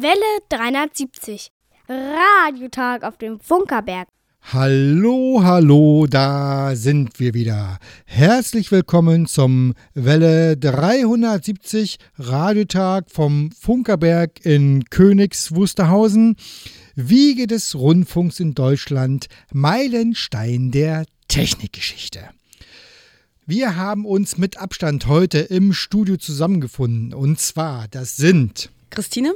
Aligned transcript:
Welle 0.00 0.14
370. 0.48 1.50
Radiotag 1.88 3.02
auf 3.02 3.18
dem 3.18 3.40
Funkerberg. 3.40 4.06
Hallo, 4.52 5.40
hallo, 5.42 6.06
da 6.08 6.76
sind 6.76 7.18
wir 7.18 7.34
wieder. 7.34 7.80
Herzlich 8.04 8.70
willkommen 8.70 9.26
zum 9.26 9.74
Welle 9.94 10.56
370 10.56 11.98
Radiotag 12.16 13.10
vom 13.10 13.50
Funkerberg 13.50 14.46
in 14.46 14.84
Königs 14.84 15.52
Wusterhausen. 15.52 16.36
Wiege 16.94 17.48
des 17.48 17.74
Rundfunks 17.74 18.38
in 18.38 18.54
Deutschland, 18.54 19.26
Meilenstein 19.52 20.70
der 20.70 21.06
Technikgeschichte. 21.26 22.20
Wir 23.46 23.74
haben 23.74 24.06
uns 24.06 24.38
mit 24.38 24.58
Abstand 24.58 25.08
heute 25.08 25.38
im 25.40 25.72
Studio 25.72 26.16
zusammengefunden. 26.18 27.12
Und 27.14 27.40
zwar, 27.40 27.88
das 27.88 28.16
sind 28.16 28.70
Christine 28.90 29.34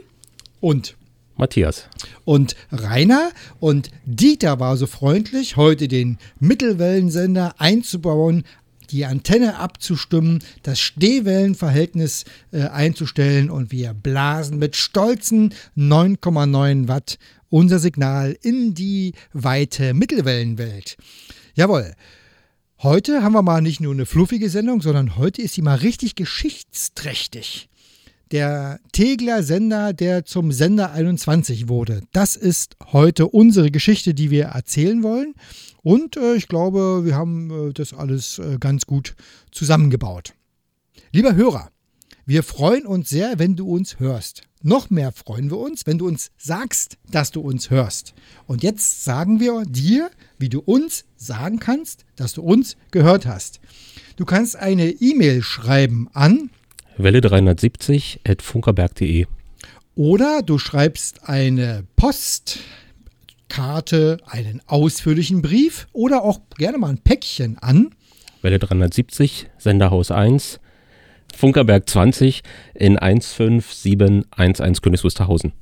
und 0.62 0.96
Matthias. 1.36 1.88
Und 2.24 2.56
Rainer 2.70 3.30
und 3.58 3.90
Dieter 4.06 4.60
war 4.60 4.76
so 4.76 4.86
freundlich, 4.86 5.56
heute 5.56 5.88
den 5.88 6.18
Mittelwellensender 6.38 7.54
einzubauen, 7.58 8.44
die 8.90 9.04
Antenne 9.04 9.56
abzustimmen, 9.58 10.44
das 10.62 10.78
Stehwellenverhältnis 10.78 12.24
äh, 12.52 12.62
einzustellen 12.62 13.50
und 13.50 13.72
wir 13.72 13.94
blasen 13.94 14.58
mit 14.58 14.76
stolzen 14.76 15.54
9,9 15.76 16.88
Watt 16.88 17.18
unser 17.48 17.78
Signal 17.78 18.36
in 18.42 18.74
die 18.74 19.14
weite 19.32 19.94
Mittelwellenwelt. 19.94 20.96
Jawohl. 21.54 21.94
Heute 22.78 23.22
haben 23.22 23.32
wir 23.32 23.42
mal 23.42 23.62
nicht 23.62 23.80
nur 23.80 23.92
eine 23.92 24.06
fluffige 24.06 24.50
Sendung, 24.50 24.80
sondern 24.80 25.16
heute 25.16 25.40
ist 25.40 25.54
sie 25.54 25.62
mal 25.62 25.76
richtig 25.76 26.16
geschichtsträchtig 26.16 27.68
der 28.32 28.80
Tegler 28.92 29.42
Sender, 29.42 29.92
der 29.92 30.24
zum 30.24 30.52
Sender 30.52 30.92
21 30.92 31.68
wurde. 31.68 32.00
Das 32.12 32.34
ist 32.34 32.76
heute 32.92 33.28
unsere 33.28 33.70
Geschichte, 33.70 34.14
die 34.14 34.30
wir 34.30 34.44
erzählen 34.46 35.02
wollen. 35.02 35.34
Und 35.82 36.16
äh, 36.16 36.34
ich 36.34 36.48
glaube, 36.48 37.04
wir 37.04 37.14
haben 37.14 37.68
äh, 37.68 37.72
das 37.72 37.92
alles 37.92 38.38
äh, 38.38 38.56
ganz 38.58 38.86
gut 38.86 39.14
zusammengebaut. 39.50 40.32
Lieber 41.12 41.34
Hörer, 41.34 41.70
wir 42.24 42.42
freuen 42.42 42.86
uns 42.86 43.10
sehr, 43.10 43.38
wenn 43.38 43.56
du 43.56 43.68
uns 43.68 44.00
hörst. 44.00 44.42
Noch 44.62 44.90
mehr 44.90 45.12
freuen 45.12 45.50
wir 45.50 45.58
uns, 45.58 45.86
wenn 45.86 45.98
du 45.98 46.06
uns 46.06 46.30
sagst, 46.38 46.96
dass 47.10 47.32
du 47.32 47.40
uns 47.40 47.68
hörst. 47.68 48.14
Und 48.46 48.62
jetzt 48.62 49.04
sagen 49.04 49.40
wir 49.40 49.64
dir, 49.66 50.08
wie 50.38 50.48
du 50.48 50.60
uns 50.60 51.04
sagen 51.16 51.58
kannst, 51.58 52.04
dass 52.16 52.32
du 52.32 52.42
uns 52.42 52.76
gehört 52.92 53.26
hast. 53.26 53.60
Du 54.16 54.24
kannst 54.24 54.56
eine 54.56 54.88
E-Mail 54.88 55.42
schreiben 55.42 56.08
an 56.12 56.50
Welle 57.02 57.20
370 57.20 58.20
at 58.26 58.42
funkerberg.de. 58.42 59.26
Oder 59.94 60.42
du 60.42 60.58
schreibst 60.58 61.28
eine 61.28 61.84
Postkarte, 61.96 62.58
einen 64.26 64.62
ausführlichen 64.66 65.42
Brief 65.42 65.86
oder 65.92 66.22
auch 66.22 66.40
gerne 66.56 66.78
mal 66.78 66.88
ein 66.90 66.98
Päckchen 66.98 67.58
an. 67.58 67.90
Welle 68.40 68.58
370, 68.58 69.50
Senderhaus 69.58 70.10
1, 70.10 70.60
Funkerberg 71.36 71.88
20 71.88 72.42
in 72.74 72.96
15711 72.98 74.80
Königs 74.82 75.04
Wusterhausen. 75.04 75.52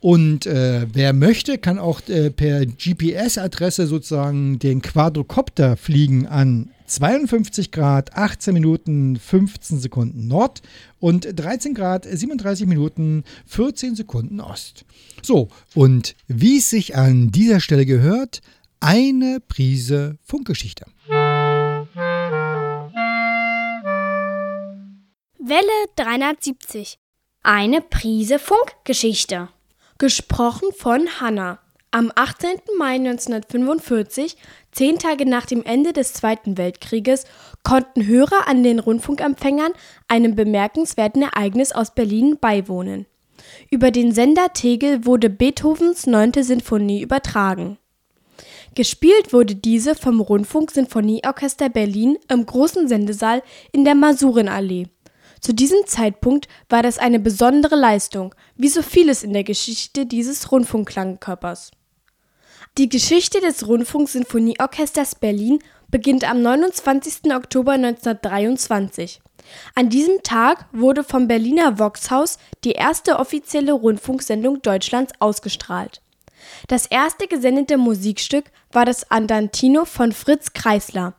Und 0.00 0.44
äh, 0.44 0.86
wer 0.92 1.14
möchte, 1.14 1.56
kann 1.56 1.78
auch 1.78 2.00
äh, 2.08 2.30
per 2.30 2.66
GPS-Adresse 2.66 3.86
sozusagen 3.86 4.58
den 4.58 4.82
Quadrocopter 4.82 5.78
fliegen 5.78 6.26
an 6.26 6.73
52 6.86 7.70
Grad, 7.70 8.16
18 8.16 8.52
Minuten, 8.54 9.16
15 9.16 9.78
Sekunden 9.80 10.28
Nord 10.28 10.62
und 11.00 11.26
13 11.34 11.74
Grad, 11.74 12.04
37 12.04 12.66
Minuten, 12.66 13.24
14 13.46 13.94
Sekunden 13.96 14.40
Ost. 14.40 14.84
So, 15.22 15.48
und 15.74 16.14
wie 16.28 16.58
es 16.58 16.70
sich 16.70 16.96
an 16.96 17.30
dieser 17.30 17.60
Stelle 17.60 17.86
gehört, 17.86 18.42
eine 18.80 19.40
Prise 19.40 20.18
Funkgeschichte. 20.22 20.84
Welle 25.46 25.64
370. 25.96 26.98
Eine 27.42 27.80
Prise 27.80 28.38
Funkgeschichte. 28.38 29.48
Gesprochen 29.98 30.68
von 30.76 31.06
Hannah. 31.20 31.58
Am 31.94 32.10
18. 32.12 32.50
Mai 32.76 32.94
1945, 32.96 34.36
zehn 34.72 34.98
Tage 34.98 35.26
nach 35.26 35.46
dem 35.46 35.62
Ende 35.62 35.92
des 35.92 36.12
Zweiten 36.12 36.58
Weltkrieges, 36.58 37.24
konnten 37.62 38.04
Hörer 38.04 38.48
an 38.48 38.64
den 38.64 38.80
Rundfunkempfängern 38.80 39.70
einem 40.08 40.34
bemerkenswerten 40.34 41.22
Ereignis 41.22 41.70
aus 41.70 41.94
Berlin 41.94 42.36
beiwohnen. 42.40 43.06
Über 43.70 43.92
den 43.92 44.10
Sender 44.10 44.52
Tegel 44.52 45.06
wurde 45.06 45.30
Beethovens 45.30 46.08
neunte 46.08 46.42
Sinfonie 46.42 47.00
übertragen. 47.00 47.78
Gespielt 48.74 49.32
wurde 49.32 49.54
diese 49.54 49.94
vom 49.94 50.20
Rundfunk-Sinfonieorchester 50.20 51.68
Berlin 51.68 52.18
im 52.28 52.44
großen 52.44 52.88
Sendesaal 52.88 53.40
in 53.70 53.84
der 53.84 53.94
Masurenallee. 53.94 54.88
Zu 55.40 55.54
diesem 55.54 55.86
Zeitpunkt 55.86 56.48
war 56.68 56.82
das 56.82 56.98
eine 56.98 57.20
besondere 57.20 57.76
Leistung, 57.76 58.34
wie 58.56 58.68
so 58.68 58.82
vieles 58.82 59.22
in 59.22 59.32
der 59.32 59.44
Geschichte 59.44 60.06
dieses 60.06 60.50
Rundfunkklangkörpers. 60.50 61.70
Die 62.76 62.88
Geschichte 62.88 63.40
des 63.40 63.68
Rundfunk-Sinfonieorchesters 63.68 65.14
Berlin 65.14 65.60
beginnt 65.92 66.28
am 66.28 66.42
29. 66.42 67.32
Oktober 67.32 67.74
1923. 67.74 69.20
An 69.76 69.90
diesem 69.90 70.24
Tag 70.24 70.66
wurde 70.72 71.04
vom 71.04 71.28
Berliner 71.28 71.78
Voxhaus 71.78 72.36
die 72.64 72.72
erste 72.72 73.20
offizielle 73.20 73.74
Rundfunksendung 73.74 74.60
Deutschlands 74.60 75.12
ausgestrahlt. 75.20 76.02
Das 76.66 76.86
erste 76.86 77.28
gesendete 77.28 77.78
Musikstück 77.78 78.46
war 78.72 78.84
das 78.84 79.08
Andantino 79.08 79.84
von 79.84 80.10
Fritz 80.10 80.52
Kreisler. 80.52 81.14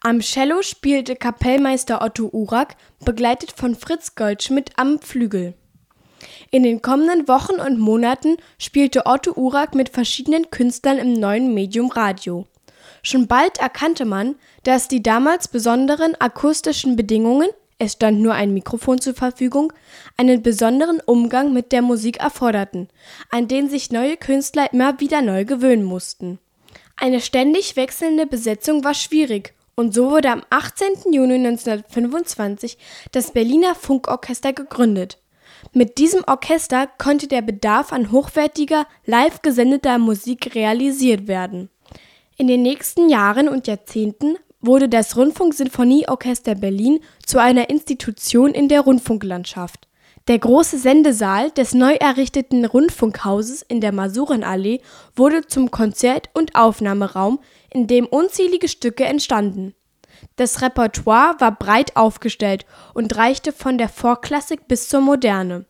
Am 0.00 0.20
Cello 0.20 0.60
spielte 0.60 1.16
Kapellmeister 1.16 2.02
Otto 2.02 2.28
Urak, 2.30 2.76
begleitet 3.02 3.52
von 3.52 3.76
Fritz 3.76 4.14
Goldschmidt 4.14 4.72
am 4.76 4.98
Flügel. 4.98 5.54
In 6.50 6.62
den 6.62 6.82
kommenden 6.82 7.28
Wochen 7.28 7.60
und 7.60 7.78
Monaten 7.78 8.36
spielte 8.58 9.06
Otto 9.06 9.32
Urak 9.32 9.74
mit 9.74 9.88
verschiedenen 9.88 10.50
Künstlern 10.50 10.98
im 10.98 11.12
neuen 11.14 11.54
Medium 11.54 11.90
Radio. 11.90 12.46
Schon 13.02 13.26
bald 13.26 13.58
erkannte 13.58 14.04
man, 14.04 14.36
dass 14.64 14.88
die 14.88 15.02
damals 15.02 15.48
besonderen 15.48 16.14
akustischen 16.20 16.96
Bedingungen 16.96 17.48
es 17.80 17.92
stand 17.92 18.20
nur 18.20 18.34
ein 18.34 18.52
Mikrofon 18.52 19.00
zur 19.00 19.14
Verfügung, 19.14 19.72
einen 20.16 20.42
besonderen 20.42 21.00
Umgang 21.06 21.52
mit 21.52 21.70
der 21.70 21.80
Musik 21.80 22.18
erforderten, 22.18 22.88
an 23.30 23.46
den 23.46 23.70
sich 23.70 23.92
neue 23.92 24.16
Künstler 24.16 24.72
immer 24.72 24.98
wieder 24.98 25.22
neu 25.22 25.44
gewöhnen 25.44 25.84
mussten. 25.84 26.40
Eine 26.96 27.20
ständig 27.20 27.76
wechselnde 27.76 28.26
Besetzung 28.26 28.82
war 28.82 28.94
schwierig 28.94 29.54
und 29.76 29.94
so 29.94 30.10
wurde 30.10 30.30
am 30.30 30.42
18. 30.50 31.12
Juni 31.12 31.34
1925 31.34 32.78
das 33.12 33.30
Berliner 33.30 33.76
Funkorchester 33.76 34.52
gegründet. 34.52 35.18
Mit 35.72 35.98
diesem 35.98 36.22
Orchester 36.26 36.88
konnte 36.98 37.26
der 37.28 37.42
Bedarf 37.42 37.92
an 37.92 38.12
hochwertiger, 38.12 38.86
live 39.04 39.42
gesendeter 39.42 39.98
Musik 39.98 40.54
realisiert 40.54 41.28
werden. 41.28 41.70
In 42.36 42.46
den 42.46 42.62
nächsten 42.62 43.08
Jahren 43.08 43.48
und 43.48 43.66
Jahrzehnten 43.66 44.36
wurde 44.60 44.88
das 44.88 45.16
Rundfunk-Sinfonieorchester 45.16 46.54
Berlin 46.54 47.00
zu 47.24 47.38
einer 47.38 47.70
Institution 47.70 48.52
in 48.52 48.68
der 48.68 48.80
Rundfunklandschaft. 48.82 49.88
Der 50.28 50.38
große 50.38 50.78
Sendesaal 50.78 51.50
des 51.52 51.72
neu 51.72 51.94
errichteten 51.94 52.66
Rundfunkhauses 52.66 53.62
in 53.62 53.80
der 53.80 53.92
Masurenallee 53.92 54.82
wurde 55.16 55.46
zum 55.46 55.70
Konzert- 55.70 56.28
und 56.34 56.54
Aufnahmeraum, 56.54 57.40
in 57.72 57.86
dem 57.86 58.06
unzählige 58.06 58.68
Stücke 58.68 59.04
entstanden. 59.04 59.74
Das 60.36 60.62
Repertoire 60.62 61.36
war 61.38 61.56
breit 61.56 61.96
aufgestellt 61.96 62.66
und 62.94 63.16
reichte 63.16 63.52
von 63.52 63.78
der 63.78 63.88
Vorklassik 63.88 64.68
bis 64.68 64.88
zur 64.88 65.00
Moderne. 65.00 65.64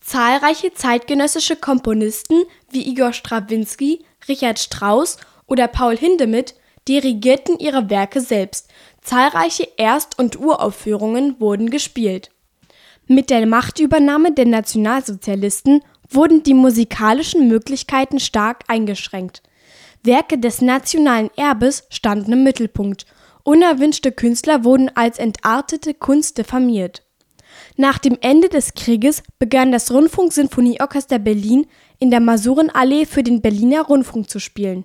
Zahlreiche 0.00 0.72
zeitgenössische 0.74 1.56
Komponisten 1.56 2.42
wie 2.70 2.88
Igor 2.88 3.12
Strawinski, 3.12 4.04
Richard 4.28 4.58
Strauss 4.58 5.18
oder 5.46 5.68
Paul 5.68 5.96
Hindemith 5.96 6.54
dirigierten 6.88 7.58
ihre 7.58 7.90
Werke 7.90 8.20
selbst, 8.20 8.68
zahlreiche 9.02 9.68
Erst- 9.76 10.18
und 10.18 10.38
Uraufführungen 10.38 11.38
wurden 11.38 11.70
gespielt. 11.70 12.30
Mit 13.06 13.30
der 13.30 13.46
Machtübernahme 13.46 14.32
der 14.32 14.46
Nationalsozialisten 14.46 15.82
wurden 16.08 16.42
die 16.42 16.54
musikalischen 16.54 17.48
Möglichkeiten 17.48 18.20
stark 18.20 18.64
eingeschränkt. 18.68 19.42
Werke 20.02 20.38
des 20.38 20.60
nationalen 20.60 21.30
Erbes 21.36 21.84
standen 21.90 22.32
im 22.32 22.42
Mittelpunkt, 22.42 23.06
unerwünschte 23.50 24.12
Künstler 24.12 24.64
wurden 24.64 24.90
als 24.94 25.18
entartete 25.18 25.94
Kunst 25.94 26.38
diffamiert. 26.38 27.02
Nach 27.76 27.98
dem 27.98 28.16
Ende 28.20 28.48
des 28.48 28.74
Krieges 28.74 29.22
begann 29.38 29.72
das 29.72 29.90
Rundfunk-Sinfonieorchester 29.90 31.18
Berlin 31.18 31.66
in 31.98 32.10
der 32.10 32.20
Masurenallee 32.20 33.06
für 33.06 33.22
den 33.22 33.40
Berliner 33.40 33.82
Rundfunk 33.82 34.30
zu 34.30 34.38
spielen 34.38 34.84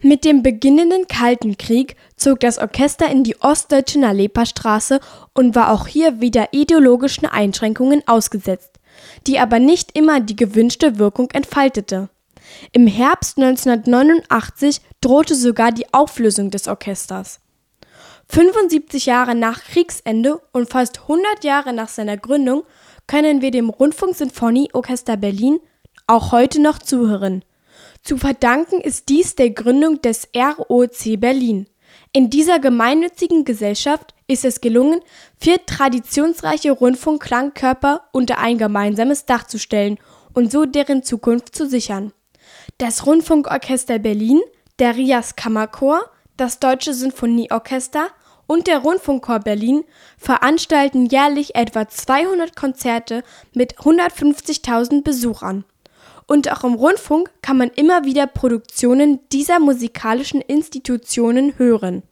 mit 0.00 0.24
dem 0.24 0.42
beginnenden 0.42 1.08
Kalten 1.08 1.58
Krieg 1.58 1.96
zog 2.16 2.40
das 2.40 2.58
Orchester 2.58 3.10
in 3.10 3.24
die 3.24 3.40
ostdeutsche 3.40 3.98
Nalepa 3.98 4.46
Straße 4.46 5.00
und 5.34 5.56
war 5.56 5.72
auch 5.72 5.88
hier 5.88 6.20
wieder 6.20 6.48
ideologischen 6.52 7.26
Einschränkungen 7.26 8.02
ausgesetzt. 8.06 8.74
die 9.28 9.38
aber 9.38 9.60
nicht 9.60 9.96
immer 9.96 10.18
die 10.18 10.34
gewünschte 10.34 10.98
Wirkung 10.98 11.30
entfaltete. 11.30 12.08
Im 12.72 12.88
Herbst 12.88 13.38
1989 13.38 14.80
drohte 15.00 15.36
sogar 15.36 15.70
die 15.70 15.94
Auflösung 15.94 16.50
des 16.50 16.66
Orchesters. 16.66 17.38
75 18.30 19.06
Jahre 19.06 19.34
nach 19.34 19.64
Kriegsende 19.64 20.40
und 20.52 20.68
fast 20.68 21.00
100 21.02 21.44
Jahre 21.44 21.72
nach 21.72 21.88
seiner 21.88 22.16
Gründung 22.16 22.64
können 23.06 23.40
wir 23.40 23.50
dem 23.50 23.70
Rundfunksinfonieorchester 23.70 25.16
Berlin 25.16 25.60
auch 26.06 26.30
heute 26.30 26.60
noch 26.60 26.78
zuhören. 26.78 27.42
Zu 28.02 28.18
verdanken 28.18 28.80
ist 28.80 29.08
dies 29.08 29.34
der 29.34 29.50
Gründung 29.50 30.02
des 30.02 30.28
ROC 30.36 31.18
Berlin. 31.18 31.68
In 32.12 32.28
dieser 32.30 32.58
gemeinnützigen 32.58 33.44
Gesellschaft 33.44 34.14
ist 34.26 34.44
es 34.44 34.60
gelungen, 34.60 35.00
vier 35.38 35.64
traditionsreiche 35.64 36.72
Rundfunkklangkörper 36.72 38.08
unter 38.12 38.38
ein 38.38 38.58
gemeinsames 38.58 39.24
Dach 39.24 39.46
zu 39.46 39.58
stellen 39.58 39.98
und 40.34 40.52
so 40.52 40.66
deren 40.66 41.02
Zukunft 41.02 41.54
zu 41.56 41.66
sichern. 41.66 42.12
Das 42.76 43.06
Rundfunkorchester 43.06 43.98
Berlin, 43.98 44.40
der 44.78 44.96
Rias 44.96 45.34
Kammerchor, 45.34 46.02
das 46.36 46.60
Deutsche 46.60 46.94
Sinfonieorchester 46.94 48.08
und 48.48 48.66
der 48.66 48.78
Rundfunkchor 48.78 49.38
Berlin 49.40 49.84
veranstalten 50.16 51.06
jährlich 51.06 51.54
etwa 51.54 51.86
200 51.86 52.56
Konzerte 52.56 53.22
mit 53.54 53.76
150.000 53.76 55.04
Besuchern. 55.04 55.64
Und 56.26 56.50
auch 56.50 56.64
im 56.64 56.74
Rundfunk 56.74 57.30
kann 57.42 57.58
man 57.58 57.70
immer 57.70 58.04
wieder 58.04 58.26
Produktionen 58.26 59.20
dieser 59.30 59.60
musikalischen 59.60 60.40
Institutionen 60.40 61.58
hören. 61.58 62.02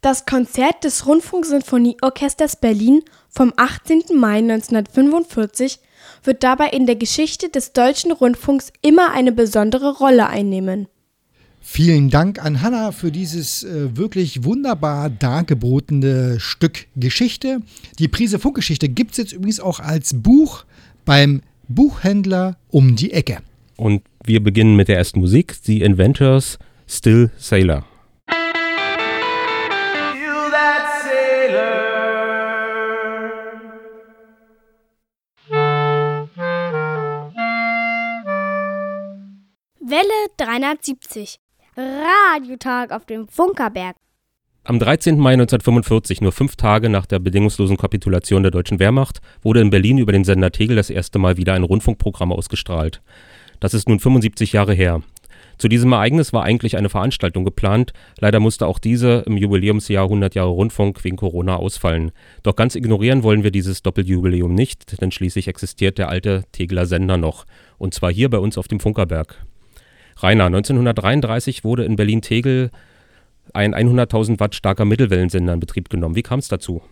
Das 0.00 0.26
Konzert 0.26 0.82
des 0.82 1.06
Rundfunksinfonieorchesters 1.06 2.56
Berlin 2.56 3.04
vom 3.30 3.52
18. 3.56 4.02
Mai 4.14 4.38
1945 4.38 5.78
wird 6.24 6.42
dabei 6.42 6.70
in 6.70 6.86
der 6.86 6.96
Geschichte 6.96 7.48
des 7.50 7.72
deutschen 7.72 8.10
Rundfunks 8.10 8.72
immer 8.82 9.12
eine 9.12 9.30
besondere 9.30 9.96
Rolle 9.98 10.26
einnehmen. 10.26 10.88
Vielen 11.64 12.10
Dank 12.10 12.44
an 12.44 12.60
Hanna 12.60 12.90
für 12.90 13.12
dieses 13.12 13.62
äh, 13.62 13.96
wirklich 13.96 14.42
wunderbar 14.42 15.08
dargebotene 15.08 16.40
Stück 16.40 16.86
Geschichte. 16.96 17.60
Die 18.00 18.08
Prise 18.08 18.40
Funkgeschichte 18.40 18.88
gibt 18.88 19.12
es 19.12 19.18
jetzt 19.18 19.32
übrigens 19.32 19.60
auch 19.60 19.78
als 19.78 20.12
Buch 20.12 20.64
beim 21.04 21.40
Buchhändler 21.68 22.56
um 22.68 22.96
die 22.96 23.12
Ecke. 23.12 23.38
Und 23.76 24.02
wir 24.24 24.42
beginnen 24.42 24.74
mit 24.74 24.88
der 24.88 24.98
ersten 24.98 25.20
Musik, 25.20 25.54
The 25.62 25.82
Inventors 25.82 26.58
Still 26.88 27.30
Sailor. 27.38 27.86
Welle 39.78 40.28
370. 40.38 41.38
Radiotag 41.76 42.92
auf 42.92 43.06
dem 43.06 43.26
Funkerberg. 43.28 43.96
Am 44.64 44.78
13. 44.78 45.18
Mai 45.18 45.32
1945, 45.32 46.20
nur 46.20 46.30
fünf 46.30 46.56
Tage 46.56 46.90
nach 46.90 47.06
der 47.06 47.18
bedingungslosen 47.18 47.78
Kapitulation 47.78 48.42
der 48.42 48.52
deutschen 48.52 48.78
Wehrmacht, 48.78 49.20
wurde 49.42 49.60
in 49.60 49.70
Berlin 49.70 49.96
über 49.96 50.12
den 50.12 50.24
Sender 50.24 50.52
Tegel 50.52 50.76
das 50.76 50.90
erste 50.90 51.18
Mal 51.18 51.38
wieder 51.38 51.54
ein 51.54 51.62
Rundfunkprogramm 51.62 52.30
ausgestrahlt. 52.30 53.00
Das 53.58 53.72
ist 53.72 53.88
nun 53.88 54.00
75 54.00 54.52
Jahre 54.52 54.74
her. 54.74 55.00
Zu 55.56 55.68
diesem 55.68 55.92
Ereignis 55.92 56.32
war 56.32 56.42
eigentlich 56.42 56.76
eine 56.76 56.90
Veranstaltung 56.90 57.44
geplant, 57.44 57.92
leider 58.18 58.38
musste 58.38 58.66
auch 58.66 58.78
diese 58.78 59.22
im 59.26 59.36
Jubiläumsjahr 59.36 60.04
100 60.04 60.34
Jahre 60.34 60.50
Rundfunk 60.50 61.02
wegen 61.04 61.16
Corona 61.16 61.56
ausfallen. 61.56 62.12
Doch 62.42 62.54
ganz 62.54 62.74
ignorieren 62.74 63.22
wollen 63.22 63.44
wir 63.44 63.50
dieses 63.50 63.82
Doppeljubiläum 63.82 64.54
nicht, 64.54 65.00
denn 65.00 65.10
schließlich 65.10 65.48
existiert 65.48 65.98
der 65.98 66.10
alte 66.10 66.44
Tegeler 66.52 66.86
Sender 66.86 67.16
noch, 67.16 67.46
und 67.78 67.94
zwar 67.94 68.12
hier 68.12 68.28
bei 68.28 68.38
uns 68.38 68.58
auf 68.58 68.68
dem 68.68 68.80
Funkerberg. 68.80 69.46
Rainer, 70.18 70.46
1933 70.46 71.64
wurde 71.64 71.84
in 71.84 71.96
Berlin-Tegel 71.96 72.70
ein 73.54 73.74
100.000 73.74 74.40
Watt 74.40 74.54
starker 74.54 74.84
Mittelwellensender 74.84 75.52
in 75.52 75.60
Betrieb 75.60 75.88
genommen. 75.88 76.16
Wie 76.16 76.22
kam 76.22 76.38
es 76.38 76.48
dazu? 76.48 76.82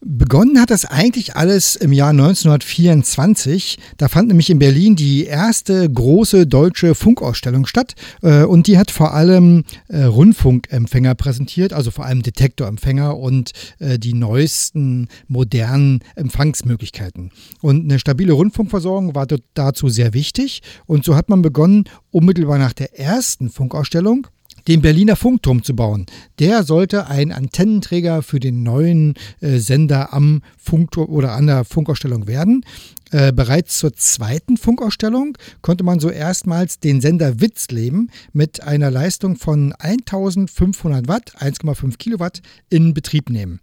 Begonnen 0.00 0.60
hat 0.60 0.70
das 0.70 0.84
eigentlich 0.84 1.36
alles 1.36 1.74
im 1.74 1.92
Jahr 1.92 2.10
1924. 2.10 3.78
Da 3.96 4.08
fand 4.08 4.28
nämlich 4.28 4.50
in 4.50 4.58
Berlin 4.58 4.94
die 4.94 5.24
erste 5.24 5.88
große 5.88 6.46
deutsche 6.46 6.94
Funkausstellung 6.94 7.66
statt. 7.66 7.94
Äh, 8.22 8.44
und 8.44 8.66
die 8.66 8.78
hat 8.78 8.90
vor 8.90 9.14
allem 9.14 9.64
äh, 9.88 10.04
Rundfunkempfänger 10.04 11.14
präsentiert, 11.14 11.72
also 11.72 11.90
vor 11.90 12.04
allem 12.04 12.22
Detektorempfänger 12.22 13.16
und 13.16 13.52
äh, 13.78 13.98
die 13.98 14.14
neuesten 14.14 15.08
modernen 15.28 16.00
Empfangsmöglichkeiten. 16.14 17.30
Und 17.60 17.84
eine 17.84 17.98
stabile 17.98 18.34
Rundfunkversorgung 18.34 19.14
war 19.14 19.26
dazu 19.54 19.88
sehr 19.88 20.14
wichtig. 20.14 20.62
Und 20.86 21.04
so 21.04 21.16
hat 21.16 21.28
man 21.28 21.42
begonnen, 21.42 21.84
unmittelbar 22.10 22.58
nach 22.58 22.72
der 22.72 22.98
ersten 22.98 23.50
Funkausstellung 23.50 24.26
den 24.68 24.82
Berliner 24.82 25.16
Funkturm 25.16 25.62
zu 25.62 25.74
bauen. 25.74 26.06
Der 26.38 26.62
sollte 26.64 27.06
ein 27.06 27.32
Antennenträger 27.32 28.22
für 28.22 28.40
den 28.40 28.62
neuen 28.62 29.14
äh, 29.40 29.58
Sender 29.58 30.12
am 30.12 30.42
Funkturm 30.58 31.08
oder 31.08 31.32
an 31.32 31.46
der 31.46 31.64
Funkausstellung 31.64 32.26
werden. 32.26 32.64
Äh, 33.12 33.32
bereits 33.32 33.78
zur 33.78 33.94
zweiten 33.94 34.56
Funkausstellung 34.56 35.38
konnte 35.62 35.84
man 35.84 36.00
so 36.00 36.10
erstmals 36.10 36.80
den 36.80 37.00
Sender 37.00 37.40
Witzleben 37.40 38.10
mit 38.32 38.62
einer 38.64 38.90
Leistung 38.90 39.36
von 39.36 39.72
1500 39.78 41.06
Watt, 41.06 41.34
1,5 41.38 41.98
Kilowatt, 41.98 42.42
in 42.68 42.94
Betrieb 42.94 43.30
nehmen. 43.30 43.60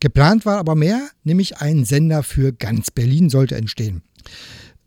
Geplant 0.00 0.44
war 0.46 0.58
aber 0.58 0.74
mehr, 0.74 1.08
nämlich 1.24 1.58
ein 1.58 1.84
Sender 1.84 2.22
für 2.22 2.52
ganz 2.52 2.90
Berlin 2.90 3.30
sollte 3.30 3.54
entstehen. 3.54 4.02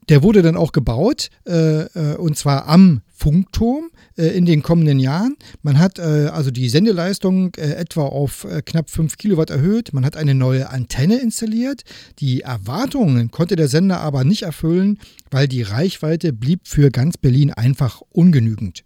Der 0.09 0.23
wurde 0.23 0.41
dann 0.41 0.57
auch 0.57 0.71
gebaut, 0.71 1.29
äh, 1.47 1.83
äh 1.83 2.15
und 2.17 2.38
zwar 2.38 2.67
am 2.67 3.01
Funkturm 3.23 3.89
äh, 4.17 4.27
in 4.38 4.45
den 4.45 4.63
kommenden 4.63 5.00
Jahren. 5.00 5.38
Man 5.61 5.79
hat 5.79 5.97
äh, 5.97 6.29
also 6.31 6.51
die 6.51 6.67
Sendeleistung 6.67 7.53
äh, 7.55 7.73
etwa 7.75 8.03
auf 8.03 8.44
äh, 8.44 8.61
knapp 8.61 8.89
5 8.89 9.17
Kilowatt 9.17 9.50
erhöht. 9.50 9.94
Man 9.94 10.05
hat 10.05 10.17
eine 10.17 10.35
neue 10.35 10.69
Antenne 10.69 11.21
installiert. 11.21 11.83
Die 12.19 12.41
Erwartungen 12.41 13.31
konnte 13.31 13.55
der 13.55 13.69
Sender 13.69 14.01
aber 14.01 14.25
nicht 14.25 14.44
erfüllen, 14.44 15.00
weil 15.31 15.47
die 15.47 15.61
Reichweite 15.61 16.33
blieb 16.33 16.67
für 16.67 16.91
ganz 16.91 17.17
Berlin 17.17 17.53
einfach 17.53 18.01
ungenügend. 18.11 18.83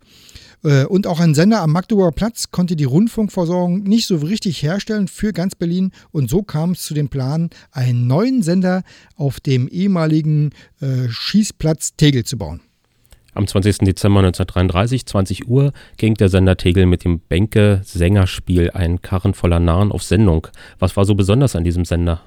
Äh, 0.67 0.85
und 0.85 1.07
auch 1.07 1.19
ein 1.19 1.33
Sender 1.33 1.61
am 1.61 1.71
Magdeburger 1.71 2.11
Platz 2.11 2.51
konnte 2.51 2.75
die 2.75 2.83
Rundfunkversorgung 2.83 3.83
nicht 3.83 4.05
so 4.05 4.17
richtig 4.17 4.61
herstellen 4.61 5.07
für 5.07 5.31
ganz 5.31 5.55
Berlin. 5.55 5.91
Und 6.11 6.29
so 6.29 6.43
kam 6.43 6.71
es 6.71 6.83
zu 6.83 6.93
dem 6.93 7.07
Plan, 7.07 7.49
einen 7.71 8.07
neuen 8.07 8.41
Sender 8.41 8.83
auf 9.15 9.39
dem 9.39 9.69
ehemaligen 9.69 10.51
äh, 10.81 11.07
Schießplatz 11.09 11.95
Tegel 11.95 12.25
zu 12.25 12.37
bauen. 12.37 12.59
Am 13.33 13.47
20. 13.47 13.79
Dezember 13.79 14.19
1933, 14.19 15.05
20 15.05 15.47
Uhr, 15.47 15.71
ging 15.97 16.15
der 16.15 16.27
Sender 16.27 16.57
Tegel 16.57 16.85
mit 16.85 17.03
dem 17.03 17.19
Bänke-Sängerspiel 17.19 18.71
Ein 18.71 19.01
Karren 19.01 19.35
voller 19.35 19.59
Narren 19.59 19.91
auf 19.91 20.03
Sendung. 20.03 20.47
Was 20.79 20.97
war 20.97 21.05
so 21.05 21.15
besonders 21.15 21.55
an 21.55 21.63
diesem 21.63 21.85
Sender? 21.85 22.21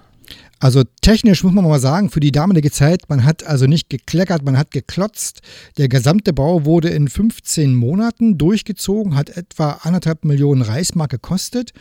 Also 0.61 0.83
technisch 1.01 1.43
muss 1.43 1.55
man 1.55 1.65
mal 1.65 1.81
sagen, 1.81 2.11
für 2.11 2.21
die 2.21 2.33
damalige 2.33 2.71
Zeit, 2.71 3.09
man 3.09 3.25
hat 3.25 3.45
also 3.47 3.67
nicht 3.67 3.89
gekleckert, 3.89 4.45
man 4.45 4.59
hat 4.59 4.71
geklotzt. 4.71 5.41
Der 5.79 5.89
gesamte 5.89 6.35
Bau 6.35 6.67
wurde 6.67 6.91
in 6.91 7.09
15 7.09 7.75
Monaten 7.75 8.37
durchgezogen, 8.37 9.17
hat 9.17 9.31
etwa 9.31 9.81
anderthalb 9.83 10.27
Millionen 10.27 10.61
Reichsmark 10.61 11.11
gekostet. 11.11 11.73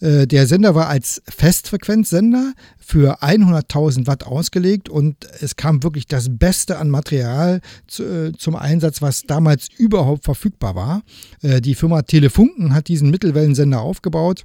Äh, 0.00 0.26
der 0.26 0.48
Sender 0.48 0.74
war 0.74 0.88
als 0.88 1.22
Festfrequenzsender 1.28 2.54
für 2.76 3.22
100.000 3.22 4.08
Watt 4.08 4.26
ausgelegt 4.26 4.88
und 4.88 5.24
es 5.40 5.54
kam 5.54 5.84
wirklich 5.84 6.08
das 6.08 6.26
Beste 6.28 6.78
an 6.78 6.90
Material 6.90 7.60
äh, 8.00 8.32
zum 8.36 8.56
Einsatz, 8.56 9.00
was 9.00 9.22
damals 9.22 9.68
überhaupt 9.78 10.24
verfügbar 10.24 10.74
war. 10.74 11.02
Äh, 11.42 11.60
die 11.60 11.76
Firma 11.76 12.02
Telefunken 12.02 12.74
hat 12.74 12.88
diesen 12.88 13.10
Mittelwellensender 13.10 13.80
aufgebaut. 13.80 14.44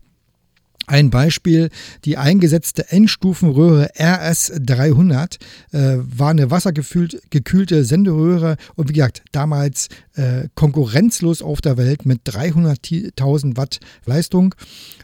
Ein 0.85 1.09
Beispiel, 1.09 1.69
die 2.03 2.17
eingesetzte 2.17 2.91
Endstufenröhre 2.91 3.91
RS300 3.95 5.37
äh, 5.71 5.97
war 5.97 6.31
eine 6.31 6.51
wassergekühlte 6.51 7.85
Senderöhre 7.85 8.57
und 8.75 8.89
wie 8.89 8.93
gesagt, 8.93 9.23
damals 9.31 9.87
äh, 10.15 10.49
konkurrenzlos 10.55 11.41
auf 11.41 11.61
der 11.61 11.77
Welt 11.77 12.05
mit 12.05 12.27
300.000 12.27 13.55
Watt 13.55 13.79
Leistung. 14.05 14.55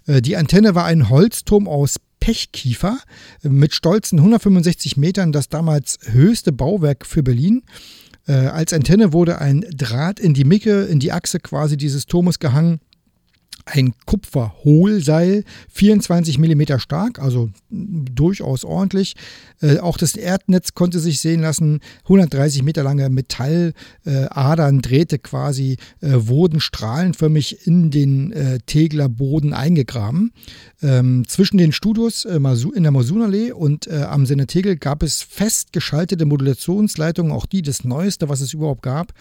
Äh, 0.05 0.21
die 0.21 0.35
Antenne 0.35 0.75
war 0.75 0.83
ein 0.83 1.09
Holzturm 1.09 1.69
aus 1.69 1.95
Pechkiefer 2.19 2.97
äh, 3.41 3.47
mit 3.47 3.73
stolzen 3.73 4.19
165 4.19 4.97
Metern, 4.97 5.31
das 5.31 5.47
damals 5.47 5.99
höchste 6.03 6.51
Bauwerk 6.51 7.05
für 7.05 7.23
Berlin. 7.23 7.63
Äh, 8.27 8.33
als 8.33 8.73
Antenne 8.73 9.13
wurde 9.13 9.39
ein 9.39 9.65
Draht 9.73 10.19
in 10.19 10.33
die 10.33 10.43
Micke, 10.43 10.83
in 10.83 10.99
die 10.99 11.13
Achse 11.13 11.39
quasi 11.39 11.77
dieses 11.77 12.05
Turmes 12.05 12.39
gehangen 12.39 12.81
ein 13.65 13.93
Kupferhohlseil, 14.05 15.43
24 15.71 16.39
mm 16.39 16.79
stark, 16.79 17.19
also 17.19 17.49
durchaus 17.69 18.63
ordentlich. 18.63 19.15
Äh, 19.61 19.79
auch 19.79 19.97
das 19.97 20.15
Erdnetz 20.15 20.73
konnte 20.73 20.99
sich 20.99 21.19
sehen 21.19 21.41
lassen. 21.41 21.79
130 22.03 22.63
Meter 22.63 22.83
lange 22.83 23.09
Metalladern, 23.09 24.79
äh, 24.79 24.81
Drähte 24.81 25.19
quasi, 25.19 25.77
äh, 26.01 26.13
wurden 26.13 26.59
strahlenförmig 26.59 27.67
in 27.67 27.91
den 27.91 28.31
äh, 28.31 28.59
Tegler 28.65 29.09
Boden 29.09 29.53
eingegraben. 29.53 30.31
Ähm, 30.81 31.25
zwischen 31.27 31.57
den 31.57 31.71
Studios 31.71 32.25
äh, 32.25 32.35
in 32.37 32.83
der 32.83 32.91
Mosunallee 32.91 33.51
und 33.51 33.87
äh, 33.87 34.03
am 34.03 34.25
Sender 34.25 34.47
Tegel 34.47 34.77
gab 34.77 35.03
es 35.03 35.21
fest 35.21 35.73
geschaltete 35.73 36.25
Modulationsleitungen, 36.25 37.31
auch 37.31 37.45
die 37.45 37.61
das 37.61 37.83
Neueste, 37.83 38.29
was 38.29 38.41
es 38.41 38.53
überhaupt 38.53 38.81
gab. 38.81 39.13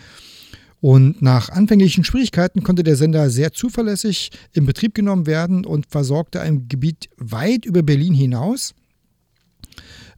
Und 0.80 1.22
nach 1.22 1.48
anfänglichen 1.48 2.04
Schwierigkeiten 2.04 2.62
konnte 2.62 2.84
der 2.84 2.96
Sender 2.96 3.30
sehr 3.30 3.52
zuverlässig 3.52 4.30
in 4.52 4.64
Betrieb 4.64 4.94
genommen 4.94 5.26
werden 5.26 5.64
und 5.64 5.86
versorgte 5.86 6.40
ein 6.40 6.68
Gebiet 6.68 7.08
weit 7.16 7.64
über 7.64 7.82
Berlin 7.82 8.14
hinaus. 8.14 8.74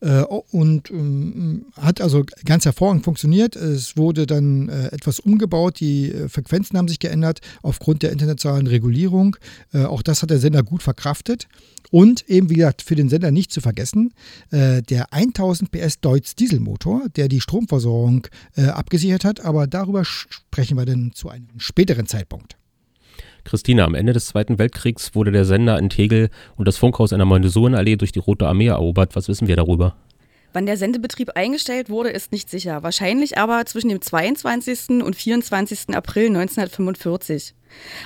Äh, 0.01 0.23
und 0.23 0.91
ähm, 0.91 1.67
hat 1.77 2.01
also 2.01 2.25
ganz 2.45 2.65
hervorragend 2.65 3.05
funktioniert. 3.05 3.55
Es 3.57 3.97
wurde 3.97 4.27
dann 4.27 4.69
äh, 4.69 4.87
etwas 4.89 5.21
umgebaut, 5.21 5.81
die 5.81 6.11
äh, 6.11 6.29
Frequenzen 6.29 6.79
haben 6.79 6.89
sich 6.89 6.99
geändert 6.99 7.41
aufgrund 7.63 8.03
der 8.03 8.13
internationalen 8.13 8.67
Regulierung. 8.67 9.37
auch 9.73 10.03
das 10.03 10.23
hat 10.23 10.31
der 10.31 10.39
Sender 10.39 10.63
gut 10.63 10.83
verkraftet. 10.83 11.49
Und 11.91 12.29
eben, 12.29 12.51
wie 12.51 12.55
gesagt, 12.55 12.83
für 12.83 12.95
den 12.95 13.09
Sender 13.09 13.31
nicht 13.31 13.53
zu 13.53 13.61
vergessen, 13.61 14.13
der 14.53 15.13
1000 15.13 15.71
PS 15.71 16.01
Deutz 16.01 16.35
Dieselmotor, 16.35 17.09
der 17.17 17.29
die 17.29 17.41
Stromversorgung 17.41 18.27
abgesichert 18.57 19.25
hat. 19.25 19.41
Aber 19.41 19.67
darüber 19.67 20.05
sprechen 20.05 20.77
wir 20.77 20.87
dann 20.87 21.13
zu 21.15 21.29
einem 21.29 21.49
späteren 21.59 22.07
Zeitpunkt. 22.07 22.60
Christine, 23.45 23.85
am 23.85 23.95
Ende 23.95 24.13
des 24.13 24.27
Zweiten 24.27 24.59
Weltkriegs 24.59 25.15
wurde 25.15 25.33
der 25.33 25.45
Sender 25.45 25.79
in 25.79 25.91
Tegel 25.91 26.31
und 26.57 26.69
das 26.69 26.77
Funkhaus 26.77 27.13
in 27.13 27.19
der 27.19 27.27
Mondesurenallee 27.27 27.97
durch 27.97 28.13
die 28.13 28.19
Rote 28.19 28.47
Armee 28.47 28.67
erobert. 28.67 29.17
Was 29.17 29.29
wissen 29.29 29.49
wir 29.49 29.57
darüber? 29.57 29.97
Wann 30.53 30.67
der 30.67 30.77
Sendebetrieb 30.77 31.31
eingestellt 31.37 31.91
wurde, 31.91 32.11
ist 32.11 32.33
nicht 32.33 32.51
sicher. 32.51 32.83
Wahrscheinlich 32.83 33.39
aber 33.39 33.65
zwischen 33.67 33.89
dem 33.89 34.01
22. 34.01 35.03
und 35.05 35.15
24. 35.15 35.95
April 35.95 36.27
1945. 36.27 37.55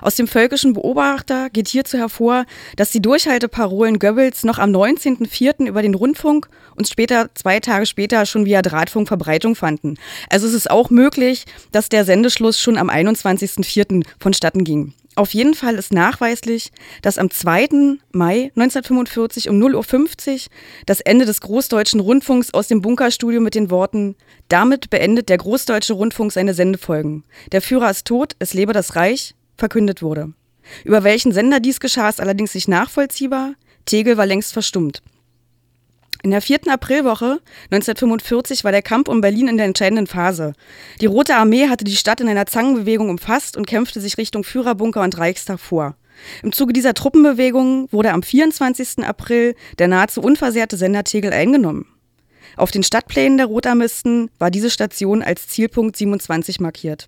Aus 0.02 0.16
dem 0.16 0.28
völkischen 0.28 0.74
Beobachter 0.74 1.48
geht 1.48 1.68
hierzu 1.68 1.96
hervor, 1.96 2.44
dass 2.76 2.90
die 2.90 3.00
Durchhalteparolen 3.00 3.98
Goebbels 3.98 4.44
noch 4.44 4.58
am 4.58 4.70
19.04. 4.70 5.66
über 5.66 5.80
den 5.80 5.94
Rundfunk 5.94 6.50
und 6.76 6.86
später, 6.86 7.30
zwei 7.34 7.60
Tage 7.60 7.86
später, 7.86 8.26
schon 8.26 8.44
via 8.44 8.60
Drahtfunk 8.60 9.08
Verbreitung 9.08 9.54
fanden. 9.54 9.96
Also 10.28 10.46
es 10.46 10.52
ist 10.52 10.70
auch 10.70 10.90
möglich, 10.90 11.46
dass 11.72 11.88
der 11.88 12.04
Sendeschluss 12.04 12.60
schon 12.60 12.76
am 12.76 12.90
21.04. 12.90 14.04
vonstatten 14.18 14.64
ging. 14.64 14.92
Auf 15.16 15.33
jeden 15.33 15.54
Fall 15.54 15.76
ist 15.76 15.92
nachweislich, 15.92 16.73
dass 17.02 17.18
am 17.18 17.30
2. 17.30 17.99
Mai 18.11 18.50
1945 18.56 19.49
um 19.49 19.61
0.50 19.62 20.33
Uhr 20.33 20.38
das 20.87 21.00
Ende 21.00 21.25
des 21.25 21.40
Großdeutschen 21.40 22.00
Rundfunks 22.00 22.52
aus 22.52 22.66
dem 22.66 22.80
Bunkerstudio 22.80 23.40
mit 23.40 23.54
den 23.54 23.71
Worten 23.71 24.16
Damit 24.49 24.90
beendet 24.90 25.28
der 25.28 25.38
Großdeutsche 25.38 25.94
Rundfunk 25.94 26.33
seine 26.33 26.52
Sendefolgen. 26.52 27.25
Der 27.52 27.62
Führer 27.62 27.90
ist 27.90 28.06
tot, 28.06 28.35
es 28.40 28.54
lebe 28.54 28.73
das 28.73 28.97
Reich, 28.97 29.35
verkündet 29.56 30.02
wurde. 30.02 30.33
Über 30.85 31.04
welchen 31.04 31.33
Sender 31.33 31.61
dies 31.61 31.78
geschah, 31.78 32.09
ist 32.09 32.21
allerdings 32.21 32.54
nicht 32.54 32.68
nachvollziehbar. 32.68 33.54
Tegel 33.87 34.16
war 34.16 34.26
längst 34.26 34.52
verstummt. 34.52 35.02
In 36.25 36.31
der 36.31 36.40
vierten 36.40 36.71
Aprilwoche 36.71 37.43
1945 37.71 38.64
war 38.64 38.73
der 38.73 38.81
Kampf 38.81 39.11
um 39.11 39.21
Berlin 39.21 39.47
in 39.47 39.59
der 39.59 39.66
entscheidenden 39.66 40.07
Phase. 40.07 40.54
Die 41.02 41.04
Rote 41.04 41.37
Armee 41.37 41.69
hatte 41.69 41.85
die 41.85 41.97
Stadt 41.97 42.23
in 42.23 42.31
einer 42.31 42.47
Zangenbewegung 42.47 43.11
umfasst 43.11 43.59
und 43.59 43.66
kämpfte 43.66 44.00
sich 44.00 44.16
Richtung 44.16 44.43
Führerbunker 44.43 45.02
und 45.02 45.19
Reichstag 45.19 45.61
vor. 45.61 45.97
Im 46.43 46.52
Zuge 46.52 46.73
dieser 46.73 46.95
Truppenbewegung 46.95 47.93
wurde 47.93 48.12
am 48.12 48.23
24. 48.23 49.04
April 49.04 49.54
der 49.78 49.88
nahezu 49.88 50.23
unversehrte 50.23 50.78
Sender 50.78 51.04
Tegel 51.04 51.31
eingenommen. 51.31 51.88
Auf 52.57 52.71
den 52.71 52.85
Stadtplänen 52.85 53.37
der 53.37 53.47
Rotarmisten 53.47 54.31
war 54.38 54.50
diese 54.50 54.71
Station 54.71 55.23
als 55.23 55.49
Zielpunkt 55.49 55.95
27 55.95 56.59
markiert. 56.59 57.07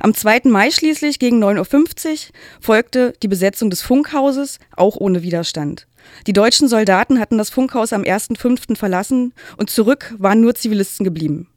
Am 0.00 0.14
2. 0.14 0.44
Mai 0.44 0.70
schließlich 0.70 1.18
gegen 1.18 1.44
9.50 1.44 2.08
Uhr 2.08 2.18
folgte 2.62 3.12
die 3.22 3.28
Besetzung 3.28 3.68
des 3.68 3.82
Funkhauses, 3.82 4.58
auch 4.74 4.96
ohne 4.96 5.22
Widerstand. 5.22 5.86
Die 6.26 6.32
deutschen 6.32 6.68
Soldaten 6.68 7.20
hatten 7.20 7.38
das 7.38 7.50
Funkhaus 7.50 7.92
am 7.92 8.02
1.5. 8.02 8.76
verlassen 8.76 9.32
und 9.56 9.70
zurück 9.70 10.14
waren 10.18 10.40
nur 10.40 10.54
Zivilisten 10.54 11.04
geblieben. 11.04 11.48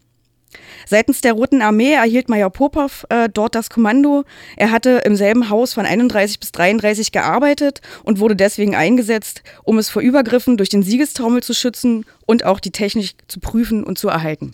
Seitens 0.85 1.21
der 1.21 1.33
Roten 1.33 1.61
Armee 1.61 1.93
erhielt 1.93 2.29
Major 2.29 2.49
Popov 2.49 3.05
äh, 3.09 3.29
dort 3.31 3.55
das 3.55 3.69
Kommando. 3.69 4.23
Er 4.55 4.71
hatte 4.71 5.01
im 5.05 5.15
selben 5.15 5.49
Haus 5.49 5.73
von 5.73 5.85
31 5.85 6.39
bis 6.39 6.51
33 6.53 7.11
gearbeitet 7.11 7.81
und 8.03 8.19
wurde 8.19 8.35
deswegen 8.35 8.75
eingesetzt, 8.75 9.43
um 9.63 9.77
es 9.77 9.89
vor 9.89 10.01
Übergriffen 10.01 10.57
durch 10.57 10.69
den 10.69 10.83
Siegestraumel 10.83 11.43
zu 11.43 11.53
schützen 11.53 12.05
und 12.25 12.45
auch 12.45 12.59
die 12.59 12.71
Technik 12.71 13.15
zu 13.27 13.39
prüfen 13.39 13.83
und 13.83 13.97
zu 13.97 14.07
erhalten. 14.07 14.53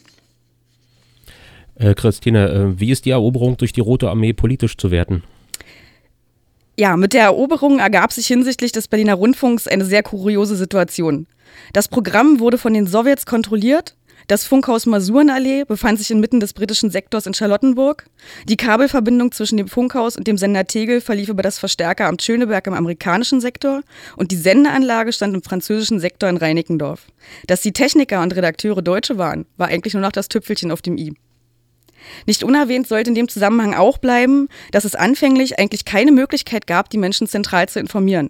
Äh, 1.75 1.93
Christine, 1.93 2.49
äh, 2.49 2.79
wie 2.79 2.91
ist 2.91 3.05
die 3.05 3.11
Eroberung 3.11 3.57
durch 3.57 3.73
die 3.73 3.81
Rote 3.81 4.09
Armee 4.09 4.33
politisch 4.33 4.77
zu 4.77 4.91
werten? 4.91 5.23
Ja, 6.75 6.97
mit 6.97 7.13
der 7.13 7.23
Eroberung 7.23 7.77
ergab 7.77 8.11
sich 8.11 8.25
hinsichtlich 8.25 8.71
des 8.71 8.87
Berliner 8.87 9.13
Rundfunks 9.13 9.67
eine 9.67 9.85
sehr 9.85 10.01
kuriose 10.01 10.55
Situation. 10.55 11.27
Das 11.71 11.87
Programm 11.87 12.39
wurde 12.39 12.57
von 12.57 12.73
den 12.73 12.87
Sowjets 12.87 13.27
kontrolliert. 13.27 13.95
Das 14.27 14.45
Funkhaus 14.45 14.87
Masurenallee 14.87 15.65
befand 15.65 15.99
sich 15.99 16.09
inmitten 16.09 16.39
des 16.39 16.53
britischen 16.53 16.89
Sektors 16.89 17.27
in 17.27 17.35
Charlottenburg. 17.35 18.05
Die 18.47 18.57
Kabelverbindung 18.57 19.31
zwischen 19.33 19.57
dem 19.57 19.67
Funkhaus 19.67 20.17
und 20.17 20.25
dem 20.25 20.37
Sender 20.37 20.65
Tegel 20.65 20.99
verlief 20.99 21.29
über 21.29 21.43
das 21.43 21.59
Verstärkeramt 21.59 22.23
Schöneberg 22.23 22.65
im 22.65 22.73
amerikanischen 22.73 23.39
Sektor 23.39 23.81
und 24.15 24.31
die 24.31 24.37
Sendeanlage 24.37 25.13
stand 25.13 25.35
im 25.35 25.43
französischen 25.43 25.99
Sektor 25.99 26.29
in 26.29 26.37
Reinickendorf. 26.37 27.05
Dass 27.45 27.61
die 27.61 27.73
Techniker 27.73 28.23
und 28.23 28.35
Redakteure 28.35 28.81
Deutsche 28.81 29.19
waren, 29.19 29.45
war 29.57 29.67
eigentlich 29.67 29.93
nur 29.93 30.01
noch 30.01 30.11
das 30.11 30.27
Tüpfelchen 30.27 30.71
auf 30.71 30.81
dem 30.81 30.97
i. 30.97 31.13
Nicht 32.25 32.43
unerwähnt 32.43 32.87
sollte 32.87 33.09
in 33.09 33.15
dem 33.15 33.29
Zusammenhang 33.29 33.73
auch 33.73 33.97
bleiben, 33.97 34.47
dass 34.71 34.85
es 34.85 34.95
anfänglich 34.95 35.59
eigentlich 35.59 35.85
keine 35.85 36.11
Möglichkeit 36.11 36.67
gab, 36.67 36.89
die 36.89 36.97
Menschen 36.97 37.27
zentral 37.27 37.69
zu 37.69 37.79
informieren. 37.79 38.29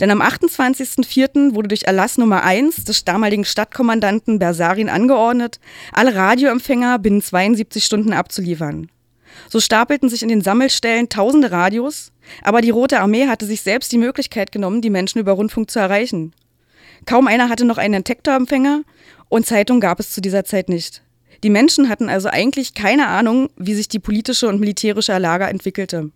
Denn 0.00 0.10
am 0.10 0.22
28.04. 0.22 1.54
wurde 1.54 1.68
durch 1.68 1.84
Erlass 1.84 2.18
Nummer 2.18 2.42
1 2.42 2.84
des 2.84 3.04
damaligen 3.04 3.44
Stadtkommandanten 3.44 4.38
Bersarin 4.38 4.88
angeordnet, 4.88 5.60
alle 5.92 6.14
Radioempfänger 6.14 6.98
binnen 6.98 7.22
72 7.22 7.84
Stunden 7.84 8.12
abzuliefern. 8.12 8.90
So 9.48 9.60
stapelten 9.60 10.08
sich 10.08 10.22
in 10.22 10.28
den 10.28 10.40
Sammelstellen 10.40 11.08
tausende 11.08 11.50
Radios, 11.50 12.12
aber 12.42 12.60
die 12.60 12.70
Rote 12.70 13.00
Armee 13.00 13.26
hatte 13.26 13.46
sich 13.46 13.60
selbst 13.62 13.92
die 13.92 13.98
Möglichkeit 13.98 14.52
genommen, 14.52 14.82
die 14.82 14.90
Menschen 14.90 15.20
über 15.20 15.32
Rundfunk 15.32 15.70
zu 15.70 15.78
erreichen. 15.78 16.32
Kaum 17.06 17.26
einer 17.26 17.48
hatte 17.48 17.64
noch 17.64 17.78
einen 17.78 18.02
Detektorempfänger 18.02 18.82
und 19.28 19.46
Zeitung 19.46 19.80
gab 19.80 20.00
es 20.00 20.10
zu 20.10 20.20
dieser 20.20 20.44
Zeit 20.44 20.68
nicht. 20.68 21.02
Die 21.42 21.50
Menschen 21.50 21.88
hatten 21.88 22.08
also 22.08 22.28
eigentlich 22.28 22.74
keine 22.74 23.06
Ahnung, 23.06 23.50
wie 23.56 23.74
sich 23.74 23.88
die 23.88 24.00
politische 24.00 24.48
und 24.48 24.60
militärische 24.60 25.16
Lage 25.18 25.44
entwickelte. 25.44 26.10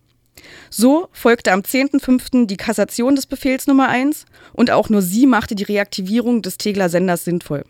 So 0.69 1.07
folgte 1.11 1.51
am 1.51 1.61
10.05. 1.61 2.47
die 2.47 2.57
Kassation 2.57 3.15
des 3.15 3.25
Befehls 3.25 3.67
Nummer 3.67 3.87
1 3.89 4.25
und 4.53 4.71
auch 4.71 4.89
nur 4.89 5.01
sie 5.01 5.27
machte 5.27 5.55
die 5.55 5.63
Reaktivierung 5.63 6.41
des 6.41 6.57
Tegler 6.57 6.89
Senders 6.89 7.23
sinnvoll. 7.23 7.63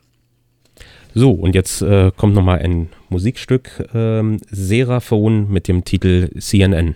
So, 1.14 1.32
und 1.32 1.54
jetzt 1.54 1.84
äh, 1.84 2.12
kommt 2.16 2.34
nochmal 2.34 2.60
ein 2.60 2.90
Musikstück, 3.10 3.88
ähm, 3.94 4.40
Seraphon 4.50 5.52
mit 5.52 5.68
dem 5.68 5.86
Titel 5.86 6.30
CNN. 6.40 6.96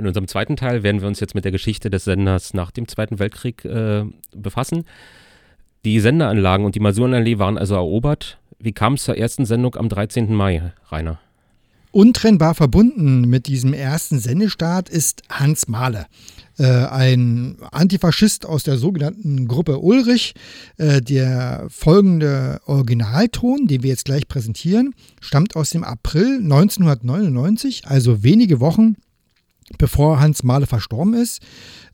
In 0.00 0.06
unserem 0.06 0.28
zweiten 0.28 0.56
Teil 0.56 0.82
werden 0.82 1.02
wir 1.02 1.08
uns 1.08 1.20
jetzt 1.20 1.34
mit 1.34 1.44
der 1.44 1.52
Geschichte 1.52 1.90
des 1.90 2.04
Senders 2.04 2.54
nach 2.54 2.70
dem 2.70 2.88
Zweiten 2.88 3.18
Weltkrieg 3.18 3.66
äh, 3.66 4.04
befassen. 4.34 4.84
Die 5.84 6.00
Sendeanlagen 6.00 6.64
und 6.64 6.74
die 6.74 6.80
Masurenallee 6.80 7.38
waren 7.38 7.58
also 7.58 7.74
erobert. 7.74 8.38
Wie 8.58 8.72
kam 8.72 8.94
es 8.94 9.04
zur 9.04 9.18
ersten 9.18 9.44
Sendung 9.44 9.74
am 9.76 9.90
13. 9.90 10.34
Mai, 10.34 10.72
Rainer? 10.90 11.20
Untrennbar 11.90 12.54
verbunden 12.54 13.28
mit 13.28 13.46
diesem 13.46 13.74
ersten 13.74 14.18
Sendestart 14.18 14.88
ist 14.88 15.22
Hans 15.28 15.68
Mahler, 15.68 16.06
äh, 16.56 16.64
ein 16.64 17.58
Antifaschist 17.70 18.46
aus 18.46 18.62
der 18.62 18.78
sogenannten 18.78 19.48
Gruppe 19.48 19.80
Ulrich. 19.80 20.32
Äh, 20.78 21.02
der 21.02 21.66
folgende 21.68 22.62
Originalton, 22.64 23.66
den 23.66 23.82
wir 23.82 23.90
jetzt 23.90 24.06
gleich 24.06 24.28
präsentieren, 24.28 24.94
stammt 25.20 25.56
aus 25.56 25.68
dem 25.68 25.84
April 25.84 26.38
1999, 26.38 27.82
also 27.86 28.22
wenige 28.22 28.60
Wochen 28.60 28.96
bevor 29.78 30.20
Hans 30.20 30.42
Mahle 30.42 30.66
verstorben 30.66 31.14
ist. 31.14 31.40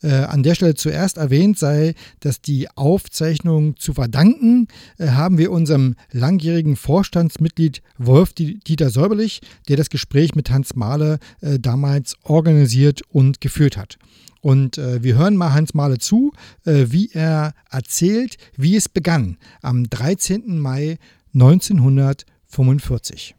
Äh, 0.03 0.13
an 0.13 0.43
der 0.43 0.55
Stelle 0.55 0.75
zuerst 0.75 1.17
erwähnt 1.17 1.59
sei, 1.59 1.95
dass 2.21 2.41
die 2.41 2.69
Aufzeichnung 2.75 3.77
zu 3.77 3.95
verdanken 3.95 4.69
äh, 4.99 5.09
haben 5.09 5.39
wir 5.39 5.53
unserem 5.53 5.95
langjährigen 6.13 6.77
Vorstandsmitglied 6.77 7.83
Wolf 7.99 8.33
Dieter 8.35 8.91
Säuberlich, 8.91 9.41
der 9.69 9.77
das 9.77 9.91
Gespräch 9.91 10.35
mit 10.35 10.51
Hans 10.51 10.75
Mahle 10.75 11.19
äh, 11.41 11.59
damals 11.59 12.17
organisiert 12.25 13.03
und 13.11 13.41
geführt 13.41 13.77
hat. 13.77 13.99
Und 14.41 14.79
äh, 14.79 15.03
wir 15.03 15.17
hören 15.17 15.37
mal 15.37 15.55
Hans 15.55 15.75
Mahle 15.75 15.99
zu, 15.99 16.33
äh, 16.65 16.87
wie 16.89 17.11
er 17.13 17.55
erzählt, 17.71 18.37
wie 18.57 18.77
es 18.77 18.89
begann 18.89 19.39
am 19.61 19.91
13. 19.91 20.61
Mai 20.61 20.99
1945. 21.35 23.35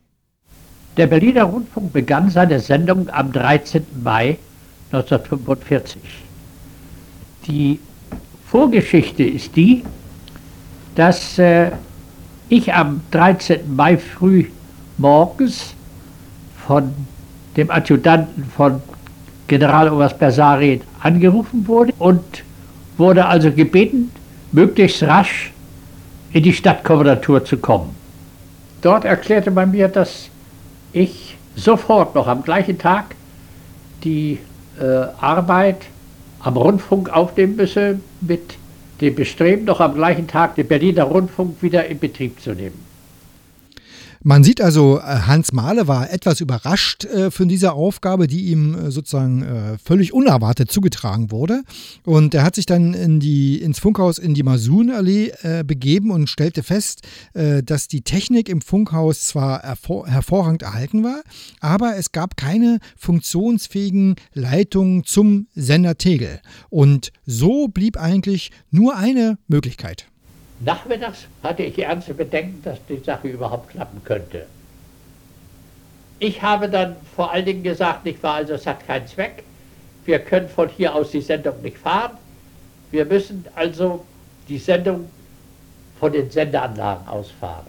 Der 0.98 1.06
Berliner 1.06 1.44
Rundfunk 1.44 1.94
begann 1.94 2.32
seine 2.32 2.60
Sendung 2.60 3.08
am 3.12 3.32
13. 3.32 3.86
Mai 4.04 4.39
1945. 4.92 6.01
Die 7.48 7.80
Vorgeschichte 8.48 9.24
ist 9.24 9.56
die, 9.56 9.84
dass 10.96 11.38
äh, 11.38 11.70
ich 12.50 12.74
am 12.74 13.01
13. 13.12 13.75
Mai 13.75 13.98
früh 13.98 14.46
morgens 14.98 15.75
von 16.66 16.92
dem 17.56 17.70
Adjutanten 17.70 18.46
von 18.46 18.82
Generaloberst 19.48 20.18
Bersarin 20.18 20.82
angerufen 21.00 21.68
wurde 21.68 21.94
und 22.00 22.44
wurde 22.98 23.27
also 23.27 23.51
gebeten, 23.51 24.12
möglichst 24.51 25.04
rasch 25.04 25.54
in 26.34 26.42
die 26.42 26.54
Stadtkommandatur 26.54 27.46
zu 27.46 27.58
kommen. 27.58 27.96
Dort 28.82 29.06
erklärte 29.06 29.51
man 29.51 29.70
mir, 29.70 29.89
dass 29.89 30.30
ich 30.94 31.38
sofort 31.56 32.15
noch 32.15 32.27
am 32.27 32.44
gleichen 32.44 32.77
Tag 32.77 33.15
die 34.03 34.39
äh, 34.79 34.84
Arbeit 35.20 35.82
am 36.39 36.56
Rundfunk 36.56 37.10
aufnehmen 37.10 37.56
müsse, 37.56 38.00
mit 38.22 38.58
dem 39.01 39.15
Bestreben, 39.15 39.65
noch 39.65 39.79
am 39.79 39.96
gleichen 39.96 40.27
Tag 40.27 40.56
den 40.56 40.67
Berliner 40.67 41.03
Rundfunk 41.03 41.62
wieder 41.62 41.86
in 41.86 42.00
Betrieb 42.00 42.39
zu 42.39 42.51
nehmen. 42.51 42.87
Man 44.27 44.43
sieht 44.43 44.60
also, 44.60 45.00
äh, 45.00 45.03
Hans 45.03 45.53
Mahle 45.53 45.88
war 45.88 46.12
etwas 46.12 46.41
überrascht 46.41 47.05
äh, 47.05 47.31
von 47.31 47.48
dieser 47.48 47.75
Aufgabe, 47.75 48.27
die 48.27 48.48
ihm 48.48 48.75
äh, 48.75 48.91
sozusagen 48.91 49.41
äh, 49.41 49.77
völlig 49.77 50.12
unerwartet 50.12 50.69
zugetragen 50.69 51.31
wurde. 51.31 51.63
Und 52.03 52.36
er 52.36 52.43
hat 52.43 52.55
sich 52.55 52.65
dann 52.65 52.93
in 52.93 53.22
die, 53.22 53.62
ins 53.62 53.79
Funkhaus 53.79 54.19
in 54.19 54.34
die 54.34 54.43
Masurenallee 54.43 55.31
äh, 55.43 55.63
begeben 55.63 56.12
und 56.12 56.29
stellte 56.29 56.62
fest, 56.62 57.07
äh, 57.36 57.63
dass 57.63 57.88
die 57.88 58.01
Technik 58.01 58.50
im 58.50 58.60
Funkhaus 58.60 59.27
zwar 59.27 59.62
hervor 59.62 60.05
hervorragend 60.07 60.62
erhalten 60.62 61.05
war, 61.05 61.22
aber 61.62 61.96
es 61.96 62.12
gab 62.12 62.36
keine 62.36 62.79
funktionsfähigen 62.98 64.15
Leitungen 64.34 65.05
zum 65.05 65.48
Sender 65.55 65.98
Tegel. 65.98 66.41
Und 66.69 67.13
so 67.25 67.69
blieb 67.69 67.96
eigentlich 67.96 68.51
nur 68.72 68.98
eine 68.98 69.38
Möglichkeit. 69.48 70.10
Nachmittags 70.60 71.28
hatte 71.44 71.64
ich 71.64 71.78
ernste 71.78 72.14
Bedenken, 72.14 72.62
dass 72.64 72.80
die 72.90 72.98
Sache 72.98 73.28
überhaupt 73.28 73.70
klappen 73.70 74.02
könnte. 74.04 74.48
Ich 76.20 76.42
habe 76.42 76.68
dann 76.68 76.96
vor 77.16 77.32
allen 77.32 77.46
Dingen 77.46 77.64
gesagt, 77.64 78.06
nicht 78.06 78.24
wahr, 78.24 78.36
also 78.36 78.54
es 78.54 78.66
hat 78.66 78.86
keinen 78.88 79.08
Zweck. 79.08 79.44
Wir 80.06 80.20
können 80.20 80.50
von 80.50 80.68
hier 80.70 80.96
aus 80.96 81.12
die 81.12 81.22
Sendung 81.22 81.62
nicht 81.62 81.78
fahren. 81.78 82.18
Wir 82.90 83.06
müssen 83.06 83.46
also 83.56 84.04
die 84.48 84.58
Sendung 84.58 85.10
von 86.00 86.12
den 86.12 86.32
Sendeanlagen 86.32 87.08
ausfahren. 87.08 87.68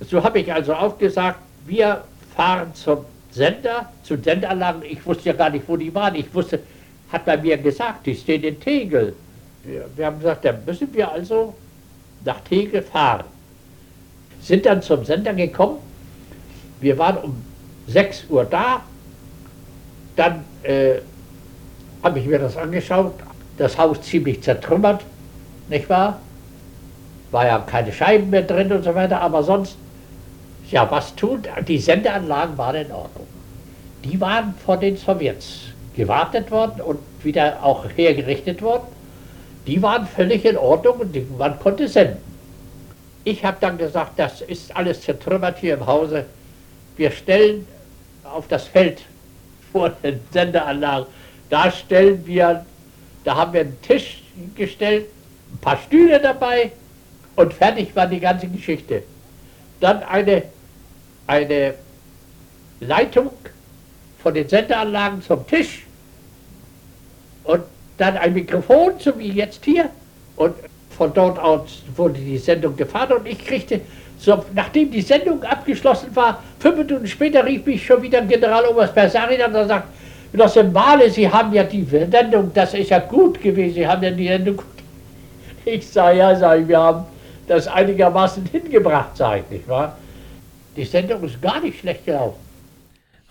So 0.00 0.22
habe 0.22 0.40
ich 0.40 0.52
also 0.52 0.74
auch 0.74 0.98
gesagt, 0.98 1.40
wir 1.66 2.04
fahren 2.36 2.74
zum 2.74 3.06
Sender, 3.32 3.90
zu 4.02 4.16
Sendeanlagen. 4.16 4.82
Ich 4.82 5.04
wusste 5.04 5.30
ja 5.30 5.32
gar 5.32 5.50
nicht, 5.50 5.68
wo 5.68 5.76
die 5.76 5.92
waren. 5.94 6.14
Ich 6.14 6.32
wusste, 6.32 6.60
hat 7.10 7.26
man 7.26 7.42
mir 7.42 7.56
gesagt, 7.56 8.06
die 8.06 8.14
stehen 8.14 8.44
in 8.44 8.60
Tegel 8.60 9.16
wir, 9.66 9.86
wir 9.96 10.06
haben 10.06 10.18
gesagt, 10.18 10.44
dann 10.44 10.64
müssen 10.64 10.92
wir 10.94 11.10
also 11.10 11.54
nach 12.24 12.40
Tegel 12.40 12.82
fahren. 12.82 13.24
Sind 14.40 14.64
dann 14.64 14.80
zum 14.80 15.04
Sender 15.04 15.34
gekommen. 15.34 15.78
Wir 16.80 16.96
waren 16.98 17.18
um 17.18 17.42
6 17.88 18.26
Uhr 18.28 18.44
da. 18.44 18.82
Dann 20.14 20.44
äh, 20.62 20.96
habe 22.02 22.18
ich 22.18 22.26
mir 22.26 22.38
das 22.38 22.56
angeschaut. 22.56 23.14
Das 23.58 23.76
Haus 23.78 24.02
ziemlich 24.02 24.42
zertrümmert, 24.42 25.02
nicht 25.70 25.88
wahr? 25.88 26.20
War 27.30 27.46
ja 27.46 27.58
keine 27.58 27.90
Scheiben 27.90 28.28
mehr 28.28 28.42
drin 28.42 28.70
und 28.70 28.84
so 28.84 28.94
weiter, 28.94 29.22
aber 29.22 29.42
sonst, 29.42 29.78
ja, 30.70 30.88
was 30.90 31.14
tut? 31.16 31.48
Die 31.66 31.78
Sendeanlagen 31.78 32.58
waren 32.58 32.76
in 32.76 32.92
Ordnung. 32.92 33.26
Die 34.04 34.20
waren 34.20 34.54
von 34.64 34.78
den 34.78 34.98
Sowjets 34.98 35.68
gewartet 35.96 36.50
worden 36.50 36.82
und 36.82 36.98
wieder 37.22 37.62
auch 37.62 37.86
hergerichtet 37.96 38.60
worden 38.60 38.86
die 39.66 39.82
waren 39.82 40.06
völlig 40.06 40.44
in 40.44 40.56
Ordnung 40.56 41.00
und 41.00 41.38
man 41.38 41.58
konnte 41.58 41.88
senden. 41.88 42.18
Ich 43.24 43.44
habe 43.44 43.56
dann 43.60 43.76
gesagt, 43.76 44.12
das 44.18 44.40
ist 44.40 44.74
alles 44.76 45.02
zertrümmert 45.02 45.58
hier 45.58 45.74
im 45.74 45.86
Hause. 45.86 46.26
Wir 46.96 47.10
stellen 47.10 47.66
auf 48.22 48.46
das 48.48 48.64
Feld 48.64 49.02
vor 49.72 49.90
den 49.90 50.20
Sendeanlagen, 50.32 51.06
da 51.50 51.70
stellen 51.70 52.24
wir, 52.26 52.64
da 53.24 53.36
haben 53.36 53.52
wir 53.52 53.60
einen 53.60 53.80
Tisch 53.82 54.22
gestellt, 54.54 55.06
ein 55.52 55.58
paar 55.58 55.78
Stühle 55.78 56.20
dabei 56.20 56.72
und 57.34 57.52
fertig 57.52 57.94
war 57.94 58.06
die 58.06 58.20
ganze 58.20 58.48
Geschichte. 58.48 59.02
Dann 59.80 60.02
eine, 60.02 60.44
eine 61.26 61.74
Leitung 62.80 63.30
von 64.22 64.34
den 64.34 64.48
Sendeanlagen 64.48 65.22
zum 65.22 65.46
Tisch 65.46 65.84
und 67.44 67.62
dann 67.98 68.16
ein 68.16 68.34
Mikrofon, 68.34 68.92
so 68.98 69.18
wie 69.18 69.30
jetzt 69.30 69.64
hier. 69.64 69.90
Und 70.36 70.54
von 70.90 71.12
dort 71.12 71.38
aus 71.38 71.82
wurde 71.96 72.18
die 72.18 72.38
Sendung 72.38 72.76
gefahren 72.76 73.12
und 73.18 73.26
ich 73.26 73.44
kriegte, 73.44 73.80
so, 74.18 74.44
nachdem 74.54 74.90
die 74.90 75.02
Sendung 75.02 75.42
abgeschlossen 75.42 76.14
war, 76.14 76.42
fünf 76.58 76.78
Minuten 76.78 77.06
später 77.06 77.44
rief 77.44 77.66
mich 77.66 77.84
schon 77.84 78.02
wieder 78.02 78.22
Generaloberst 78.22 78.94
Bersarin 78.94 79.42
an 79.42 79.54
und 79.54 79.68
sagt, 79.68 79.88
Genosse 80.32 80.64
Male, 80.64 81.10
Sie 81.10 81.30
haben 81.30 81.52
ja 81.52 81.64
die 81.64 81.84
Sendung, 81.84 82.50
das 82.52 82.74
ist 82.74 82.90
ja 82.90 82.98
gut 82.98 83.40
gewesen, 83.40 83.74
Sie 83.74 83.86
haben 83.86 84.02
ja 84.02 84.10
die 84.10 84.26
Sendung 84.26 84.56
gut. 84.56 84.66
Ich 85.64 85.86
sage, 85.86 86.18
ja, 86.18 86.34
sag 86.34 86.60
ich, 86.60 86.68
wir 86.68 86.78
haben 86.78 87.04
das 87.46 87.68
einigermaßen 87.68 88.44
hingebracht, 88.46 89.16
sage 89.16 89.44
ich, 89.44 89.58
nicht 89.58 89.68
wahr? 89.68 89.96
Die 90.76 90.84
Sendung 90.84 91.22
ist 91.24 91.40
gar 91.40 91.60
nicht 91.60 91.80
schlecht 91.80 92.04
gelaufen. 92.04 92.38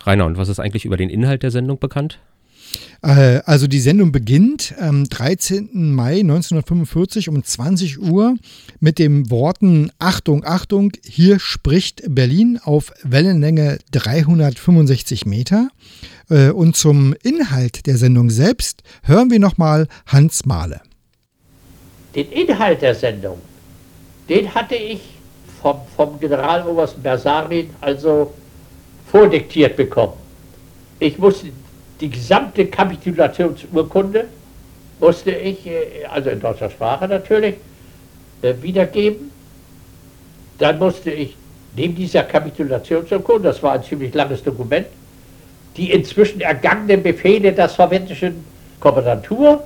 Rainer, 0.04 0.26
und 0.26 0.38
was 0.38 0.48
ist 0.48 0.60
eigentlich 0.60 0.84
über 0.84 0.96
den 0.96 1.10
Inhalt 1.10 1.42
der 1.42 1.50
Sendung 1.50 1.78
bekannt? 1.78 2.18
Äh, 3.02 3.40
also 3.44 3.66
die 3.66 3.80
Sendung 3.80 4.12
beginnt 4.12 4.74
am 4.78 5.04
13. 5.04 5.92
Mai 5.92 6.20
1945 6.20 7.28
um 7.28 7.42
20 7.42 8.00
Uhr 8.00 8.36
mit 8.80 8.98
den 8.98 9.30
Worten 9.30 9.90
Achtung, 9.98 10.44
Achtung, 10.44 10.92
hier 11.04 11.38
spricht 11.38 12.02
Berlin 12.08 12.58
auf 12.62 12.92
Wellenlänge 13.02 13.78
365 13.92 15.26
Meter. 15.26 15.68
Äh, 16.30 16.50
und 16.50 16.76
zum 16.76 17.14
Inhalt 17.22 17.86
der 17.86 17.96
Sendung 17.96 18.30
selbst 18.30 18.82
hören 19.02 19.30
wir 19.30 19.38
nochmal 19.38 19.86
Hans 20.06 20.44
Mahle. 20.44 20.80
Den 22.14 22.30
Inhalt 22.32 22.82
der 22.82 22.94
Sendung, 22.94 23.38
den 24.28 24.54
hatte 24.54 24.74
ich 24.74 25.00
vom, 25.60 25.80
vom 25.96 26.18
Generaloberst 26.18 27.02
Bersarin 27.02 27.70
also 27.80 28.32
vordiktiert 29.10 29.76
bekommen. 29.76 30.14
Ich 30.98 31.18
musste 31.18 31.48
die 32.00 32.10
gesamte 32.10 32.66
Kapitulationsurkunde 32.66 34.26
musste 35.00 35.30
ich, 35.30 35.66
äh, 35.66 36.04
also 36.10 36.30
in 36.30 36.40
deutscher 36.40 36.70
Sprache 36.70 37.08
natürlich, 37.08 37.56
äh, 38.42 38.54
wiedergeben. 38.60 39.30
Dann 40.58 40.78
musste 40.78 41.10
ich 41.10 41.36
neben 41.74 41.94
dieser 41.94 42.22
Kapitulationsurkunde, 42.22 43.48
das 43.48 43.62
war 43.62 43.72
ein 43.72 43.82
ziemlich 43.82 44.14
langes 44.14 44.42
Dokument, 44.42 44.86
die 45.76 45.90
inzwischen 45.90 46.40
ergangenen 46.40 47.02
Befehle 47.02 47.52
der 47.52 47.68
sowjetischen 47.68 48.44
Kommandantur 48.80 49.62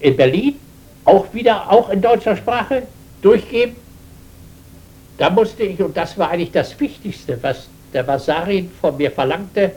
in 0.00 0.16
Berlin 0.16 0.56
auch 1.04 1.26
wieder, 1.32 1.70
auch 1.70 1.90
in 1.90 2.00
deutscher 2.00 2.36
Sprache, 2.36 2.82
durchgeben. 3.22 3.76
Da 5.18 5.30
musste 5.30 5.62
ich, 5.62 5.80
und 5.80 5.96
das 5.96 6.16
war 6.18 6.30
eigentlich 6.30 6.52
das 6.52 6.78
Wichtigste, 6.80 7.38
was 7.42 7.68
der 7.92 8.06
Vasarin 8.06 8.70
von 8.80 8.96
mir 8.96 9.10
verlangte, 9.10 9.72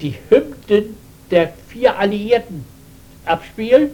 die 0.00 0.14
Hymnen 0.28 0.96
der 1.30 1.52
vier 1.68 1.98
Alliierten 1.98 2.64
abspielen, 3.24 3.90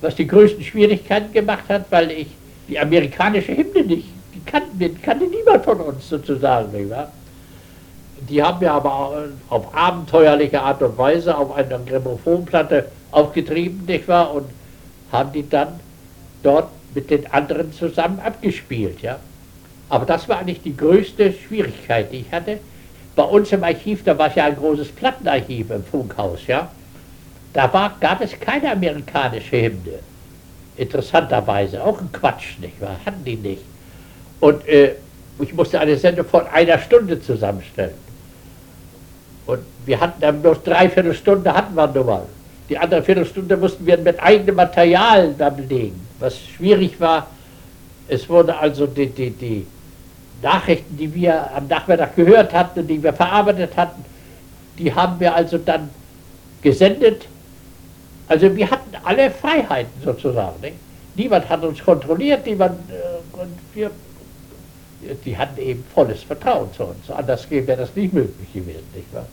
was 0.00 0.14
die 0.14 0.26
größten 0.26 0.64
Schwierigkeiten 0.64 1.32
gemacht 1.32 1.64
hat, 1.68 1.86
weil 1.90 2.10
ich 2.10 2.28
die 2.68 2.78
amerikanische 2.78 3.56
Hymne 3.56 3.84
nicht, 3.84 4.08
die 4.34 4.40
kannte, 4.44 4.90
kannte 5.02 5.26
niemand 5.26 5.64
von 5.64 5.80
uns 5.80 6.08
sozusagen, 6.08 6.72
nicht 6.72 6.90
wahr? 6.90 7.12
Die 8.28 8.42
haben 8.42 8.60
wir 8.60 8.72
aber 8.72 9.28
auf 9.48 9.74
abenteuerliche 9.74 10.62
Art 10.62 10.80
und 10.82 10.96
Weise 10.96 11.36
auf 11.36 11.54
einer 11.54 11.78
Grammophonplatte 11.80 12.86
aufgetrieben, 13.10 13.84
nicht 13.86 14.06
wahr? 14.06 14.32
Und 14.32 14.46
haben 15.10 15.32
die 15.32 15.48
dann 15.48 15.80
dort 16.42 16.68
mit 16.94 17.10
den 17.10 17.30
anderen 17.32 17.72
zusammen 17.72 18.20
abgespielt, 18.20 19.02
ja. 19.02 19.18
Aber 19.88 20.06
das 20.06 20.28
war 20.28 20.38
eigentlich 20.38 20.62
die 20.62 20.76
größte 20.76 21.32
Schwierigkeit, 21.32 22.12
die 22.12 22.20
ich 22.20 22.32
hatte 22.32 22.58
bei 23.14 23.22
uns 23.22 23.52
im 23.52 23.62
Archiv, 23.62 24.04
da 24.04 24.16
war 24.16 24.28
es 24.28 24.34
ja 24.34 24.46
ein 24.46 24.56
großes 24.56 24.88
Plattenarchiv 24.88 25.70
im 25.70 25.84
Funkhaus, 25.84 26.46
ja. 26.46 26.70
Da 27.52 27.72
war, 27.72 27.96
gab 28.00 28.22
es 28.22 28.38
keine 28.40 28.72
amerikanische 28.72 29.62
Hymne. 29.62 29.98
Interessanterweise, 30.76 31.84
auch 31.84 32.00
ein 32.00 32.10
Quatsch, 32.10 32.58
nicht 32.60 32.80
wahr? 32.80 32.96
Hatten 33.04 33.24
die 33.24 33.36
nicht. 33.36 33.62
Und 34.40 34.66
äh, 34.66 34.92
ich 35.38 35.52
musste 35.52 35.78
eine 35.78 35.96
Sendung 35.96 36.26
von 36.26 36.46
einer 36.46 36.78
Stunde 36.78 37.20
zusammenstellen. 37.20 37.94
Und 39.46 39.60
wir 39.84 40.00
hatten 40.00 40.20
dann 40.20 40.40
bloß 40.40 40.62
dreiviertel 40.62 41.14
Stunde 41.14 41.52
hatten 41.52 41.74
wir 41.74 41.88
nur 41.88 42.04
mal. 42.04 42.26
Die 42.68 42.78
andere 42.78 43.02
Viertelstunde 43.02 43.56
mussten 43.56 43.84
wir 43.84 43.98
mit 43.98 44.22
eigenem 44.22 44.56
Material 44.56 45.34
da 45.36 45.50
belegen. 45.50 46.00
Was 46.20 46.38
schwierig 46.40 46.98
war, 47.00 47.26
es 48.08 48.28
wurde 48.28 48.56
also 48.56 48.86
die, 48.86 49.08
die, 49.08 49.30
die 49.30 49.66
Nachrichten, 50.42 50.96
die 50.96 51.14
wir 51.14 51.50
am 51.54 51.68
Nachmittag 51.68 52.16
gehört 52.16 52.52
hatten 52.52 52.80
und 52.80 52.86
die 52.88 53.02
wir 53.02 53.12
verarbeitet 53.12 53.76
hatten, 53.76 54.04
die 54.78 54.92
haben 54.92 55.20
wir 55.20 55.34
also 55.34 55.58
dann 55.58 55.90
gesendet. 56.62 57.26
Also 58.28 58.54
wir 58.54 58.70
hatten 58.70 58.96
alle 59.04 59.30
Freiheiten 59.30 60.02
sozusagen. 60.02 60.60
Nicht? 60.60 60.76
Niemand 61.14 61.48
hat 61.48 61.62
uns 61.62 61.82
kontrolliert, 61.82 62.46
niemand, 62.46 62.78
äh, 62.90 63.38
und 63.40 63.58
wir, 63.74 63.90
die 65.24 65.36
hatten 65.36 65.60
eben 65.60 65.84
volles 65.94 66.22
Vertrauen 66.22 66.72
zu 66.72 66.84
uns. 66.84 67.10
Anders 67.10 67.50
wäre 67.50 67.76
das 67.76 67.94
nicht 67.94 68.12
möglich 68.12 68.52
gewesen, 68.52 68.84
nicht 68.94 69.12
wahr? 69.12 69.26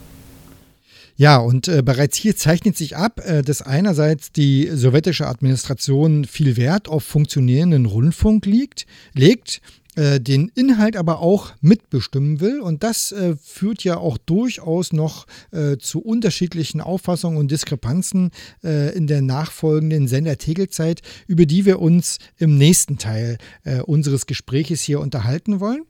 Ja, 1.19 1.37
und 1.37 1.67
äh, 1.67 1.81
bereits 1.81 2.15
hier 2.15 2.37
zeichnet 2.37 2.77
sich 2.77 2.95
ab, 2.95 3.19
äh, 3.25 3.41
dass 3.41 3.61
einerseits 3.61 4.31
die 4.31 4.69
sowjetische 4.71 5.27
Administration 5.27 6.23
viel 6.23 6.55
Wert 6.55 6.87
auf 6.87 7.03
funktionierenden 7.03 7.85
Rundfunk 7.85 8.45
liegt, 8.45 8.85
legt, 9.13 9.61
äh, 9.99 10.21
den 10.21 10.49
Inhalt 10.55 10.95
aber 10.95 11.19
auch 11.19 11.51
mitbestimmen 11.59 12.39
will. 12.39 12.61
Und 12.61 12.83
das 12.83 13.11
äh, 13.11 13.35
führt 13.35 13.83
ja 13.83 13.97
auch 13.97 14.17
durchaus 14.17 14.93
noch 14.93 15.27
äh, 15.51 15.75
zu 15.75 15.99
unterschiedlichen 15.99 16.79
Auffassungen 16.79 17.37
und 17.37 17.51
Diskrepanzen 17.51 18.31
äh, 18.63 18.95
in 18.95 19.07
der 19.07 19.21
nachfolgenden 19.21 20.07
Sender-Tegelzeit, 20.07 21.01
über 21.27 21.45
die 21.45 21.65
wir 21.65 21.81
uns 21.81 22.19
im 22.37 22.57
nächsten 22.57 22.97
Teil 22.97 23.37
unseres 23.85 24.25
Gespräches 24.25 24.81
hier 24.81 24.99
unterhalten 24.99 25.59
wollen. 25.59 25.83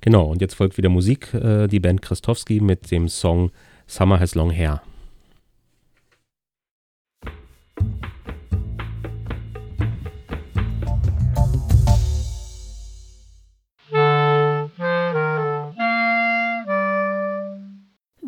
Genau, 0.00 0.30
und 0.30 0.40
jetzt 0.40 0.54
folgt 0.54 0.78
wieder 0.78 0.88
Musik, 0.88 1.28
die 1.32 1.80
Band 1.80 2.02
Christowski 2.02 2.60
mit 2.60 2.90
dem 2.90 3.08
Song 3.08 3.50
Summer 3.86 4.18
Has 4.18 4.34
Long 4.34 4.50
Hair. 4.50 4.82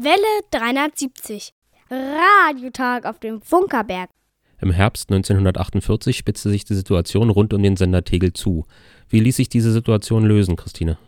Welle 0.03 0.17
370. 0.51 1.53
Radiotag 1.89 3.07
auf 3.07 3.21
dem 3.21 3.41
Funkerberg. 3.41 4.11
Im 4.61 4.73
Herbst 4.73 5.13
1948 5.13 6.17
spitzte 6.17 6.51
sich 6.51 6.65
die 6.65 6.75
Situation 6.75 7.31
rund 7.31 7.55
um 7.55 7.63
den 7.63 7.77
Sender 7.77 8.03
Tegel 8.03 8.33
zu. 8.33 8.65
Wie 9.09 9.21
ließ 9.21 9.37
sich 9.37 9.49
diese 9.49 9.71
Situation 9.71 10.25
lösen, 10.25 10.57
Christine? 10.57 10.99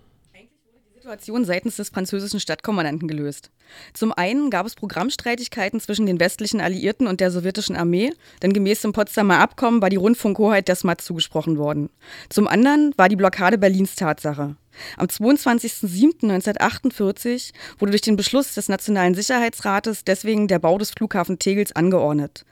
Situation 0.95 1.45
seitens 1.45 1.77
des 1.77 1.91
französischen 1.91 2.41
Stadtkommandanten 2.41 3.09
gelöst. 3.09 3.51
Zum 3.95 4.13
einen 4.13 4.49
gab 4.49 4.65
es 4.65 4.75
Programmstreitigkeiten 4.77 5.81
zwischen 5.81 6.07
den 6.07 6.19
westlichen 6.21 6.61
Alliierten 6.61 7.09
und 7.09 7.21
der 7.21 7.31
sowjetischen 7.31 7.77
Armee, 7.77 8.13
denn 8.43 8.53
gemäß 8.53 8.81
dem 8.81 8.93
Potsdamer 8.93 9.41
Abkommen 9.41 9.83
war 9.83 9.91
die 9.91 9.97
Rundfunkhoheit 9.97 10.69
der 10.69 10.77
SMAT 10.77 11.01
zugesprochen 11.01 11.59
worden. 11.59 11.91
Zum 12.31 12.49
anderen 12.49 12.95
war 12.97 13.09
die 13.09 13.17
Blockade 13.17 13.59
Berlins 13.59 13.97
Tatsache. 13.97 14.57
Am 14.97 15.07
22.07.1948 15.07 17.53
wurde 17.79 17.93
durch 17.93 18.03
den 18.03 18.17
Beschluss 18.17 18.55
des 18.55 18.69
Nationalen 18.69 19.15
Sicherheitsrates 19.15 20.03
deswegen 20.05 20.49
der 20.49 20.59
Bau 20.59 20.79
des 20.79 20.91
Flughafen 20.91 21.39
Tegels 21.39 21.77
angeordnet. 21.77 22.45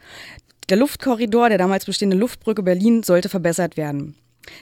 Der 0.69 0.77
Luftkorridor 0.77 1.49
der 1.49 1.59
damals 1.59 1.85
bestehenden 1.85 2.21
Luftbrücke 2.21 2.63
Berlin 2.63 3.03
sollte 3.03 3.29
verbessert 3.29 3.77
werden. 3.77 4.15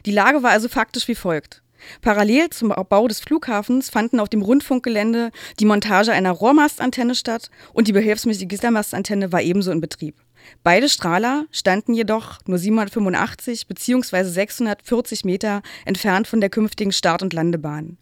Die 0.06 0.12
Lage 0.12 0.42
war 0.42 0.50
also 0.50 0.68
faktisch 0.68 1.08
wie 1.08 1.14
folgt. 1.14 1.62
Parallel 2.02 2.50
zum 2.50 2.74
Bau 2.88 3.08
des 3.08 3.20
Flughafens 3.20 3.90
fanden 3.90 4.20
auf 4.20 4.28
dem 4.28 4.42
Rundfunkgelände 4.42 5.30
die 5.58 5.64
Montage 5.64 6.12
einer 6.12 6.30
Rohrmastantenne 6.30 7.14
statt 7.14 7.50
und 7.72 7.88
die 7.88 7.92
behelfsmäßige 7.92 8.48
Gittermastantenne 8.48 9.32
war 9.32 9.42
ebenso 9.42 9.70
in 9.70 9.80
Betrieb. 9.80 10.16
Beide 10.62 10.88
Strahler 10.88 11.46
standen 11.50 11.94
jedoch 11.94 12.38
nur 12.46 12.58
785 12.58 13.66
bzw. 13.66 14.24
640 14.24 15.24
Meter 15.24 15.62
entfernt 15.84 16.28
von 16.28 16.40
der 16.40 16.50
künftigen 16.50 16.92
Start- 16.92 17.22
und 17.22 17.32
Landebahn. 17.32 17.96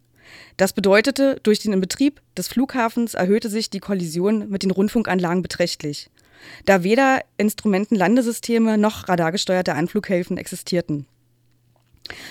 Das 0.57 0.72
bedeutete, 0.72 1.38
durch 1.42 1.61
den 1.61 1.72
Inbetrieb 1.72 2.20
des 2.37 2.48
Flughafens 2.48 3.14
erhöhte 3.14 3.48
sich 3.48 3.70
die 3.70 3.81
Kollision 3.81 4.48
mit 4.51 4.62
den 4.62 4.70
Rundfunkanlagen 4.70 5.42
beträchtlich, 5.42 6.11
da 6.64 6.83
weder 6.83 7.20
Instrumentenlandesysteme 7.37 8.79
noch 8.79 9.09
radargesteuerte 9.09 9.74
Anflughäfen 9.74 10.37
existierten. 10.37 11.07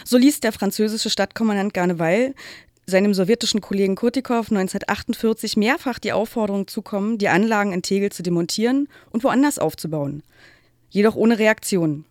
So 0.04 0.18
ließ 0.18 0.40
der 0.40 0.52
französische 0.52 1.10
Stadtkommandant 1.10 1.74
Garneval 1.74 2.34
seinem 2.90 3.14
sowjetischen 3.14 3.60
Kollegen 3.60 3.96
Kurtikow 3.96 4.50
1948 4.50 5.58
mehrfach 5.58 6.00
die 6.00 6.14
Aufforderung 6.14 6.68
zukommen, 6.68 7.18
die 7.18 7.28
Anlagen 7.28 7.74
in 7.74 7.82
Tegel 7.82 8.14
zu 8.14 8.24
demontieren 8.24 8.88
und 9.12 9.26
woanders 9.26 9.60
aufzubauen. 9.60 10.24
Jedoch 10.90 11.16
ohne 11.16 11.38
Reaktion. 11.38 12.06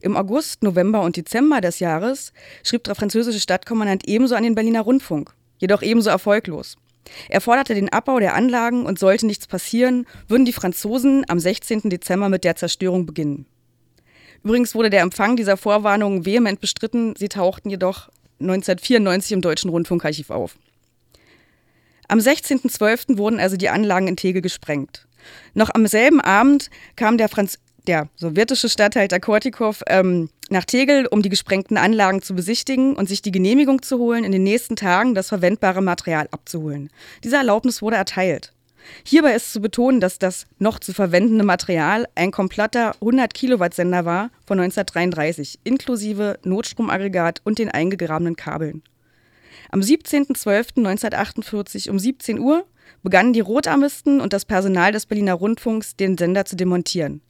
Im 0.00 0.16
August, 0.16 0.62
November 0.62 1.02
und 1.02 1.16
Dezember 1.16 1.60
des 1.60 1.80
Jahres 1.80 2.32
schrieb 2.62 2.84
der 2.84 2.94
französische 2.94 3.40
Stadtkommandant 3.40 4.06
ebenso 4.06 4.36
an 4.36 4.44
den 4.44 4.54
Berliner 4.54 4.82
Rundfunk, 4.82 5.34
jedoch 5.58 5.82
ebenso 5.82 6.10
erfolglos. 6.10 6.76
Er 7.28 7.40
forderte 7.40 7.74
den 7.74 7.88
Abbau 7.88 8.20
der 8.20 8.34
Anlagen 8.34 8.86
und 8.86 9.00
sollte 9.00 9.26
nichts 9.26 9.48
passieren, 9.48 10.06
würden 10.28 10.44
die 10.44 10.52
Franzosen 10.52 11.24
am 11.28 11.40
16. 11.40 11.90
Dezember 11.90 12.28
mit 12.28 12.44
der 12.44 12.54
Zerstörung 12.54 13.06
beginnen. 13.06 13.44
Übrigens 14.44 14.76
wurde 14.76 14.90
der 14.90 15.02
Empfang 15.02 15.34
dieser 15.34 15.56
Vorwarnungen 15.56 16.24
vehement 16.24 16.60
bestritten, 16.60 17.14
sie 17.16 17.28
tauchten 17.28 17.70
jedoch 17.70 18.08
1994 18.42 19.32
im 19.32 19.40
Deutschen 19.40 19.70
Rundfunkarchiv 19.70 20.30
auf. 20.30 20.56
Am 22.08 22.18
16.12. 22.18 23.16
wurden 23.16 23.40
also 23.40 23.56
die 23.56 23.68
Anlagen 23.68 24.08
in 24.08 24.16
Tegel 24.16 24.42
gesprengt. 24.42 25.06
Noch 25.54 25.70
am 25.72 25.86
selben 25.86 26.20
Abend 26.20 26.68
kam 26.96 27.16
der, 27.16 27.28
Franz 27.28 27.58
der 27.86 28.08
sowjetische 28.16 28.68
Stadthalter 28.68 29.20
Kortikow 29.20 29.82
ähm, 29.86 30.28
nach 30.50 30.64
Tegel, 30.64 31.06
um 31.06 31.22
die 31.22 31.28
gesprengten 31.28 31.76
Anlagen 31.76 32.22
zu 32.22 32.34
besichtigen 32.34 32.94
und 32.94 33.08
sich 33.08 33.22
die 33.22 33.32
Genehmigung 33.32 33.82
zu 33.82 33.98
holen, 33.98 34.24
in 34.24 34.32
den 34.32 34.42
nächsten 34.42 34.76
Tagen 34.76 35.14
das 35.14 35.28
verwendbare 35.28 35.82
Material 35.82 36.28
abzuholen. 36.30 36.90
Diese 37.24 37.36
Erlaubnis 37.36 37.82
wurde 37.82 37.96
erteilt. 37.96 38.52
Hierbei 39.04 39.34
ist 39.34 39.52
zu 39.52 39.60
betonen, 39.60 40.00
dass 40.00 40.18
das 40.18 40.46
noch 40.58 40.78
zu 40.78 40.92
verwendende 40.92 41.44
Material 41.44 42.06
ein 42.14 42.30
kompletter 42.30 42.94
100 43.00 43.34
Kilowatt 43.34 43.74
Sender 43.74 44.04
war 44.04 44.30
von 44.46 44.60
1933, 44.60 45.58
inklusive 45.64 46.38
Notstromaggregat 46.44 47.40
und 47.44 47.58
den 47.58 47.70
eingegrabenen 47.70 48.36
Kabeln. 48.36 48.82
Am 49.70 49.80
17.12.1948 49.80 51.90
um 51.90 51.98
17 51.98 52.38
Uhr 52.38 52.64
begannen 53.02 53.32
die 53.32 53.40
Rotarmisten 53.40 54.20
und 54.20 54.32
das 54.32 54.44
Personal 54.44 54.92
des 54.92 55.06
Berliner 55.06 55.34
Rundfunks, 55.34 55.96
den 55.96 56.16
Sender 56.18 56.44
zu 56.44 56.54
demontieren. 56.56 57.22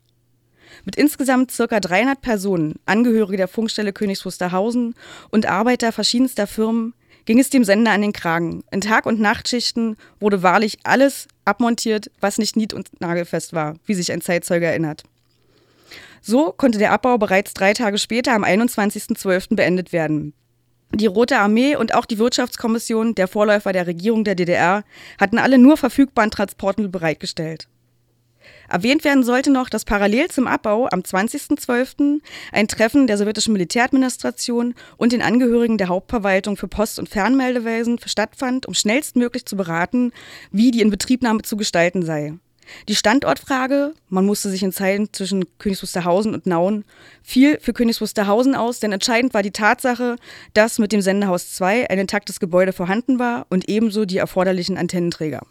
Mit 0.84 0.96
insgesamt 0.96 1.52
ca. 1.56 1.80
300 1.80 2.20
Personen, 2.20 2.76
Angehörige 2.86 3.36
der 3.36 3.48
Funkstelle 3.48 3.92
Königs 3.92 4.24
Wusterhausen 4.24 4.94
und 5.30 5.46
Arbeiter 5.46 5.92
verschiedenster 5.92 6.46
Firmen, 6.46 6.94
ging 7.24 7.38
es 7.38 7.50
dem 7.50 7.64
Sender 7.64 7.92
an 7.92 8.02
den 8.02 8.12
Kragen. 8.12 8.64
In 8.70 8.80
Tag- 8.80 9.06
und 9.06 9.20
Nachtschichten 9.20 9.96
wurde 10.20 10.42
wahrlich 10.42 10.78
alles 10.84 11.28
abmontiert, 11.44 12.10
was 12.20 12.38
nicht 12.38 12.56
nied- 12.56 12.74
und 12.74 13.00
nagelfest 13.00 13.52
war, 13.52 13.74
wie 13.86 13.94
sich 13.94 14.12
ein 14.12 14.20
Zeitzeuge 14.20 14.66
erinnert. 14.66 15.04
So 16.20 16.52
konnte 16.52 16.78
der 16.78 16.92
Abbau 16.92 17.18
bereits 17.18 17.52
drei 17.52 17.72
Tage 17.72 17.98
später 17.98 18.32
am 18.32 18.44
21.12. 18.44 19.56
beendet 19.56 19.92
werden. 19.92 20.34
Die 20.94 21.06
Rote 21.06 21.38
Armee 21.38 21.74
und 21.74 21.94
auch 21.94 22.04
die 22.04 22.18
Wirtschaftskommission, 22.18 23.14
der 23.14 23.26
Vorläufer 23.26 23.72
der 23.72 23.86
Regierung 23.86 24.24
der 24.24 24.34
DDR, 24.34 24.84
hatten 25.18 25.38
alle 25.38 25.58
nur 25.58 25.76
verfügbaren 25.76 26.30
Transportmittel 26.30 26.90
bereitgestellt. 26.90 27.66
Erwähnt 28.68 29.04
werden 29.04 29.22
sollte 29.22 29.50
noch, 29.50 29.68
dass 29.68 29.84
parallel 29.84 30.28
zum 30.28 30.46
Abbau 30.46 30.88
am 30.90 31.00
20.12. 31.00 32.20
ein 32.52 32.68
Treffen 32.68 33.06
der 33.06 33.18
sowjetischen 33.18 33.52
Militäradministration 33.52 34.74
und 34.96 35.12
den 35.12 35.22
Angehörigen 35.22 35.78
der 35.78 35.88
Hauptverwaltung 35.88 36.56
für 36.56 36.68
Post- 36.68 36.98
und 36.98 37.08
Fernmeldewesen 37.08 37.98
stattfand, 38.04 38.66
um 38.66 38.74
schnellstmöglich 38.74 39.46
zu 39.46 39.56
beraten, 39.56 40.12
wie 40.50 40.70
die 40.70 40.80
Inbetriebnahme 40.80 41.42
zu 41.42 41.56
gestalten 41.56 42.02
sei. 42.02 42.34
Die 42.88 42.96
Standortfrage, 42.96 43.94
man 44.08 44.26
musste 44.26 44.48
sich 44.48 44.62
entscheiden 44.62 45.08
zwischen 45.12 45.44
Königs 45.58 45.82
Wusterhausen 45.82 46.34
und 46.34 46.46
Nauen, 46.46 46.84
fiel 47.22 47.58
für 47.60 47.72
Königs 47.72 48.00
Wusterhausen 48.00 48.54
aus, 48.54 48.80
denn 48.80 48.92
entscheidend 48.92 49.34
war 49.34 49.42
die 49.42 49.50
Tatsache, 49.50 50.16
dass 50.54 50.78
mit 50.78 50.92
dem 50.92 51.02
Sendehaus 51.02 51.52
2 51.54 51.90
ein 51.90 51.98
intaktes 51.98 52.40
Gebäude 52.40 52.72
vorhanden 52.72 53.18
war 53.18 53.46
und 53.50 53.68
ebenso 53.68 54.04
die 54.04 54.18
erforderlichen 54.18 54.78
Antennenträger. 54.78 55.42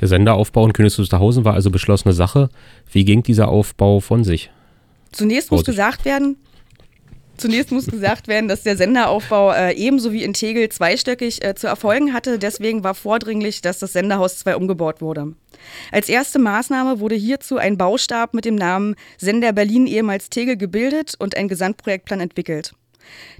Der 0.00 0.08
Senderaufbau 0.08 0.66
in 0.66 0.72
Königs 0.72 0.98
Wusterhausen 0.98 1.44
war 1.44 1.54
also 1.54 1.70
beschlossene 1.70 2.12
Sache. 2.12 2.48
Wie 2.90 3.04
ging 3.04 3.22
dieser 3.22 3.48
Aufbau 3.48 4.00
von 4.00 4.24
sich? 4.24 4.50
Zunächst 5.12 5.50
muss 5.50 5.64
gesagt 5.64 6.04
werden, 6.04 6.36
Zunächst 7.36 7.70
muss 7.70 7.86
gesagt 7.86 8.28
werden, 8.28 8.48
dass 8.48 8.62
der 8.62 8.76
Senderaufbau 8.76 9.52
äh, 9.52 9.74
ebenso 9.74 10.12
wie 10.12 10.24
in 10.24 10.32
Tegel 10.32 10.68
zweistöckig 10.70 11.44
äh, 11.44 11.54
zu 11.54 11.66
erfolgen 11.66 12.14
hatte. 12.14 12.38
Deswegen 12.38 12.82
war 12.82 12.94
vordringlich, 12.94 13.60
dass 13.60 13.78
das 13.78 13.92
Senderhaus 13.92 14.38
2 14.38 14.56
umgebaut 14.56 15.02
wurde. 15.02 15.34
Als 15.92 16.08
erste 16.08 16.38
Maßnahme 16.38 16.98
wurde 16.98 17.14
hierzu 17.14 17.58
ein 17.58 17.76
Baustab 17.76 18.32
mit 18.32 18.46
dem 18.46 18.54
Namen 18.54 18.94
Sender 19.18 19.52
Berlin 19.52 19.86
ehemals 19.86 20.30
Tegel 20.30 20.56
gebildet 20.56 21.14
und 21.18 21.36
ein 21.36 21.48
Gesamtprojektplan 21.48 22.20
entwickelt. 22.20 22.72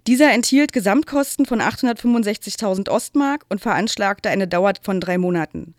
Dieser 0.06 0.32
enthielt 0.32 0.72
Gesamtkosten 0.72 1.46
von 1.46 1.60
865.000 1.60 2.88
Ostmark 2.90 3.44
und 3.48 3.60
veranschlagte 3.60 4.28
eine 4.28 4.46
Dauer 4.46 4.72
von 4.80 5.00
drei 5.00 5.18
Monaten. 5.18 5.74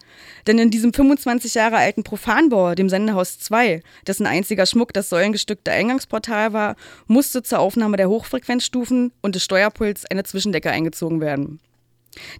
Denn 0.47 0.57
in 0.59 0.69
diesem 0.69 0.93
25 0.93 1.53
Jahre 1.53 1.77
alten 1.77 2.03
Profanbau, 2.03 2.75
dem 2.75 2.89
Sendehaus 2.89 3.39
2, 3.39 3.81
dessen 4.05 4.25
einziger 4.25 4.65
Schmuck 4.65 4.93
das 4.93 5.09
säulengestückte 5.09 5.71
Eingangsportal 5.71 6.53
war, 6.53 6.75
musste 7.07 7.43
zur 7.43 7.59
Aufnahme 7.59 7.97
der 7.97 8.09
Hochfrequenzstufen 8.09 9.11
und 9.21 9.35
des 9.35 9.43
Steuerpuls 9.43 10.05
eine 10.05 10.23
Zwischendecke 10.23 10.71
eingezogen 10.71 11.21
werden. 11.21 11.59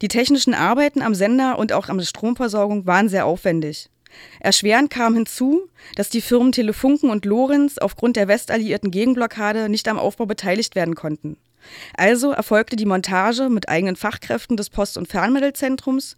Die 0.02 0.08
technischen 0.08 0.54
Arbeiten 0.54 1.02
am 1.02 1.14
Sender 1.14 1.60
und 1.60 1.74
auch 1.74 1.90
an 1.90 1.98
der 1.98 2.06
Stromversorgung 2.06 2.86
waren 2.86 3.10
sehr 3.10 3.26
aufwendig. 3.26 3.90
Erschwerend 4.40 4.90
kam 4.90 5.16
hinzu, 5.16 5.70
dass 5.96 6.10
die 6.10 6.22
Firmen 6.22 6.52
Telefunken 6.52 7.10
und 7.10 7.26
Lorenz 7.26 7.78
aufgrund 7.78 8.16
der 8.16 8.28
westalliierten 8.28 8.92
Gegenblockade 8.92 9.70
nicht 9.70 9.88
am 9.88 10.00
Aufbau 10.00 10.26
beteiligt 10.26 10.76
werden 10.76 10.96
konnten. 10.96 11.38
Also 11.96 12.32
erfolgte 12.32 12.76
die 12.76 12.86
Montage 12.86 13.50
mit 13.50 13.70
eigenen 13.70 13.96
Fachkräften 13.96 14.58
des 14.58 14.70
Post- 14.70 14.98
und 14.98 15.08
Fernmittelzentrums 15.08 16.16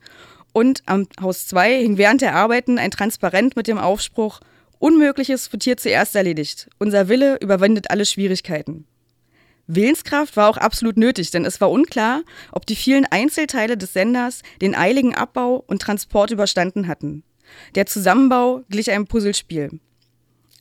und 0.53 0.83
am 0.85 1.07
Haus 1.21 1.47
2 1.47 1.79
hing 1.79 1.97
während 1.97 2.21
der 2.21 2.35
Arbeiten 2.35 2.77
ein 2.77 2.91
Transparent 2.91 3.55
mit 3.55 3.67
dem 3.67 3.77
Aufspruch 3.77 4.39
Unmögliches 4.79 5.51
wird 5.51 5.63
hier 5.63 5.75
zuerst 5.75 6.15
erledigt. 6.15 6.69
Unser 6.77 7.09
Wille 7.09 7.37
überwindet 7.41 7.91
alle 7.91 8.05
Schwierigkeiten. 8.05 8.87
Willenskraft 9.67 10.35
war 10.37 10.49
auch 10.49 10.57
absolut 10.57 10.97
nötig, 10.97 11.29
denn 11.31 11.45
es 11.45 11.61
war 11.61 11.69
unklar, 11.69 12.23
ob 12.51 12.65
die 12.65 12.75
vielen 12.75 13.05
Einzelteile 13.05 13.77
des 13.77 13.93
Senders 13.93 14.41
den 14.61 14.73
eiligen 14.73 15.13
Abbau 15.13 15.63
und 15.67 15.81
Transport 15.81 16.31
überstanden 16.31 16.87
hatten. 16.87 17.23
Der 17.75 17.85
Zusammenbau 17.85 18.63
glich 18.69 18.91
einem 18.91 19.07
Puzzlespiel. 19.07 19.79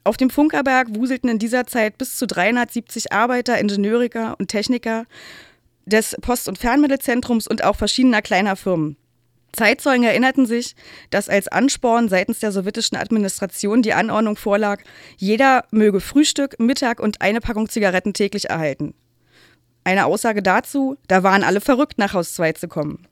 Auf 0.04 0.16
dem 0.16 0.30
Funkerberg 0.30 0.94
wuselten 0.94 1.28
in 1.28 1.38
dieser 1.38 1.66
Zeit 1.66 1.98
bis 1.98 2.16
zu 2.16 2.26
370 2.26 3.12
Arbeiter, 3.12 3.58
Ingenieuriker 3.58 4.36
und 4.38 4.48
Techniker 4.48 5.04
des 5.84 6.16
Post- 6.20 6.48
und 6.48 6.58
Fernmittelzentrums 6.58 7.46
und 7.46 7.64
auch 7.64 7.76
verschiedener 7.76 8.22
kleiner 8.22 8.56
Firmen. 8.56 8.96
Zeitzeugen 9.52 10.04
erinnerten 10.04 10.46
sich, 10.46 10.76
dass 11.10 11.28
als 11.28 11.48
Ansporn 11.48 12.08
seitens 12.08 12.40
der 12.40 12.52
sowjetischen 12.52 12.96
Administration 12.96 13.82
die 13.82 13.94
Anordnung 13.94 14.36
vorlag, 14.36 14.82
jeder 15.16 15.64
möge 15.70 16.00
Frühstück, 16.00 16.58
Mittag 16.60 17.00
und 17.00 17.20
eine 17.20 17.40
Packung 17.40 17.68
Zigaretten 17.68 18.12
täglich 18.12 18.50
erhalten. 18.50 18.94
Eine 19.84 20.06
Aussage 20.06 20.42
dazu, 20.42 20.96
da 21.08 21.22
waren 21.22 21.42
alle 21.42 21.60
verrückt, 21.60 21.98
nach 21.98 22.12
Haus 22.12 22.34
2 22.34 22.52
zu 22.52 22.68
kommen. 22.68 23.06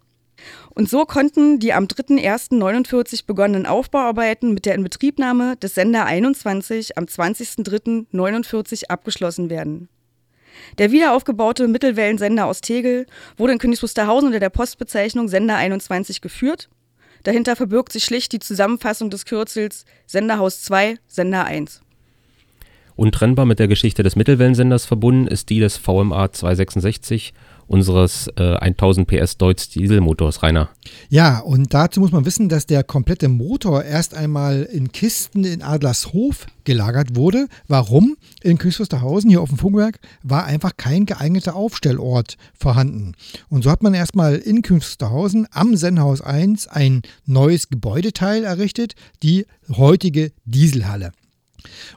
Und 0.74 0.88
so 0.88 1.04
konnten 1.04 1.58
die 1.58 1.72
am 1.72 1.84
3.1.49 1.84 3.26
begonnenen 3.26 3.66
Aufbauarbeiten 3.66 4.52
mit 4.52 4.66
der 4.66 4.74
Inbetriebnahme 4.74 5.56
des 5.56 5.74
Sender 5.74 6.04
21 6.04 6.98
am 6.98 7.04
20.03.49 7.04 8.88
abgeschlossen 8.88 9.50
werden. 9.50 9.88
Der 10.78 10.90
wiederaufgebaute 10.90 11.68
Mittelwellensender 11.68 12.46
aus 12.46 12.60
Tegel 12.60 13.06
wurde 13.36 13.54
in 13.54 13.58
Königs 13.58 13.82
Wusterhausen 13.82 14.28
unter 14.28 14.40
der 14.40 14.50
Postbezeichnung 14.50 15.28
Sender 15.28 15.56
21 15.56 16.20
geführt. 16.20 16.68
Dahinter 17.22 17.56
verbirgt 17.56 17.92
sich 17.92 18.04
schlicht 18.04 18.32
die 18.32 18.38
Zusammenfassung 18.38 19.10
des 19.10 19.24
Kürzels 19.24 19.84
Senderhaus 20.06 20.62
2, 20.62 20.98
Sender 21.08 21.44
1. 21.44 21.80
Untrennbar 22.94 23.44
mit 23.44 23.58
der 23.58 23.68
Geschichte 23.68 24.02
des 24.02 24.16
Mittelwellensenders 24.16 24.86
verbunden 24.86 25.26
ist 25.26 25.50
die 25.50 25.60
des 25.60 25.76
VMA 25.76 26.32
266 26.32 27.34
unseres 27.66 28.28
äh, 28.36 28.56
1000 28.56 29.06
PS 29.06 29.36
Deutz 29.36 29.68
Dieselmotors, 29.68 30.42
Rainer. 30.42 30.70
Ja, 31.08 31.40
und 31.40 31.74
dazu 31.74 32.00
muss 32.00 32.12
man 32.12 32.24
wissen, 32.24 32.48
dass 32.48 32.66
der 32.66 32.84
komplette 32.84 33.28
Motor 33.28 33.84
erst 33.84 34.14
einmal 34.14 34.62
in 34.62 34.92
Kisten 34.92 35.44
in 35.44 35.62
Adlershof 35.62 36.46
gelagert 36.64 37.16
wurde. 37.16 37.46
Warum? 37.68 38.16
In 38.42 38.58
Königswusterhausen, 38.58 39.30
hier 39.30 39.40
auf 39.40 39.48
dem 39.48 39.58
Funkwerk, 39.58 39.98
war 40.22 40.44
einfach 40.44 40.72
kein 40.76 41.06
geeigneter 41.06 41.56
Aufstellort 41.56 42.36
vorhanden. 42.58 43.12
Und 43.48 43.64
so 43.64 43.70
hat 43.70 43.82
man 43.82 43.94
erstmal 43.94 44.36
in 44.36 44.62
Königswusterhausen 44.62 45.46
am 45.50 45.76
Sennhaus 45.76 46.20
1 46.20 46.68
ein 46.68 47.02
neues 47.24 47.68
Gebäudeteil 47.68 48.44
errichtet, 48.44 48.94
die 49.22 49.46
heutige 49.68 50.32
Dieselhalle. 50.44 51.12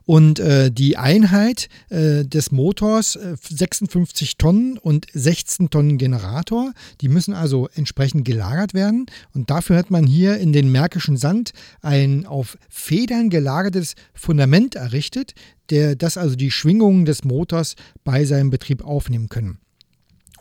Und 0.05 0.39
äh, 0.39 0.71
die 0.71 0.97
Einheit 0.97 1.69
äh, 1.89 2.25
des 2.25 2.51
Motors, 2.51 3.15
äh, 3.15 3.35
56 3.41 4.37
Tonnen 4.37 4.77
und 4.77 5.07
16 5.13 5.69
Tonnen 5.69 5.97
Generator, 5.97 6.73
die 7.01 7.09
müssen 7.09 7.33
also 7.33 7.67
entsprechend 7.75 8.25
gelagert 8.25 8.73
werden. 8.73 9.05
Und 9.33 9.49
dafür 9.49 9.77
hat 9.77 9.91
man 9.91 10.05
hier 10.05 10.37
in 10.37 10.53
den 10.53 10.71
Märkischen 10.71 11.17
Sand 11.17 11.51
ein 11.81 12.25
auf 12.25 12.57
Federn 12.69 13.29
gelagertes 13.29 13.95
Fundament 14.13 14.75
errichtet, 14.75 15.33
der, 15.69 15.95
das 15.95 16.17
also 16.17 16.35
die 16.35 16.51
Schwingungen 16.51 17.05
des 17.05 17.23
Motors 17.23 17.75
bei 18.03 18.25
seinem 18.25 18.49
Betrieb 18.49 18.83
aufnehmen 18.83 19.29
können 19.29 19.59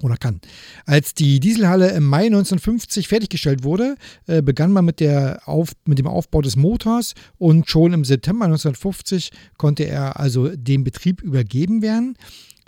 oder 0.03 0.17
kann. 0.17 0.41
Als 0.87 1.15
die 1.15 1.41
Dieselhalle 1.41 1.91
im 1.91 2.05
Mai 2.05 2.27
1950 2.27 3.09
fertiggestellt 3.09 3.65
wurde, 3.65 3.97
äh, 4.27 4.43
begann 4.43 4.73
man 4.73 4.85
mit, 4.85 5.01
der 5.01 5.43
Auf, 5.47 5.73
mit 5.85 5.99
dem 5.99 6.07
Aufbau 6.07 6.43
des 6.43 6.57
Motors 6.57 7.15
und 7.39 7.69
schon 7.69 7.93
im 7.93 8.05
September 8.05 8.45
1950 8.47 9.31
konnte 9.57 9.85
er 9.85 10.19
also 10.19 10.49
dem 10.49 10.85
Betrieb 10.85 11.23
übergeben 11.23 11.83
werden. 11.83 12.17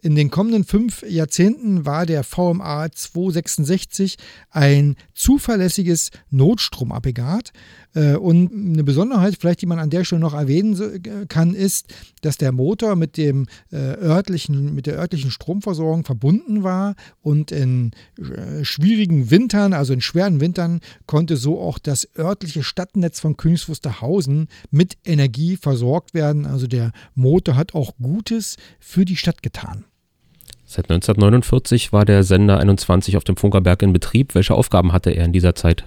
In 0.03 0.15
den 0.15 0.31
kommenden 0.31 0.65
fünf 0.65 1.03
Jahrzehnten 1.07 1.85
war 1.85 2.07
der 2.07 2.25
VMA 2.25 2.91
266 2.91 4.17
ein 4.51 4.97
zuverlässiges 5.13 6.11
Notstromaggregat. 6.31 7.53
Äh, 7.95 8.17
und 8.17 8.53
eine 8.53 8.85
Besonderheit, 8.85 9.37
vielleicht 9.39 9.63
die 9.63 9.67
man 9.67 9.79
an 9.79 9.91
der 9.91 10.05
Stelle 10.05 10.21
noch 10.21 10.35
erwähnen 10.35 11.27
kann, 11.29 11.55
ist, 11.55 11.87
dass 12.23 12.39
der 12.39 12.53
Motor 12.53 12.97
mit, 12.97 13.17
dem, 13.17 13.47
äh, 13.73 13.77
örtlichen, 13.77 14.75
mit 14.75 14.87
der 14.87 14.99
örtlichen 14.99 15.31
Stromversorgung 15.31 16.05
verbunden 16.05 16.63
war 16.63 16.95
und 17.21 17.51
in 17.51 17.93
äh, 18.19 18.65
schwierigen 18.65 19.31
Wintern, 19.31 19.73
also 19.73 19.93
in 19.93 20.01
schweren 20.01 20.41
Wintern, 20.41 20.81
konnte 21.07 21.37
so 21.37 21.61
auch 21.61 21.79
das 21.79 22.09
örtliche 22.17 22.63
Stadtnetz 22.63 23.21
von 23.21 23.37
Königs 23.37 23.69
Wusterhausen 23.69 24.49
mit 24.71 24.97
Energie 25.05 25.57
versorgt 25.57 26.15
werden. 26.15 26.47
Also 26.47 26.67
der 26.67 26.93
Motor 27.15 27.57
hat 27.57 27.75
auch 27.75 27.95
Gutes 28.01 28.57
für 28.79 29.05
die 29.05 29.17
Stadt 29.17 29.43
getan. 29.43 29.85
Seit 30.65 30.85
1949 30.85 31.93
war 31.93 32.05
der 32.05 32.23
Sender 32.23 32.61
21 32.61 33.17
auf 33.17 33.25
dem 33.25 33.37
Funkerberg 33.37 33.83
in 33.83 33.93
Betrieb. 33.93 34.37
Welche 34.37 34.55
Aufgaben 34.55 34.93
hatte 34.93 35.11
er 35.11 35.25
in 35.25 35.33
dieser 35.33 35.57
Zeit? 35.57 35.85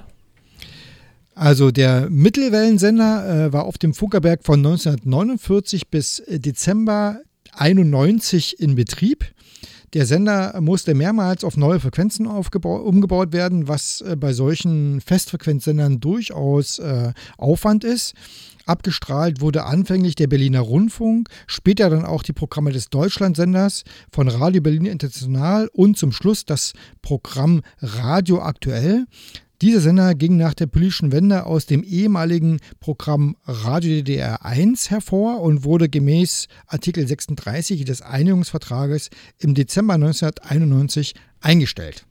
Also 1.36 1.72
der 1.72 2.10
Mittelwellensender 2.10 3.48
äh, 3.48 3.54
war 3.54 3.66
auf 3.66 3.78
dem 3.78 3.94
Funkerberg 3.94 4.44
von 4.44 4.60
1949 4.60 5.90
bis 5.90 6.20
äh, 6.20 6.40
Dezember 6.40 7.22
91 7.54 8.60
in 8.60 8.76
Betrieb. 8.76 9.26
Der 9.94 10.08
Sender 10.08 10.60
musste 10.60 10.96
mehrmals 10.96 11.44
auf 11.44 11.56
neue 11.56 11.80
Frequenzen 11.80 12.26
umgebaut 12.26 13.32
werden, 13.32 13.68
was 13.68 14.02
äh, 14.02 14.16
bei 14.16 14.34
solchen 14.34 15.02
Festfrequenzsendern 15.02 16.00
durchaus 16.00 16.80
äh, 16.80 17.14
Aufwand 17.38 17.84
ist. 17.84 18.14
Abgestrahlt 18.66 19.42
wurde 19.42 19.66
anfänglich 19.66 20.16
der 20.16 20.28
Berliner 20.28 20.62
Rundfunk, 20.62 21.30
später 21.48 21.90
dann 21.90 22.06
auch 22.06 22.24
die 22.24 22.34
Programme 22.34 22.72
des 22.72 22.90
Deutschlandsenders 22.90 23.84
von 24.12 24.30
Radio 24.30 24.62
Berlin 24.62 24.86
International 24.86 25.70
und 25.74 25.98
zum 25.98 26.12
Schluss 26.12 26.46
das 26.46 26.74
Programm 27.02 27.62
Radio 27.82 28.42
Aktuell. 28.42 29.06
Dieser 29.64 29.80
Sender 29.80 30.14
ging 30.14 30.36
nach 30.36 30.54
der 30.54 30.68
politischen 30.68 31.14
Wende 31.14 31.46
aus 31.46 31.66
dem 31.66 31.86
ehemaligen 31.86 32.60
Programm 32.82 33.38
Radio 33.46 33.96
DDR 33.96 34.44
1 34.44 34.90
hervor 34.90 35.40
und 35.40 35.64
wurde 35.64 35.88
gemäß 35.88 36.50
Artikel 36.68 37.08
36 37.08 37.86
des 37.86 38.02
Einigungsvertrages 38.02 39.10
im 39.40 39.56
Dezember 39.56 39.94
1991 39.94 41.14
eingestellt. 41.40 42.06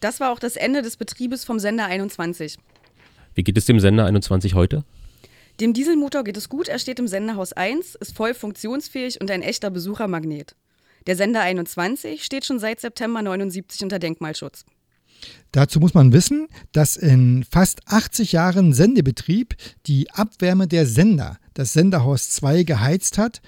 Das 0.00 0.20
war 0.20 0.30
auch 0.30 0.38
das 0.38 0.56
Ende 0.56 0.82
des 0.82 0.98
Betriebes 0.98 1.44
vom 1.44 1.58
Sender 1.58 1.86
21. 1.86 2.58
Wie 3.34 3.42
geht 3.42 3.56
es 3.56 3.64
dem 3.64 3.80
Sender 3.80 4.04
21 4.04 4.52
heute? 4.52 4.84
Dem 5.60 5.72
Dieselmotor 5.72 6.24
geht 6.24 6.36
es 6.36 6.50
gut, 6.50 6.68
er 6.68 6.78
steht 6.78 6.98
im 6.98 7.08
Senderhaus 7.08 7.54
1, 7.54 7.94
ist 7.94 8.14
voll 8.14 8.34
funktionsfähig 8.34 9.18
und 9.22 9.30
ein 9.30 9.40
echter 9.40 9.70
Besuchermagnet. 9.70 10.56
Der 11.06 11.16
Sender 11.16 11.40
21 11.40 12.22
steht 12.22 12.44
schon 12.44 12.58
seit 12.58 12.80
September 12.80 13.22
79 13.22 13.82
unter 13.82 13.98
Denkmalschutz. 13.98 14.66
Dazu 15.52 15.80
muss 15.80 15.94
man 15.94 16.12
wissen, 16.12 16.48
dass 16.72 16.96
in 16.96 17.44
fast 17.48 17.80
80 17.86 18.32
Jahren 18.32 18.72
Sendebetrieb 18.72 19.56
die 19.86 20.10
Abwärme 20.10 20.68
der 20.68 20.86
Sender 20.86 21.38
das 21.54 21.72
Senderhaus 21.72 22.30
2 22.30 22.62
geheizt 22.62 23.18
hat. 23.18 23.42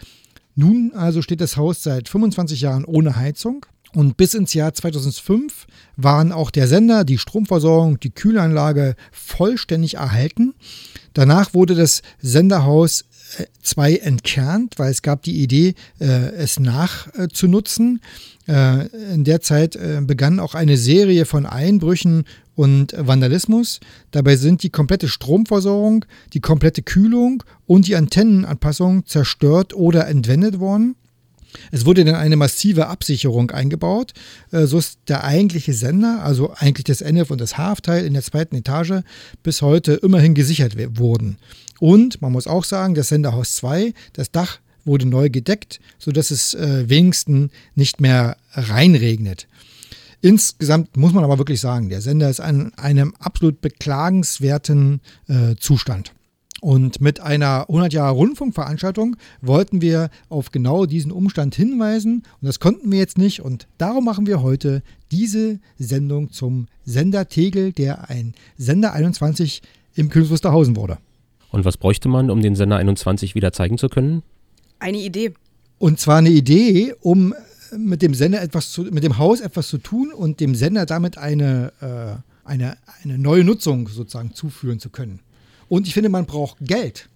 Nun 0.55 0.93
also 0.95 1.23
steht 1.23 1.41
das 1.41 1.57
Haus 1.57 1.83
seit 1.83 2.09
25 2.09 2.61
Jahren 2.61 2.85
ohne 2.85 3.17
Heizung. 3.17 3.65
Und 3.95 4.17
bis 4.17 4.33
ins 4.33 4.55
Jahr 4.55 4.73
2005 4.73 5.67
waren 5.97 6.33
auch 6.33 6.51
der 6.51 6.67
Sender, 6.67 7.05
die 7.05 7.19
Stromversorgung, 7.19 8.01
die 8.01 8.11
Kühlanlage 8.11 8.97
vollständig 9.13 9.95
erhalten. 9.95 10.55
Danach 11.13 11.53
wurde 11.53 11.75
das 11.75 12.01
Senderhaus 12.19 13.05
2 13.63 13.97
entkernt, 13.97 14.79
weil 14.79 14.91
es 14.91 15.03
gab 15.03 15.23
die 15.23 15.43
Idee, 15.43 15.75
äh, 16.01 16.33
es 16.35 16.59
nachzunutzen. 16.59 18.01
Äh, 18.49 18.87
in 19.15 19.25
der 19.25 19.41
Zeit 19.41 19.77
äh, 19.77 20.01
begann 20.03 20.41
auch 20.41 20.55
eine 20.55 20.77
Serie 20.77 21.25
von 21.25 21.47
Einbrüchen 21.47 22.25
und 22.55 22.95
Vandalismus. 22.97 23.81
Dabei 24.11 24.37
sind 24.37 24.63
die 24.63 24.71
komplette 24.71 25.09
Stromversorgung, 25.09 26.05
die 26.33 26.41
komplette 26.41 26.83
Kühlung 26.83 27.43
und 27.67 27.87
die 27.87 27.97
Antennenanpassung 27.97 29.07
zerstört 29.07 29.75
oder 29.75 30.07
entwendet 30.09 30.61
worden. 30.61 30.97
Es 31.71 31.85
wurde 31.85 32.05
dann 32.05 32.15
eine 32.15 32.37
massive 32.37 32.87
Absicherung 32.87 33.51
eingebaut, 33.51 34.13
äh, 34.51 34.67
so 34.67 34.79
ist 34.79 34.99
der 35.09 35.25
eigentliche 35.25 35.75
Sender, 35.75 36.23
also 36.23 36.53
eigentlich 36.55 36.85
das 36.85 37.01
NF 37.01 37.31
und 37.31 37.41
das 37.41 37.55
HF-Teil 37.55 38.05
in 38.05 38.15
der 38.15 38.23
zweiten 38.23 38.57
Etage, 38.57 39.03
bis 39.43 39.63
heute 39.63 39.95
immerhin 39.95 40.35
gesichert 40.35 40.77
wurden. 40.99 41.39
Und 41.81 42.23
man 42.23 42.33
muss 42.33 42.47
auch 42.47 42.65
sagen, 42.65 42.95
das 42.95 43.09
Senderhaus 43.09 43.57
2, 43.57 43.93
das 44.13 44.31
Dach 44.31 44.61
wurde 44.85 45.07
neu 45.07 45.31
gedeckt, 45.31 45.81
sodass 45.99 46.31
es 46.31 46.55
äh, 46.55 46.89
wenigstens 46.89 47.51
nicht 47.75 48.01
mehr 48.01 48.37
reinregnet. 48.53 49.47
Insgesamt 50.21 50.97
muss 50.97 51.13
man 51.13 51.25
aber 51.25 51.39
wirklich 51.39 51.61
sagen, 51.61 51.89
der 51.89 52.01
Sender 52.01 52.31
ist 52.31 52.39
in 52.39 52.73
einem 52.75 53.15
absolut 53.19 53.61
beklagenswerten 53.61 55.01
äh, 55.29 55.57
Zustand. 55.59 56.13
Und 56.63 57.01
mit 57.01 57.19
einer 57.19 57.69
100 57.69 57.93
Jahre 57.93 58.15
Rundfunkveranstaltung 58.15 59.17
wollten 59.41 59.81
wir 59.81 60.11
auf 60.29 60.53
genau 60.53 60.87
diesen 60.87 61.11
Umstand 61.11 61.57
hinweisen 61.57 62.23
und 62.41 62.47
das 62.47 62.61
konnten 62.61 62.93
wir 62.93 63.01
jetzt 63.01 63.19
nicht 63.19 63.43
und 63.43 63.67
darum 63.79 64.05
machen 64.05 64.29
wir 64.29 64.43
heute 64.43 64.85
diese 65.11 65.59
Sendung 65.77 66.31
zum 66.31 66.69
Sender 66.85 67.27
Tegel, 67.27 67.73
der 67.73 68.09
ein 68.11 68.35
Sender 68.57 68.93
21 68.93 69.61
im 69.97 70.09
Königs 70.09 70.31
Wusterhausen 70.31 70.77
wurde. 70.77 70.99
Und 71.51 71.65
was 71.65 71.77
bräuchte 71.77 72.09
man, 72.09 72.31
um 72.31 72.41
den 72.43 72.55
Sender 72.55 72.77
21 72.77 73.35
wieder 73.35 73.53
zeigen 73.53 73.77
zu 73.77 73.89
können? 73.89 74.23
Eine 74.79 74.99
Idee. 74.99 75.35
Und 75.81 75.99
zwar 75.99 76.19
eine 76.19 76.31
Idee, 76.31 76.95
um 77.01 77.35
mit 77.77 78.03
dem 78.03 78.15
Sender 78.15 78.41
etwas 78.41 78.71
zu, 78.71 78.83
mit 78.83 79.03
dem 79.03 79.19
Haus 79.19 79.41
etwas 79.41 79.67
zu 79.67 79.79
tun 79.79 80.13
und 80.13 80.39
dem 80.39 80.55
Sender 80.55 80.87
damit 80.87 81.19
eine, 81.19 81.73
äh, 81.81 82.49
eine, 82.49 82.77
eine 83.03 83.19
neue 83.19 83.43
Nutzung 83.43 83.89
sozusagen 83.89 84.33
zuführen 84.33 84.79
zu 84.79 84.91
können. 84.91 85.19
Und 85.73 85.87
ich 85.87 85.95
finde, 85.95 86.11
man 86.11 86.27
braucht 86.27 86.59
Geld. 86.61 87.09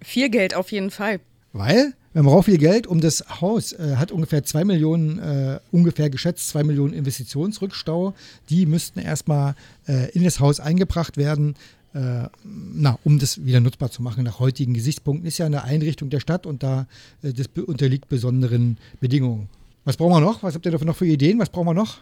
Viel 0.00 0.30
Geld 0.30 0.54
auf 0.54 0.72
jeden 0.72 0.90
Fall. 0.90 1.20
Weil 1.52 1.92
man 2.14 2.24
braucht 2.24 2.46
viel 2.46 2.56
Geld, 2.56 2.86
um 2.86 3.02
das 3.02 3.42
Haus 3.42 3.74
äh, 3.74 3.96
hat 3.96 4.12
ungefähr 4.12 4.42
zwei 4.44 4.64
Millionen, 4.64 5.18
äh, 5.18 5.60
ungefähr 5.72 6.08
geschätzt 6.08 6.48
zwei 6.48 6.64
Millionen 6.64 6.94
Investitionsrückstau. 6.94 8.14
Die 8.48 8.64
müssten 8.64 8.98
erstmal 9.00 9.56
äh, 9.86 10.10
in 10.12 10.24
das 10.24 10.40
Haus 10.40 10.58
eingebracht 10.58 11.18
werden, 11.18 11.54
äh, 11.92 12.28
na, 12.44 12.98
um 13.04 13.18
das 13.18 13.44
wieder 13.44 13.60
nutzbar 13.60 13.90
zu 13.90 14.02
machen 14.02 14.24
nach 14.24 14.40
heutigen 14.40 14.72
Gesichtspunkten. 14.72 15.28
Ist 15.28 15.36
ja 15.36 15.44
eine 15.44 15.64
Einrichtung 15.64 16.08
der 16.08 16.20
Stadt 16.20 16.46
und 16.46 16.62
da 16.62 16.86
äh, 17.22 17.34
das 17.34 17.48
unterliegt 17.66 18.08
besonderen 18.08 18.78
Bedingungen. 19.00 19.50
Was 19.84 19.98
brauchen 19.98 20.14
wir 20.14 20.20
noch? 20.20 20.42
Was 20.42 20.54
habt 20.54 20.64
ihr 20.64 20.72
noch 20.72 20.96
für 20.96 21.04
Ideen? 21.04 21.38
Was 21.40 21.50
brauchen 21.50 21.66
wir 21.66 21.74
noch? 21.74 21.98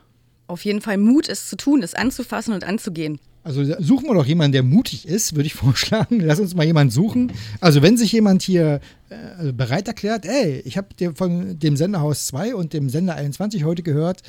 Auf 0.47 0.65
jeden 0.65 0.83
Fall 0.83 0.99
Mut, 0.99 1.29
es 1.29 1.49
zu 1.49 1.57
tun, 1.57 1.83
es 1.83 1.95
anzufassen 1.95 2.55
und 2.55 2.63
anzugehen. 2.63 3.19
Also 3.47 3.63
suchen 3.79 4.09
wir 4.09 4.15
doch 4.15 4.27
jemanden, 4.27 4.51
der 4.51 4.65
mutig 4.65 5.07
ist, 5.07 5.37
würde 5.37 5.47
ich 5.47 5.55
vorschlagen. 5.67 6.19
Lass 6.19 6.41
uns 6.41 6.57
mal 6.57 6.67
jemanden 6.67 6.91
suchen. 6.91 7.33
Also 7.61 7.81
wenn 7.81 7.97
sich 7.97 8.11
jemand 8.11 8.43
hier 8.43 8.81
äh, 9.09 9.53
bereit 9.53 9.87
erklärt, 9.87 10.27
ey, 10.27 10.63
ich 10.65 10.77
habe 10.77 10.89
von 11.15 11.57
dem 11.57 11.77
Senderhaus 11.77 12.27
2 12.27 12.57
und 12.57 12.73
dem 12.73 12.89
Sender 12.89 13.15
21 13.15 13.63
heute 13.63 13.85
gehört, 13.85 14.23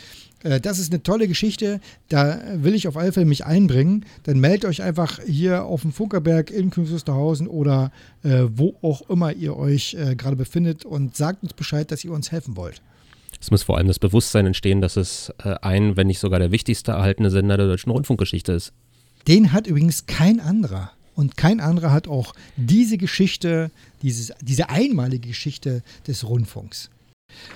äh, 0.43 0.59
das 0.59 0.77
ist 0.77 0.93
eine 0.93 1.01
tolle 1.01 1.27
Geschichte, 1.27 1.79
da 2.09 2.39
will 2.53 2.75
ich 2.75 2.87
auf 2.87 2.95
alle 2.95 3.11
Fälle 3.11 3.25
mich 3.25 3.43
einbringen, 3.43 4.05
dann 4.21 4.39
meldet 4.39 4.65
euch 4.65 4.83
einfach 4.83 5.19
hier 5.25 5.65
auf 5.65 5.81
dem 5.81 5.93
Funkerberg 5.93 6.51
in 6.51 6.69
Künstlerhausen 6.69 7.47
oder 7.47 7.91
äh, 8.21 8.43
wo 8.51 8.75
auch 8.83 9.09
immer 9.09 9.33
ihr 9.33 9.57
euch 9.57 9.95
äh, 9.95 10.15
gerade 10.15 10.35
befindet 10.35 10.85
und 10.85 11.15
sagt 11.15 11.41
uns 11.41 11.55
Bescheid, 11.55 11.89
dass 11.89 12.05
ihr 12.05 12.11
uns 12.11 12.31
helfen 12.31 12.55
wollt. 12.55 12.83
Es 13.41 13.49
muss 13.49 13.63
vor 13.63 13.77
allem 13.77 13.87
das 13.87 13.97
Bewusstsein 13.97 14.45
entstehen, 14.45 14.79
dass 14.79 14.95
es 14.95 15.33
äh, 15.43 15.55
ein, 15.63 15.97
wenn 15.97 16.05
nicht 16.05 16.19
sogar 16.19 16.37
der 16.37 16.51
wichtigste 16.51 16.91
erhaltene 16.91 17.31
Sender 17.31 17.57
der 17.57 17.65
deutschen 17.65 17.91
Rundfunkgeschichte 17.91 18.51
ist. 18.51 18.73
Den 19.27 19.51
hat 19.51 19.67
übrigens 19.67 20.05
kein 20.05 20.39
anderer. 20.39 20.91
Und 21.13 21.35
kein 21.35 21.59
anderer 21.59 21.91
hat 21.91 22.07
auch 22.07 22.33
diese 22.55 22.97
Geschichte, 22.97 23.71
dieses, 24.01 24.31
diese 24.41 24.69
einmalige 24.69 25.27
Geschichte 25.29 25.83
des 26.07 26.27
Rundfunks. 26.27 26.89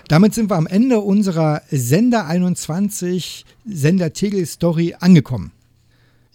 Damit 0.08 0.34
sind 0.34 0.50
wir 0.50 0.58
am 0.58 0.68
Ende 0.68 1.00
unserer 1.00 1.62
Sender 1.70 2.26
21 2.26 3.46
Sender 3.66 4.12
Tegel 4.14 4.46
Story 4.46 4.96
angekommen. 5.00 5.52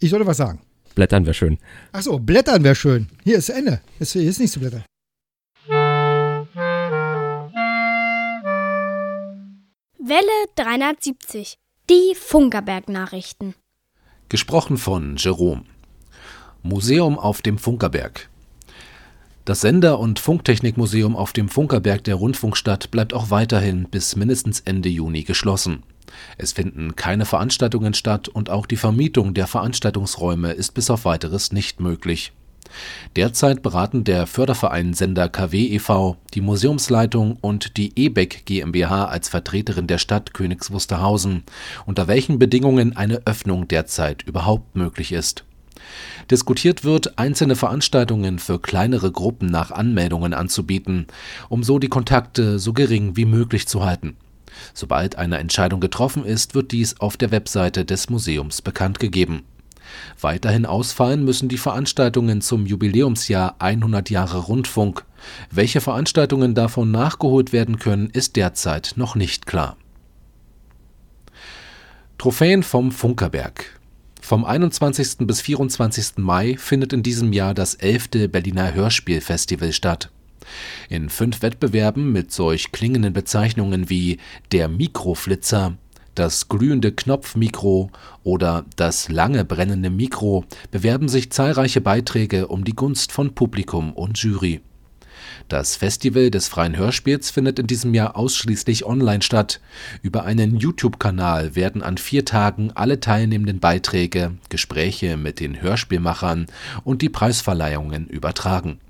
Ich 0.01 0.11
sollte 0.11 0.27
was 0.27 0.38
sagen. 0.38 0.61
Blättern 0.94 1.27
wäre 1.27 1.35
schön. 1.35 1.59
Achso, 1.92 2.18
blättern 2.18 2.64
wäre 2.64 2.75
schön. 2.75 3.09
Hier 3.25 3.37
ist 3.37 3.51
Ende. 3.51 3.81
Hier 3.99 4.22
ist 4.22 4.40
nicht 4.40 4.53
zu 4.53 4.61
blättern. 4.61 4.85
Welle 9.99 10.46
370. 10.55 11.59
Die 11.90 12.14
Funkerberg-Nachrichten. 12.14 13.55
Gesprochen 14.28 14.76
von 14.76 15.14
Jerome. 15.16 15.62
Museum 16.64 17.16
auf 17.16 17.42
dem 17.42 17.58
Funkerberg. 17.58 18.28
Das 19.44 19.60
Sender- 19.60 20.00
und 20.00 20.18
Funktechnikmuseum 20.18 21.14
auf 21.14 21.32
dem 21.32 21.48
Funkerberg 21.48 22.02
der 22.02 22.16
Rundfunkstadt 22.16 22.90
bleibt 22.90 23.14
auch 23.14 23.30
weiterhin 23.30 23.84
bis 23.88 24.16
mindestens 24.16 24.58
Ende 24.58 24.88
Juni 24.88 25.22
geschlossen. 25.22 25.84
Es 26.38 26.50
finden 26.50 26.96
keine 26.96 27.24
Veranstaltungen 27.24 27.94
statt 27.94 28.26
und 28.26 28.50
auch 28.50 28.66
die 28.66 28.76
Vermietung 28.76 29.32
der 29.32 29.46
Veranstaltungsräume 29.46 30.50
ist 30.50 30.74
bis 30.74 30.90
auf 30.90 31.04
weiteres 31.04 31.52
nicht 31.52 31.78
möglich. 31.78 32.32
Derzeit 33.16 33.62
beraten 33.62 34.04
der 34.04 34.26
Förderverein 34.26 34.92
Sender 34.92 35.28
KW 35.28 35.74
e.V., 35.74 36.16
die 36.34 36.40
Museumsleitung 36.40 37.38
und 37.40 37.76
die 37.76 37.92
EBEC 37.96 38.44
GmbH 38.44 39.06
als 39.06 39.28
Vertreterin 39.28 39.86
der 39.86 39.98
Stadt 39.98 40.34
Königs 40.34 40.70
Wusterhausen, 40.70 41.44
unter 41.86 42.08
welchen 42.08 42.38
Bedingungen 42.38 42.96
eine 42.96 43.22
Öffnung 43.26 43.68
derzeit 43.68 44.22
überhaupt 44.24 44.76
möglich 44.76 45.12
ist. 45.12 45.44
Diskutiert 46.30 46.84
wird, 46.84 47.18
einzelne 47.18 47.56
Veranstaltungen 47.56 48.38
für 48.38 48.58
kleinere 48.58 49.12
Gruppen 49.12 49.46
nach 49.46 49.70
Anmeldungen 49.70 50.34
anzubieten, 50.34 51.06
um 51.48 51.62
so 51.62 51.78
die 51.78 51.88
Kontakte 51.88 52.58
so 52.58 52.72
gering 52.72 53.16
wie 53.16 53.24
möglich 53.24 53.68
zu 53.68 53.84
halten. 53.84 54.16
Sobald 54.74 55.16
eine 55.16 55.38
Entscheidung 55.38 55.80
getroffen 55.80 56.24
ist, 56.24 56.54
wird 56.54 56.72
dies 56.72 57.00
auf 57.00 57.16
der 57.16 57.30
Webseite 57.30 57.84
des 57.84 58.10
Museums 58.10 58.62
bekannt 58.62 58.98
gegeben 58.98 59.44
Weiterhin 60.20 60.66
ausfallen 60.66 61.25
müssen 61.25 61.49
die 61.49 61.59
Veranstaltungen 61.59 62.40
zum 62.40 62.66
Jubiläumsjahr 62.66 63.57
100 63.59 64.11
Jahre 64.11 64.38
Rundfunk. 64.38 65.05
Welche 65.51 65.81
Veranstaltungen 65.81 66.55
davon 66.55 66.90
nachgeholt 66.90 67.53
werden 67.53 67.79
können, 67.79 68.11
ist 68.11 68.37
derzeit 68.37 68.94
noch 68.96 69.14
nicht 69.14 69.46
klar. 69.46 69.77
Trophäen 72.18 72.62
vom 72.62 72.92
Funkerberg 72.92 73.77
vom 74.27 74.44
21. 74.44 75.18
bis 75.18 75.40
24. 75.40 76.14
Mai 76.16 76.57
findet 76.59 76.92
in 76.92 77.05
diesem 77.05 77.33
Jahr 77.33 77.55
das 77.55 77.75
11. 77.75 78.29
Berliner 78.29 78.75
Hörspielfestival 78.75 79.72
statt. 79.72 80.11
In 80.88 81.11
fünf 81.11 81.42
Wettbewerben 81.42 82.11
mit 82.11 82.33
solch 82.33 82.72
klingenden 82.72 83.12
Bezeichnungen 83.12 83.88
wie 83.88 84.18
der 84.51 84.66
Mikroflitzer, 84.66 85.77
das 86.16 86.48
glühende 86.48 86.92
Knopfmikro 86.92 87.90
oder 88.24 88.64
das 88.76 89.09
lange 89.09 89.44
brennende 89.44 89.90
Mikro 89.90 90.44
bewerben 90.70 91.09
sich 91.09 91.31
zahlreiche 91.31 91.81
Beiträge 91.81 92.48
um 92.48 92.64
die 92.64 92.74
Gunst 92.74 93.12
von 93.12 93.35
Publikum 93.35 93.92
und 93.92 94.18
Jury. 94.18 94.61
Das 95.48 95.76
Festival 95.76 96.31
des 96.31 96.48
freien 96.48 96.76
Hörspiels 96.76 97.31
findet 97.31 97.59
in 97.59 97.66
diesem 97.66 97.94
Jahr 97.94 98.16
ausschließlich 98.16 98.85
online 98.85 99.22
statt. 99.22 99.61
Über 100.02 100.24
einen 100.24 100.57
YouTube-Kanal 100.57 101.55
werden 101.55 101.83
an 101.83 101.98
vier 101.98 102.24
Tagen 102.24 102.72
alle 102.74 102.98
teilnehmenden 102.98 103.61
Beiträge, 103.61 104.33
Gespräche 104.48 105.16
mit 105.16 105.38
den 105.38 105.61
Hörspielmachern 105.61 106.46
und 106.83 107.02
die 107.02 107.11
Preisverleihungen 107.11 108.09
übertragen. 108.09 108.81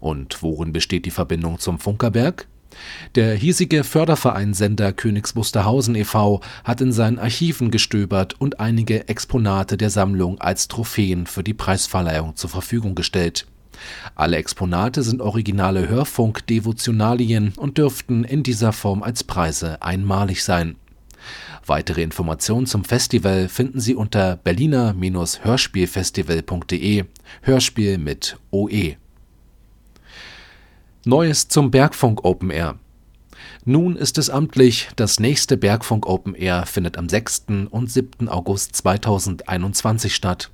Und 0.00 0.42
worin 0.42 0.72
besteht 0.72 1.04
die 1.04 1.10
Verbindung 1.10 1.58
zum 1.58 1.78
Funkerberg? 1.78 2.46
Der 3.14 3.34
hiesige 3.34 3.84
Förderverein 3.84 4.54
Sender 4.54 4.92
Königs 4.92 5.36
Wusterhausen 5.36 5.94
e.V. 5.94 6.40
hat 6.64 6.80
in 6.80 6.92
seinen 6.92 7.18
Archiven 7.18 7.70
gestöbert 7.70 8.40
und 8.40 8.60
einige 8.60 9.08
Exponate 9.08 9.76
der 9.76 9.90
Sammlung 9.90 10.40
als 10.40 10.68
Trophäen 10.68 11.26
für 11.26 11.42
die 11.42 11.54
Preisverleihung 11.54 12.36
zur 12.36 12.50
Verfügung 12.50 12.94
gestellt. 12.94 13.46
Alle 14.14 14.36
Exponate 14.36 15.02
sind 15.02 15.22
originale 15.22 15.88
Hörfunk-Devotionalien 15.88 17.54
und 17.56 17.78
dürften 17.78 18.24
in 18.24 18.42
dieser 18.42 18.72
Form 18.72 19.02
als 19.02 19.24
Preise 19.24 19.80
einmalig 19.82 20.44
sein. 20.44 20.76
Weitere 21.66 22.02
Informationen 22.02 22.66
zum 22.66 22.84
Festival 22.84 23.48
finden 23.48 23.80
Sie 23.80 23.94
unter 23.94 24.36
berliner-hörspielfestival.de 24.36 27.04
Hörspiel 27.42 27.98
mit 27.98 28.36
OE. 28.50 28.96
Neues 31.08 31.48
zum 31.48 31.70
Bergfunk 31.70 32.26
Open 32.26 32.50
Air. 32.50 32.74
Nun 33.64 33.96
ist 33.96 34.18
es 34.18 34.28
amtlich, 34.28 34.90
das 34.96 35.18
nächste 35.18 35.56
Bergfunk 35.56 36.06
Open 36.06 36.34
Air 36.34 36.66
findet 36.66 36.98
am 36.98 37.08
6. 37.08 37.46
und 37.70 37.90
7. 37.90 38.28
August 38.28 38.76
2021 38.76 40.14
statt. 40.14 40.50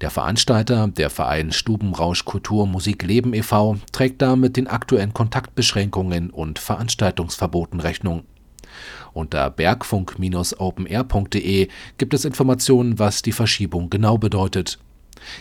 Der 0.00 0.08
Veranstalter, 0.08 0.88
der 0.88 1.10
Verein 1.10 1.52
Stubenrausch 1.52 2.24
Kultur 2.24 2.66
Musik 2.66 3.02
Leben 3.02 3.34
e.V., 3.34 3.76
trägt 3.92 4.22
damit 4.22 4.56
den 4.56 4.68
aktuellen 4.68 5.12
Kontaktbeschränkungen 5.12 6.30
und 6.30 6.58
Veranstaltungsverboten 6.58 7.80
Rechnung. 7.80 8.22
Unter 9.12 9.50
bergfunk-openair.de 9.50 11.68
gibt 11.98 12.14
es 12.14 12.24
Informationen, 12.24 12.98
was 12.98 13.20
die 13.20 13.32
Verschiebung 13.32 13.90
genau 13.90 14.16
bedeutet. 14.16 14.78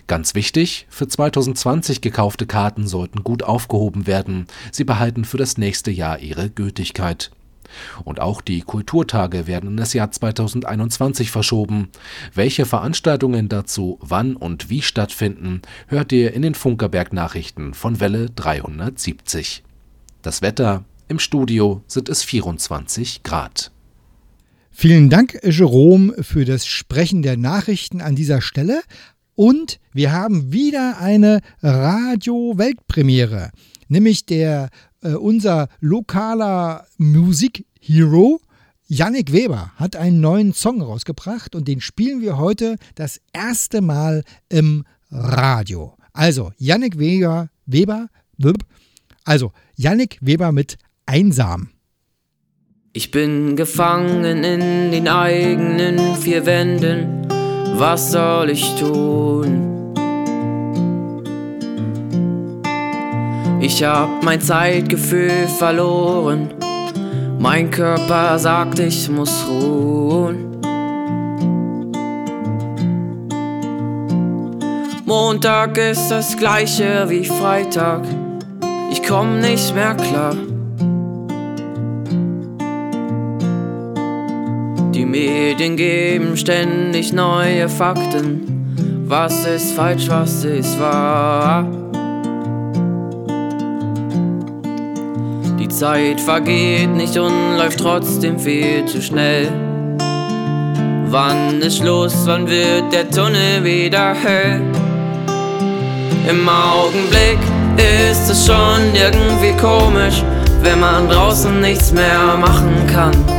Ganz 0.08 0.36
wichtig, 0.36 0.88
für 0.90 1.08
2020 1.08 2.02
gekaufte 2.02 2.46
Karten 2.46 2.88
sollten 2.88 3.24
gut 3.24 3.44
aufgehoben 3.44 4.08
werden, 4.08 4.48
sie 4.72 4.84
behalten 4.84 5.26
für 5.26 5.38
das 5.38 5.58
nächste 5.58 5.92
Jahr 5.92 6.20
ihre 6.20 6.50
Gültigkeit. 6.50 7.32
Und 8.04 8.20
auch 8.20 8.42
die 8.42 8.62
Kulturtage 8.62 9.48
werden 9.48 9.72
in 9.72 9.78
das 9.78 9.94
Jahr 9.94 10.12
2021 10.12 11.32
verschoben. 11.32 11.90
Welche 12.34 12.66
Veranstaltungen 12.66 13.50
dazu 13.50 14.00
wann 14.02 14.36
und 14.36 14.70
wie 14.70 14.82
stattfinden, 14.82 15.62
hört 15.88 16.12
ihr 16.12 16.34
in 16.34 16.42
den 16.42 16.56
Funkerberg-Nachrichten 16.56 17.74
von 17.74 18.00
Welle 18.00 18.30
370. 18.30 19.64
Das 20.22 20.42
Wetter 20.42 20.84
im 21.08 21.20
Studio 21.20 21.84
sind 21.88 22.10
es 22.10 22.24
24 22.24 23.24
Grad. 23.24 23.72
Vielen 24.72 25.10
Dank, 25.10 25.40
Jerome, 25.44 26.24
für 26.24 26.46
das 26.46 26.66
Sprechen 26.66 27.22
der 27.22 27.36
Nachrichten 27.36 28.00
an 28.00 28.16
dieser 28.16 28.42
Stelle. 28.42 28.82
Und 29.40 29.80
wir 29.94 30.12
haben 30.12 30.52
wieder 30.52 30.98
eine 31.00 31.40
Radio-Weltpremiere, 31.64 33.52
nämlich 33.88 34.26
der 34.26 34.68
äh, 35.02 35.14
unser 35.14 35.70
lokaler 35.80 36.86
Musik-Hero 36.98 38.42
Yannick 38.90 39.32
Weber 39.32 39.72
hat 39.78 39.96
einen 39.96 40.20
neuen 40.20 40.52
Song 40.52 40.82
rausgebracht 40.82 41.56
und 41.56 41.70
den 41.70 41.80
spielen 41.80 42.20
wir 42.20 42.38
heute 42.38 42.76
das 42.96 43.22
erste 43.32 43.80
Mal 43.80 44.26
im 44.50 44.84
Radio. 45.10 45.96
Also 46.12 46.52
Yannick 46.58 47.00
Weber, 47.00 47.48
Weber, 47.66 48.10
also 49.24 49.54
Yannick 49.78 50.18
Weber 50.20 50.52
mit 50.52 50.78
Einsam. 51.06 51.70
Ich 52.92 53.10
bin 53.12 53.56
gefangen 53.56 54.44
in 54.44 54.92
den 54.92 55.08
eigenen 55.08 56.18
vier 56.18 56.46
Wänden. 56.46 57.19
Was 57.80 58.12
soll 58.12 58.50
ich 58.50 58.76
tun? 58.76 59.94
Ich 63.62 63.82
hab 63.82 64.22
mein 64.22 64.42
Zeitgefühl 64.42 65.48
verloren. 65.48 66.50
Mein 67.40 67.72
Körper 67.72 68.38
sagt, 68.38 68.80
ich 68.80 69.10
muss 69.10 69.46
ruhen. 69.50 70.60
Montag 75.06 75.78
ist 75.78 76.10
das 76.10 76.36
gleiche 76.36 77.06
wie 77.08 77.24
Freitag. 77.24 78.04
Ich 78.92 79.02
komm 79.08 79.40
nicht 79.40 79.74
mehr 79.74 79.96
klar. 79.96 80.36
Medien 85.12 85.76
geben 85.76 86.38
ständig 86.38 87.14
neue 87.14 87.70
Fakten. 87.70 89.06
Was 89.08 89.46
ist 89.46 89.74
falsch, 89.74 90.08
was 90.10 90.44
ist 90.44 90.80
wahr? 90.80 91.68
Zeit 95.80 96.20
vergeht 96.20 96.90
nicht 96.90 97.18
und 97.18 97.58
läuft 97.58 97.80
trotzdem 97.80 98.38
viel 98.38 98.86
zu 98.86 99.02
schnell. 99.02 99.48
Wann 101.06 101.62
ist 101.62 101.78
Schluss, 101.78 102.14
wann 102.26 102.50
wird 102.50 102.92
der 102.92 103.10
Tunnel 103.10 103.64
wieder 103.64 104.14
hell? 104.14 104.62
Im 106.30 106.50
Augenblick 106.50 107.40
ist 107.78 108.30
es 108.30 108.46
schon 108.46 108.94
irgendwie 108.94 109.56
komisch, 109.58 110.22
wenn 110.62 110.82
man 110.82 111.08
draußen 111.08 111.62
nichts 111.62 111.94
mehr 111.94 112.36
machen 112.38 112.76
kann. 112.94 113.39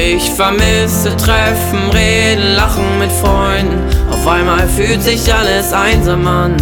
Ich 0.00 0.30
vermisse 0.30 1.16
Treffen, 1.16 1.90
Reden, 1.92 2.54
Lachen 2.54 3.00
mit 3.00 3.10
Freunden. 3.10 3.82
Auf 4.08 4.24
einmal 4.28 4.68
fühlt 4.68 5.02
sich 5.02 5.34
alles 5.34 5.72
einsam 5.72 6.24
an. 6.24 6.56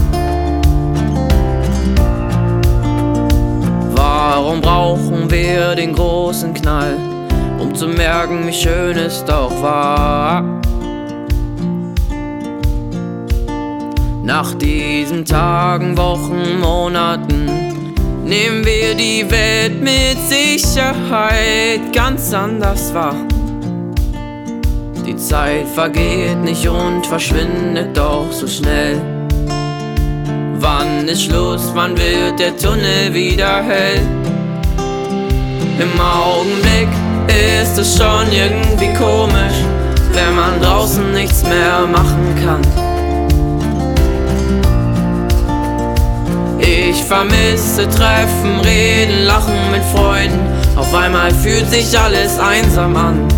Warum 3.95 4.63
brauchen 4.63 5.31
wir 5.31 5.75
den 5.75 5.93
großen 5.93 6.55
Knall, 6.55 6.97
um 7.59 7.75
zu 7.75 7.89
merken, 7.89 8.47
wie 8.47 8.55
schön 8.55 8.97
es 8.97 9.23
doch 9.27 9.53
war? 9.61 10.43
Nach 14.23 14.55
diesen 14.55 15.27
Tagen, 15.27 15.99
Wochen, 15.99 16.59
Monaten 16.59 17.66
nehmen 18.27 18.65
wir 18.65 18.95
die 18.95 19.25
Welt 19.31 19.81
mit 19.81 20.19
Sicherheit 20.29 21.93
ganz 21.93 22.35
anders 22.35 22.93
wahr. 22.93 23.15
Die 25.07 25.17
Zeit 25.17 25.69
vergeht 25.69 26.39
nicht 26.43 26.67
und 26.67 27.07
verschwindet 27.07 27.97
doch 27.97 28.31
so 28.33 28.49
schnell. 28.49 29.01
Wann 30.59 31.07
ist 31.07 31.23
Schluss, 31.23 31.71
wann 31.75 31.97
wird 31.97 32.41
der 32.41 32.57
Tunnel 32.57 33.15
wieder 33.15 33.63
hell? 33.63 34.01
Im 35.79 36.01
Augenblick 36.01 36.89
ist 37.29 37.79
es 37.79 37.97
schon 37.97 38.27
irgendwie 38.33 38.93
komisch, 38.99 39.59
wenn 40.13 40.35
man 40.35 40.61
draußen 40.61 41.13
nichts 41.13 41.45
mehr 41.45 41.87
machen 41.87 42.35
kann. 42.43 42.86
Ich 46.59 47.03
vermisse 47.05 47.89
Treffen, 47.89 48.61
Reden, 48.65 49.25
Lachen 49.27 49.71
mit 49.71 49.83
Freunden. 49.95 50.41
Auf 50.77 50.93
einmal 50.95 51.31
fühlt 51.31 51.71
sich 51.71 51.99
alles 51.99 52.39
einsam 52.39 52.97
an. 52.97 53.29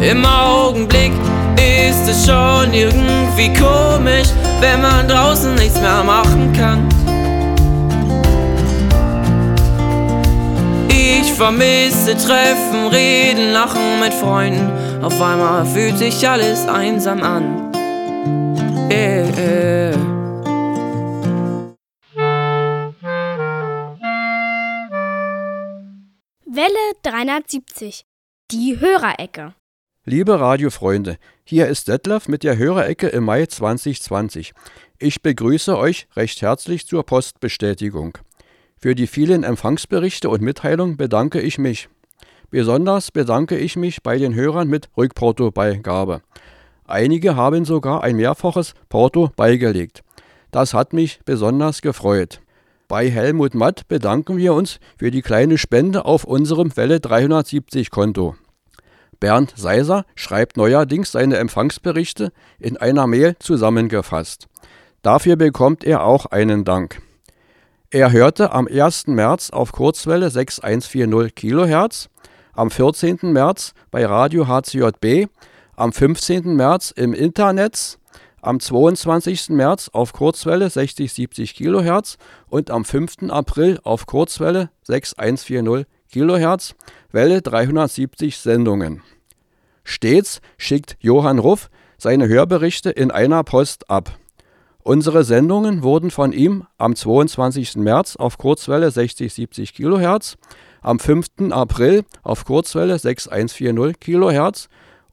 Im 0.00 0.24
Augenblick 0.24 1.12
ist 1.56 2.08
es 2.08 2.26
schon 2.26 2.72
irgendwie 2.72 3.52
komisch, 3.52 4.28
wenn 4.60 4.80
man 4.80 5.06
draußen 5.06 5.54
nichts 5.56 5.80
mehr 5.80 6.02
machen 6.02 6.52
kann. 6.52 6.88
Ich 10.88 11.32
vermisse 11.32 12.16
Treffen, 12.16 12.86
Reden, 12.90 13.52
Lachen 13.52 14.00
mit 14.00 14.14
Freunden. 14.14 14.70
Auf 15.02 15.20
einmal 15.20 15.66
fühlt 15.66 15.98
sich 15.98 16.26
alles 16.28 16.66
einsam 16.66 17.22
an. 17.22 17.69
Welle 26.44 26.94
370. 27.04 28.02
Die 28.50 28.80
Hörerecke. 28.80 29.54
Liebe 30.04 30.40
Radiofreunde, 30.40 31.18
hier 31.44 31.68
ist 31.68 31.86
Detlef 31.86 32.26
mit 32.26 32.42
der 32.42 32.58
Hörerecke 32.58 33.06
im 33.06 33.22
Mai 33.24 33.46
2020. 33.46 34.54
Ich 34.98 35.22
begrüße 35.22 35.78
euch 35.78 36.08
recht 36.16 36.42
herzlich 36.42 36.88
zur 36.88 37.06
Postbestätigung. 37.06 38.18
Für 38.76 38.96
die 38.96 39.06
vielen 39.06 39.44
Empfangsberichte 39.44 40.28
und 40.28 40.42
Mitteilungen 40.42 40.96
bedanke 40.96 41.40
ich 41.40 41.58
mich. 41.58 41.88
Besonders 42.50 43.12
bedanke 43.12 43.56
ich 43.56 43.76
mich 43.76 44.02
bei 44.02 44.18
den 44.18 44.34
Hörern 44.34 44.66
mit 44.66 44.88
Rückportobeigabe. 44.96 46.22
Einige 46.90 47.36
haben 47.36 47.64
sogar 47.64 48.02
ein 48.02 48.16
mehrfaches 48.16 48.74
Porto 48.88 49.30
beigelegt. 49.36 50.02
Das 50.50 50.74
hat 50.74 50.92
mich 50.92 51.20
besonders 51.24 51.82
gefreut. 51.82 52.40
Bei 52.88 53.08
Helmut 53.08 53.54
Matt 53.54 53.86
bedanken 53.86 54.36
wir 54.36 54.52
uns 54.52 54.80
für 54.98 55.12
die 55.12 55.22
kleine 55.22 55.58
Spende 55.58 56.04
auf 56.04 56.24
unserem 56.24 56.76
Welle 56.76 56.98
370 56.98 57.90
Konto. 57.90 58.34
Bernd 59.20 59.52
Seiser 59.56 60.04
schreibt 60.16 60.56
neuerdings 60.56 61.12
seine 61.12 61.36
Empfangsberichte 61.36 62.32
in 62.58 62.76
einer 62.76 63.06
Mail 63.06 63.36
zusammengefasst. 63.38 64.48
Dafür 65.02 65.36
bekommt 65.36 65.84
er 65.84 66.02
auch 66.04 66.26
einen 66.26 66.64
Dank. 66.64 67.00
Er 67.90 68.10
hörte 68.10 68.52
am 68.52 68.66
1. 68.66 69.06
März 69.06 69.50
auf 69.50 69.70
Kurzwelle 69.72 70.30
6140 70.30 71.34
kHz, 71.34 72.08
am 72.52 72.70
14. 72.70 73.18
März 73.22 73.74
bei 73.90 74.04
Radio 74.04 74.48
HCJB, 74.48 75.28
am 75.80 75.94
15. 75.94 76.56
März 76.56 76.92
im 76.94 77.14
Internet, 77.14 77.98
am 78.42 78.60
22. 78.60 79.48
März 79.48 79.88
auf 79.88 80.12
Kurzwelle 80.12 80.68
6070 80.68 81.54
kHz 81.54 82.18
und 82.50 82.70
am 82.70 82.84
5. 82.84 83.30
April 83.30 83.80
auf 83.82 84.04
Kurzwelle 84.04 84.68
6140 84.82 85.86
kHz, 86.12 86.74
Welle 87.12 87.40
370 87.40 88.36
Sendungen. 88.36 89.02
Stets 89.82 90.42
schickt 90.58 90.98
Johann 91.00 91.38
Ruff 91.38 91.70
seine 91.96 92.28
Hörberichte 92.28 92.90
in 92.90 93.10
einer 93.10 93.42
Post 93.42 93.88
ab. 93.88 94.18
Unsere 94.82 95.24
Sendungen 95.24 95.82
wurden 95.82 96.10
von 96.10 96.32
ihm 96.32 96.66
am 96.76 96.94
22. 96.94 97.76
März 97.76 98.16
auf 98.16 98.36
Kurzwelle 98.36 98.88
60-70 98.88 99.72
kHz, 99.72 100.36
am 100.82 100.98
5. 100.98 101.52
April 101.52 102.04
auf 102.22 102.44
Kurzwelle 102.44 102.98
6140 102.98 103.98
kHz 103.98 104.68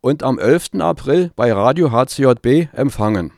und 0.08 0.24
am 0.24 0.40
11. 0.40 0.80
April 0.80 1.32
bei 1.36 1.52
Radio 1.52 1.92
HCJB 1.92 2.70
empfangen. 2.72 3.34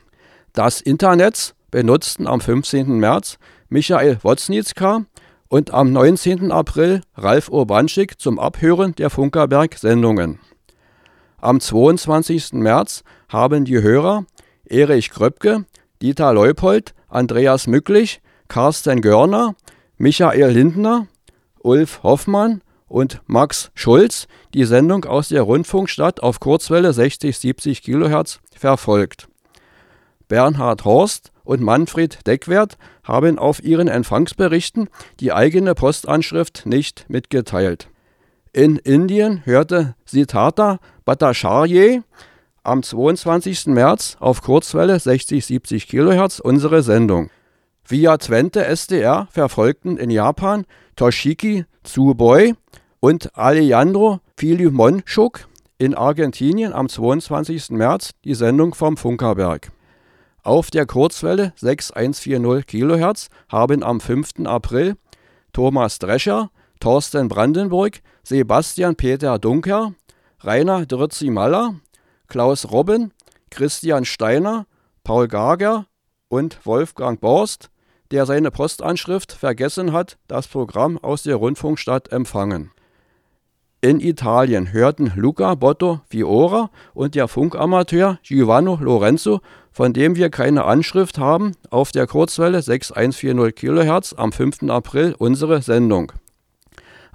Das 0.52 0.80
Internet 0.80 1.56
benutzten 1.72 2.28
am 2.28 2.40
15. 2.40 2.96
März 3.00 3.38
Michael 3.68 4.18
Woznitzka 4.22 5.04
und 5.48 5.72
am 5.72 5.92
19. 5.92 6.52
April 6.52 7.00
Ralf 7.16 7.48
Urbanschik 7.48 8.20
zum 8.20 8.38
Abhören 8.38 8.94
der 8.94 9.10
Funkerberg-Sendungen. 9.10 10.38
Am 11.40 11.58
22. 11.58 12.52
März 12.52 13.02
haben 13.28 13.64
die 13.64 13.82
Hörer 13.82 14.24
Erich 14.64 15.10
Kröpke, 15.10 15.64
Dieter 16.00 16.32
Leupold, 16.32 16.94
Andreas 17.08 17.66
Mücklich, 17.66 18.22
Carsten 18.46 19.00
Görner, 19.00 19.56
Michael 19.98 20.52
Lindner, 20.52 21.08
Ulf 21.64 22.04
Hoffmann 22.04 22.62
und 22.90 23.22
Max 23.26 23.70
Schulz 23.74 24.26
die 24.52 24.64
Sendung 24.64 25.04
aus 25.04 25.28
der 25.28 25.42
Rundfunkstadt 25.42 26.22
auf 26.22 26.40
Kurzwelle 26.40 26.90
60-70 26.90 27.82
kHz 27.82 28.40
verfolgt. 28.54 29.28
Bernhard 30.28 30.84
Horst 30.84 31.32
und 31.44 31.62
Manfred 31.62 32.26
Deckwert 32.26 32.76
haben 33.04 33.38
auf 33.38 33.62
ihren 33.62 33.88
Empfangsberichten 33.88 34.88
die 35.20 35.32
eigene 35.32 35.74
Postanschrift 35.74 36.66
nicht 36.66 37.06
mitgeteilt. 37.08 37.88
In 38.52 38.76
Indien 38.76 39.46
hörte 39.46 39.94
Siddhartha 40.04 40.78
Bhattacharya 41.04 42.02
am 42.64 42.82
22. 42.82 43.66
März 43.66 44.16
auf 44.18 44.42
Kurzwelle 44.42 44.96
60-70 44.96 45.86
kHz 45.88 46.40
unsere 46.40 46.82
Sendung. 46.82 47.30
Via 47.84 48.16
Twente 48.18 48.64
SDR 48.64 49.28
verfolgten 49.30 49.96
in 49.96 50.10
Japan 50.10 50.64
Toshiki 50.96 51.64
Tsuboi 51.82 52.54
und 53.00 53.36
Alejandro 53.36 54.20
Filimonchuk 54.36 55.48
in 55.78 55.94
Argentinien 55.94 56.74
am 56.74 56.88
22. 56.88 57.70
März 57.70 58.10
die 58.24 58.34
Sendung 58.34 58.74
vom 58.74 58.96
Funkerberg. 58.96 59.72
Auf 60.42 60.70
der 60.70 60.86
Kurzwelle 60.86 61.52
6140 61.56 62.66
kHz 62.66 63.28
haben 63.48 63.82
am 63.82 64.00
5. 64.00 64.46
April 64.46 64.96
Thomas 65.52 65.98
Drescher, 65.98 66.50
Thorsten 66.78 67.28
Brandenburg, 67.28 68.00
Sebastian 68.22 68.96
Peter 68.96 69.38
Dunker, 69.38 69.94
Rainer 70.40 70.86
Drützi-Maller, 70.86 71.74
Klaus 72.28 72.70
Robben, 72.70 73.12
Christian 73.50 74.04
Steiner, 74.04 74.66
Paul 75.02 75.28
Gager 75.28 75.86
und 76.28 76.64
Wolfgang 76.64 77.20
Borst, 77.20 77.70
der 78.10 78.26
seine 78.26 78.50
Postanschrift 78.50 79.32
vergessen 79.32 79.92
hat, 79.92 80.18
das 80.28 80.48
Programm 80.48 80.98
aus 80.98 81.22
der 81.22 81.36
Rundfunkstadt 81.36 82.12
empfangen. 82.12 82.70
In 83.82 83.98
Italien 83.98 84.74
hörten 84.74 85.10
Luca 85.16 85.54
Botto 85.54 86.02
Fiora 86.10 86.68
und 86.92 87.14
der 87.14 87.28
Funkamateur 87.28 88.18
Giovanni 88.22 88.76
Lorenzo, 88.78 89.40
von 89.72 89.94
dem 89.94 90.16
wir 90.16 90.28
keine 90.28 90.66
Anschrift 90.66 91.16
haben, 91.16 91.52
auf 91.70 91.90
der 91.90 92.06
Kurzwelle 92.06 92.60
6140 92.60 93.54
kHz 93.54 94.14
am 94.18 94.32
5. 94.32 94.64
April 94.68 95.14
unsere 95.16 95.62
Sendung. 95.62 96.12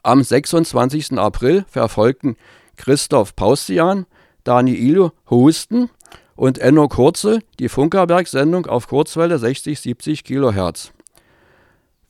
Am 0.01 0.23
26. 0.23 1.19
April 1.19 1.65
verfolgten 1.67 2.35
Christoph 2.77 3.35
Paustian, 3.35 4.07
Daniilo 4.43 5.11
Husten 5.29 5.91
und 6.35 6.57
Enno 6.57 6.87
Kurzel 6.87 7.43
die 7.59 7.69
Funkerberg-Sendung 7.69 8.65
auf 8.65 8.87
Kurzwelle 8.87 9.35
60-70 9.35 10.23
kHz. 10.23 10.94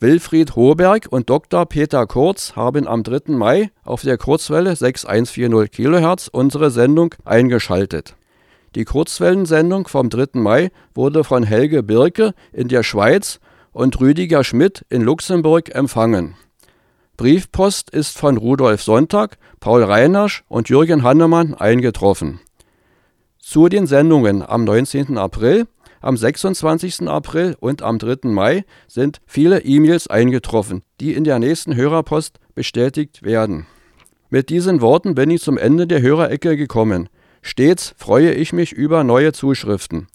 Wilfried 0.05 0.55
Hoberg 0.55 1.07
und 1.09 1.31
Dr. 1.31 1.65
Peter 1.65 2.05
Kurz 2.05 2.55
haben 2.55 2.87
am 2.87 3.01
3. 3.01 3.33
Mai 3.33 3.71
auf 3.83 4.03
der 4.03 4.19
Kurzwelle 4.19 4.75
6140 4.75 5.71
kHz 5.71 6.27
unsere 6.31 6.69
Sendung 6.69 7.15
eingeschaltet. 7.25 8.15
Die 8.75 8.85
Kurzwellensendung 8.85 9.87
vom 9.87 10.11
3. 10.11 10.27
Mai 10.33 10.69
wurde 10.93 11.23
von 11.23 11.41
Helge 11.41 11.81
Birke 11.81 12.35
in 12.53 12.67
der 12.67 12.83
Schweiz 12.83 13.39
und 13.71 13.99
Rüdiger 13.99 14.43
Schmidt 14.43 14.85
in 14.89 15.01
Luxemburg 15.01 15.73
empfangen. 15.73 16.35
Briefpost 17.17 17.89
ist 17.89 18.15
von 18.15 18.37
Rudolf 18.37 18.83
Sonntag, 18.83 19.39
Paul 19.59 19.81
Reinarsch 19.81 20.43
und 20.47 20.69
Jürgen 20.69 21.01
Hannemann 21.01 21.55
eingetroffen. 21.55 22.41
Zu 23.39 23.69
den 23.69 23.87
Sendungen 23.87 24.43
am 24.43 24.65
19. 24.65 25.17
April, 25.17 25.65
am 26.05 26.15
26. 26.15 27.07
April 27.07 27.55
und 27.59 27.81
am 27.81 27.97
3. 27.97 28.29
Mai 28.29 28.63
sind 28.87 29.21
viele 29.25 29.63
E-Mails 29.63 30.07
eingetroffen, 30.07 30.83
die 31.01 31.13
in 31.13 31.23
der 31.23 31.39
nächsten 31.39 31.75
Hörerpost 31.75 32.39
bestätigt 32.53 33.23
werden. 33.23 33.65
Mit 34.29 34.49
diesen 34.49 34.81
Worten 34.81 35.15
bin 35.15 35.31
ich 35.31 35.41
zum 35.41 35.57
Ende 35.57 35.87
der 35.87 36.01
Hörerecke 36.01 36.57
gekommen. 36.57 37.09
Stets 37.41 37.95
freue 37.97 38.33
ich 38.33 38.53
mich 38.53 38.71
über 38.71 39.03
neue 39.03 39.33
Zuschriften. 39.33 40.07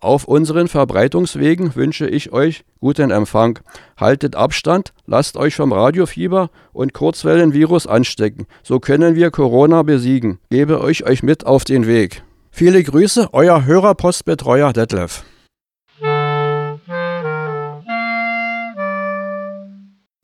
Auf 0.00 0.24
unseren 0.24 0.66
Verbreitungswegen 0.66 1.76
wünsche 1.76 2.08
ich 2.08 2.32
euch 2.32 2.64
guten 2.80 3.12
Empfang. 3.12 3.60
Haltet 3.96 4.34
Abstand, 4.34 4.92
lasst 5.06 5.36
euch 5.36 5.54
vom 5.54 5.72
Radiofieber 5.72 6.50
und 6.72 6.94
Kurzwellenvirus 6.94 7.86
anstecken. 7.86 8.46
So 8.64 8.80
können 8.80 9.14
wir 9.14 9.30
Corona 9.30 9.84
besiegen. 9.84 10.38
Gebe 10.50 10.80
euch 10.80 11.04
euch 11.04 11.22
mit 11.22 11.46
auf 11.46 11.62
den 11.62 11.86
Weg. 11.86 12.24
Viele 12.54 12.82
Grüße, 12.82 13.32
euer 13.32 13.64
Hörerpostbetreuer 13.64 14.74
Detlef. 14.74 15.24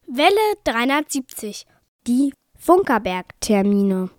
Welle 0.06 0.36
370. 0.64 1.64
Die 2.06 2.34
Funkerberg-Termine. 2.58 4.10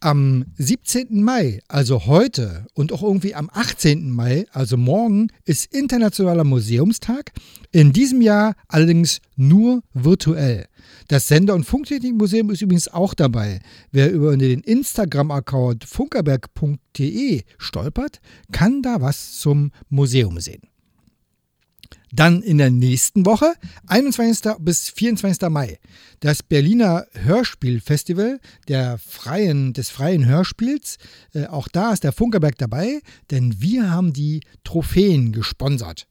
Am 0.00 0.44
17. 0.58 1.22
Mai, 1.22 1.60
also 1.68 2.04
heute, 2.04 2.66
und 2.74 2.92
auch 2.92 3.02
irgendwie 3.02 3.34
am 3.34 3.48
18. 3.50 4.10
Mai, 4.10 4.44
also 4.52 4.76
morgen, 4.76 5.28
ist 5.46 5.74
Internationaler 5.74 6.44
Museumstag. 6.44 7.32
In 7.72 7.94
diesem 7.94 8.20
Jahr 8.20 8.54
allerdings 8.68 9.22
nur 9.36 9.80
virtuell. 9.94 10.66
Das 11.10 11.26
Sender- 11.26 11.56
und 11.56 11.64
Funktechnikmuseum 11.64 12.50
ist 12.50 12.62
übrigens 12.62 12.86
auch 12.86 13.14
dabei. 13.14 13.58
Wer 13.90 14.12
über 14.12 14.36
den 14.36 14.60
Instagram-Account 14.60 15.84
funkerberg.de 15.84 17.42
stolpert, 17.58 18.20
kann 18.52 18.80
da 18.80 19.00
was 19.00 19.36
zum 19.40 19.72
Museum 19.88 20.38
sehen. 20.38 20.62
Dann 22.12 22.42
in 22.42 22.58
der 22.58 22.70
nächsten 22.70 23.26
Woche, 23.26 23.54
21. 23.88 24.54
bis 24.60 24.88
24. 24.90 25.48
Mai, 25.48 25.80
das 26.20 26.44
Berliner 26.44 27.08
Hörspielfestival 27.14 28.38
der 28.68 28.96
freien, 28.98 29.72
des 29.72 29.90
freien 29.90 30.26
Hörspiels. 30.26 30.98
Äh, 31.34 31.46
auch 31.46 31.66
da 31.66 31.92
ist 31.92 32.04
der 32.04 32.12
Funkerberg 32.12 32.56
dabei, 32.56 33.00
denn 33.32 33.60
wir 33.60 33.90
haben 33.90 34.12
die 34.12 34.42
Trophäen 34.62 35.32
gesponsert. 35.32 36.06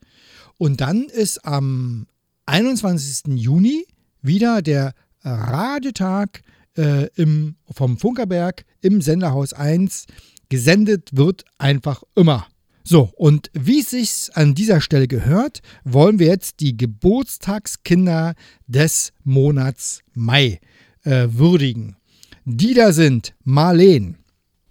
Und 0.57 0.81
dann 0.81 1.03
ist 1.03 1.45
am 1.45 2.05
21. 2.47 3.37
Juni 3.37 3.85
wieder 4.21 4.61
der 4.61 4.93
Radiotag 5.23 6.41
äh, 6.77 7.07
im, 7.15 7.55
vom 7.71 7.97
Funkerberg 7.97 8.65
im 8.81 9.01
Senderhaus 9.01 9.53
1. 9.53 10.05
Gesendet 10.49 11.09
wird 11.15 11.43
einfach 11.57 12.03
immer. 12.15 12.47
So, 12.83 13.11
und 13.17 13.51
wie 13.53 13.81
es 13.81 13.91
sich 13.91 14.29
an 14.33 14.55
dieser 14.55 14.81
Stelle 14.81 15.07
gehört, 15.07 15.61
wollen 15.83 16.17
wir 16.17 16.27
jetzt 16.27 16.59
die 16.59 16.75
Geburtstagskinder 16.75 18.33
des 18.65 19.13
Monats 19.23 20.01
Mai 20.13 20.59
äh, 21.03 21.27
würdigen. 21.29 21.97
Die 22.45 22.73
da 22.73 22.91
sind 22.91 23.35
Marleen, 23.43 24.17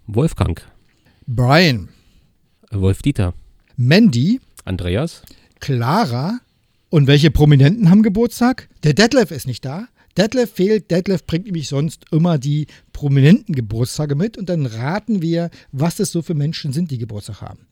Wolfgang, 0.07 0.61
Brian, 1.27 1.91
Wolf-Dieter, 2.73 3.35
Mandy, 3.77 4.41
Andreas, 4.65 5.23
Clara 5.61 6.41
und 6.91 7.07
welche 7.07 7.30
Prominenten 7.30 7.91
haben 7.91 8.03
Geburtstag? 8.03 8.68
Der 8.82 8.95
Detlef 8.95 9.30
ist 9.30 9.47
nicht 9.47 9.64
da. 9.64 9.89
Detlef 10.16 10.53
fehlt. 10.53 10.91
Detlef 10.91 11.24
bringt 11.24 11.45
nämlich 11.47 11.68
sonst 11.68 12.07
immer 12.11 12.39
die 12.39 12.66
prominenten 12.93 13.55
Geburtstage 13.55 14.14
mit 14.14 14.36
und 14.36 14.49
dann 14.49 14.66
raten 14.66 15.22
wir, 15.22 15.51
was 15.70 16.01
es 16.01 16.11
so 16.11 16.22
für 16.22 16.34
Menschen 16.34 16.72
sind, 16.72 16.91
die 16.91 16.99
Geburtstag 16.99 17.41
haben. 17.41 17.66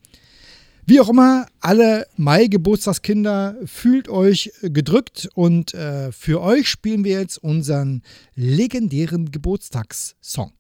Wie 0.88 1.00
auch 1.00 1.08
immer, 1.08 1.46
alle 1.58 2.06
Mai-Geburtstagskinder, 2.16 3.56
fühlt 3.64 4.08
euch 4.08 4.52
gedrückt 4.62 5.28
und 5.34 5.74
äh, 5.74 6.12
für 6.12 6.40
euch 6.40 6.68
spielen 6.68 7.02
wir 7.02 7.18
jetzt 7.18 7.38
unseren 7.38 8.02
legendären 8.36 9.32
Geburtstagssong. 9.32 10.52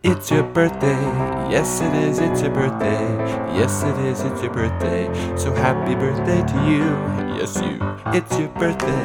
It's 0.00 0.30
your 0.30 0.44
birthday, 0.44 1.00
yes 1.50 1.80
it 1.80 1.92
is, 1.92 2.20
it's 2.20 2.40
your 2.40 2.52
birthday, 2.52 3.02
yes 3.58 3.82
it 3.82 3.98
is, 4.06 4.20
it's 4.22 4.40
your 4.40 4.52
birthday, 4.52 5.06
so 5.36 5.52
happy 5.52 5.96
birthday 5.96 6.40
to 6.40 6.70
you, 6.70 6.84
yes 7.36 7.56
you. 7.60 7.78
It's 8.14 8.38
your 8.38 8.48
birthday, 8.50 9.02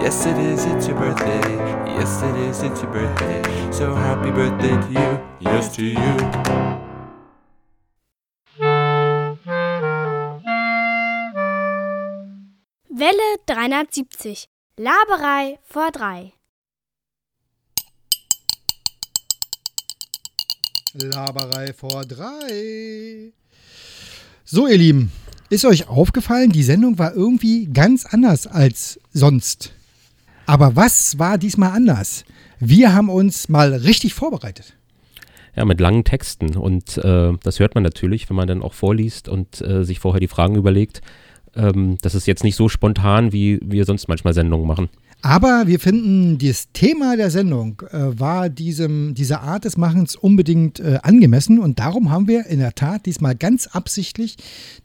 yes 0.00 0.26
it 0.26 0.38
is, 0.38 0.64
it's 0.64 0.86
your 0.86 0.96
birthday, 0.96 1.56
yes 1.98 2.22
it 2.22 2.36
is, 2.36 2.62
it's 2.62 2.82
your 2.82 2.92
birthday, 2.92 3.72
so 3.72 3.92
happy 3.96 4.30
birthday 4.30 4.76
to 4.80 4.92
you, 4.92 5.20
yes 5.40 5.74
to 5.74 5.84
you. 5.84 6.14
Welle 12.90 13.38
370. 13.44 14.46
Laberei 14.76 15.58
vor 15.64 15.90
drei. 15.90 16.37
Laberei 20.94 21.72
vor 21.72 22.02
drei. 22.04 23.32
So, 24.44 24.66
ihr 24.66 24.78
Lieben, 24.78 25.12
ist 25.50 25.64
euch 25.64 25.88
aufgefallen, 25.88 26.50
die 26.50 26.62
Sendung 26.62 26.98
war 26.98 27.14
irgendwie 27.14 27.66
ganz 27.66 28.06
anders 28.06 28.46
als 28.46 28.98
sonst. 29.12 29.72
Aber 30.46 30.76
was 30.76 31.18
war 31.18 31.36
diesmal 31.36 31.72
anders? 31.72 32.24
Wir 32.58 32.94
haben 32.94 33.10
uns 33.10 33.48
mal 33.48 33.74
richtig 33.74 34.14
vorbereitet. 34.14 34.74
ja, 35.54 35.64
mit 35.64 35.80
langen 35.80 36.04
Texten. 36.04 36.56
Und 36.56 36.96
äh, 36.98 37.32
das 37.42 37.60
hört 37.60 37.74
man 37.74 37.84
natürlich, 37.84 38.28
wenn 38.30 38.36
man 38.36 38.48
dann 38.48 38.62
auch 38.62 38.74
vorliest 38.74 39.28
und 39.28 39.60
äh, 39.60 39.84
sich 39.84 40.00
vorher 40.00 40.20
die 40.20 40.28
Fragen 40.28 40.54
überlegt. 40.54 41.02
Ähm, 41.54 41.98
das 42.00 42.14
ist 42.14 42.26
jetzt 42.26 42.44
nicht 42.44 42.56
so 42.56 42.68
spontan, 42.68 43.32
wie 43.32 43.58
wir 43.62 43.84
sonst 43.84 44.08
manchmal 44.08 44.34
Sendungen 44.34 44.66
machen. 44.66 44.88
Aber 45.20 45.66
wir 45.66 45.80
finden, 45.80 46.38
das 46.38 46.68
Thema 46.72 47.16
der 47.16 47.30
Sendung 47.30 47.82
äh, 47.90 48.18
war 48.18 48.48
diesem, 48.48 49.14
dieser 49.14 49.42
Art 49.42 49.64
des 49.64 49.76
Machens 49.76 50.14
unbedingt 50.14 50.78
äh, 50.78 51.00
angemessen 51.02 51.58
und 51.58 51.80
darum 51.80 52.10
haben 52.10 52.28
wir 52.28 52.46
in 52.46 52.60
der 52.60 52.74
Tat 52.74 53.04
diesmal 53.04 53.34
ganz 53.34 53.66
absichtlich 53.66 54.36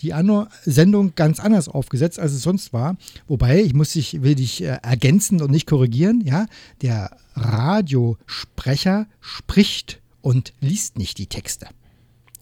die 0.02 0.14
Anno 0.14 0.48
Sendung 0.64 1.14
ganz 1.16 1.40
anders 1.40 1.70
aufgesetzt, 1.70 2.20
als 2.20 2.34
es 2.34 2.42
sonst 2.42 2.74
war. 2.74 2.98
Wobei, 3.28 3.62
ich 3.62 3.76
muss 3.76 3.94
dich, 3.94 4.24
will 4.24 4.34
dich 4.34 4.64
äh, 4.64 4.80
ergänzen 4.82 5.40
und 5.40 5.52
nicht 5.52 5.68
korrigieren, 5.68 6.22
ja, 6.26 6.48
der 6.82 7.16
Radiosprecher 7.36 9.06
spricht 9.22 10.02
und 10.22 10.54
liest 10.62 10.98
nicht 10.98 11.20
die 11.20 11.28
Texte. 11.28 11.68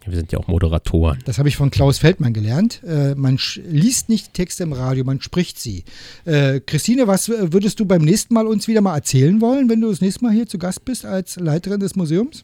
Wir 0.05 0.17
sind 0.17 0.31
ja 0.31 0.39
auch 0.39 0.47
Moderatoren. 0.47 1.19
Das 1.25 1.37
habe 1.37 1.47
ich 1.47 1.57
von 1.57 1.69
Klaus 1.69 1.99
Feldmann 1.99 2.33
gelernt. 2.33 2.81
Äh, 2.83 3.13
man 3.15 3.37
liest 3.67 4.09
nicht 4.09 4.27
die 4.27 4.31
Texte 4.31 4.63
im 4.63 4.73
Radio, 4.73 5.03
man 5.03 5.21
spricht 5.21 5.59
sie. 5.59 5.83
Äh, 6.25 6.59
Christine, 6.59 7.07
was 7.07 7.29
würdest 7.29 7.79
du 7.79 7.85
beim 7.85 8.01
nächsten 8.01 8.33
Mal 8.33 8.47
uns 8.47 8.67
wieder 8.67 8.81
mal 8.81 8.95
erzählen 8.95 9.39
wollen, 9.41 9.69
wenn 9.69 9.81
du 9.81 9.89
das 9.89 10.01
nächste 10.01 10.23
Mal 10.23 10.33
hier 10.33 10.47
zu 10.47 10.57
Gast 10.57 10.85
bist 10.85 11.05
als 11.05 11.35
Leiterin 11.35 11.79
des 11.79 11.95
Museums? 11.95 12.43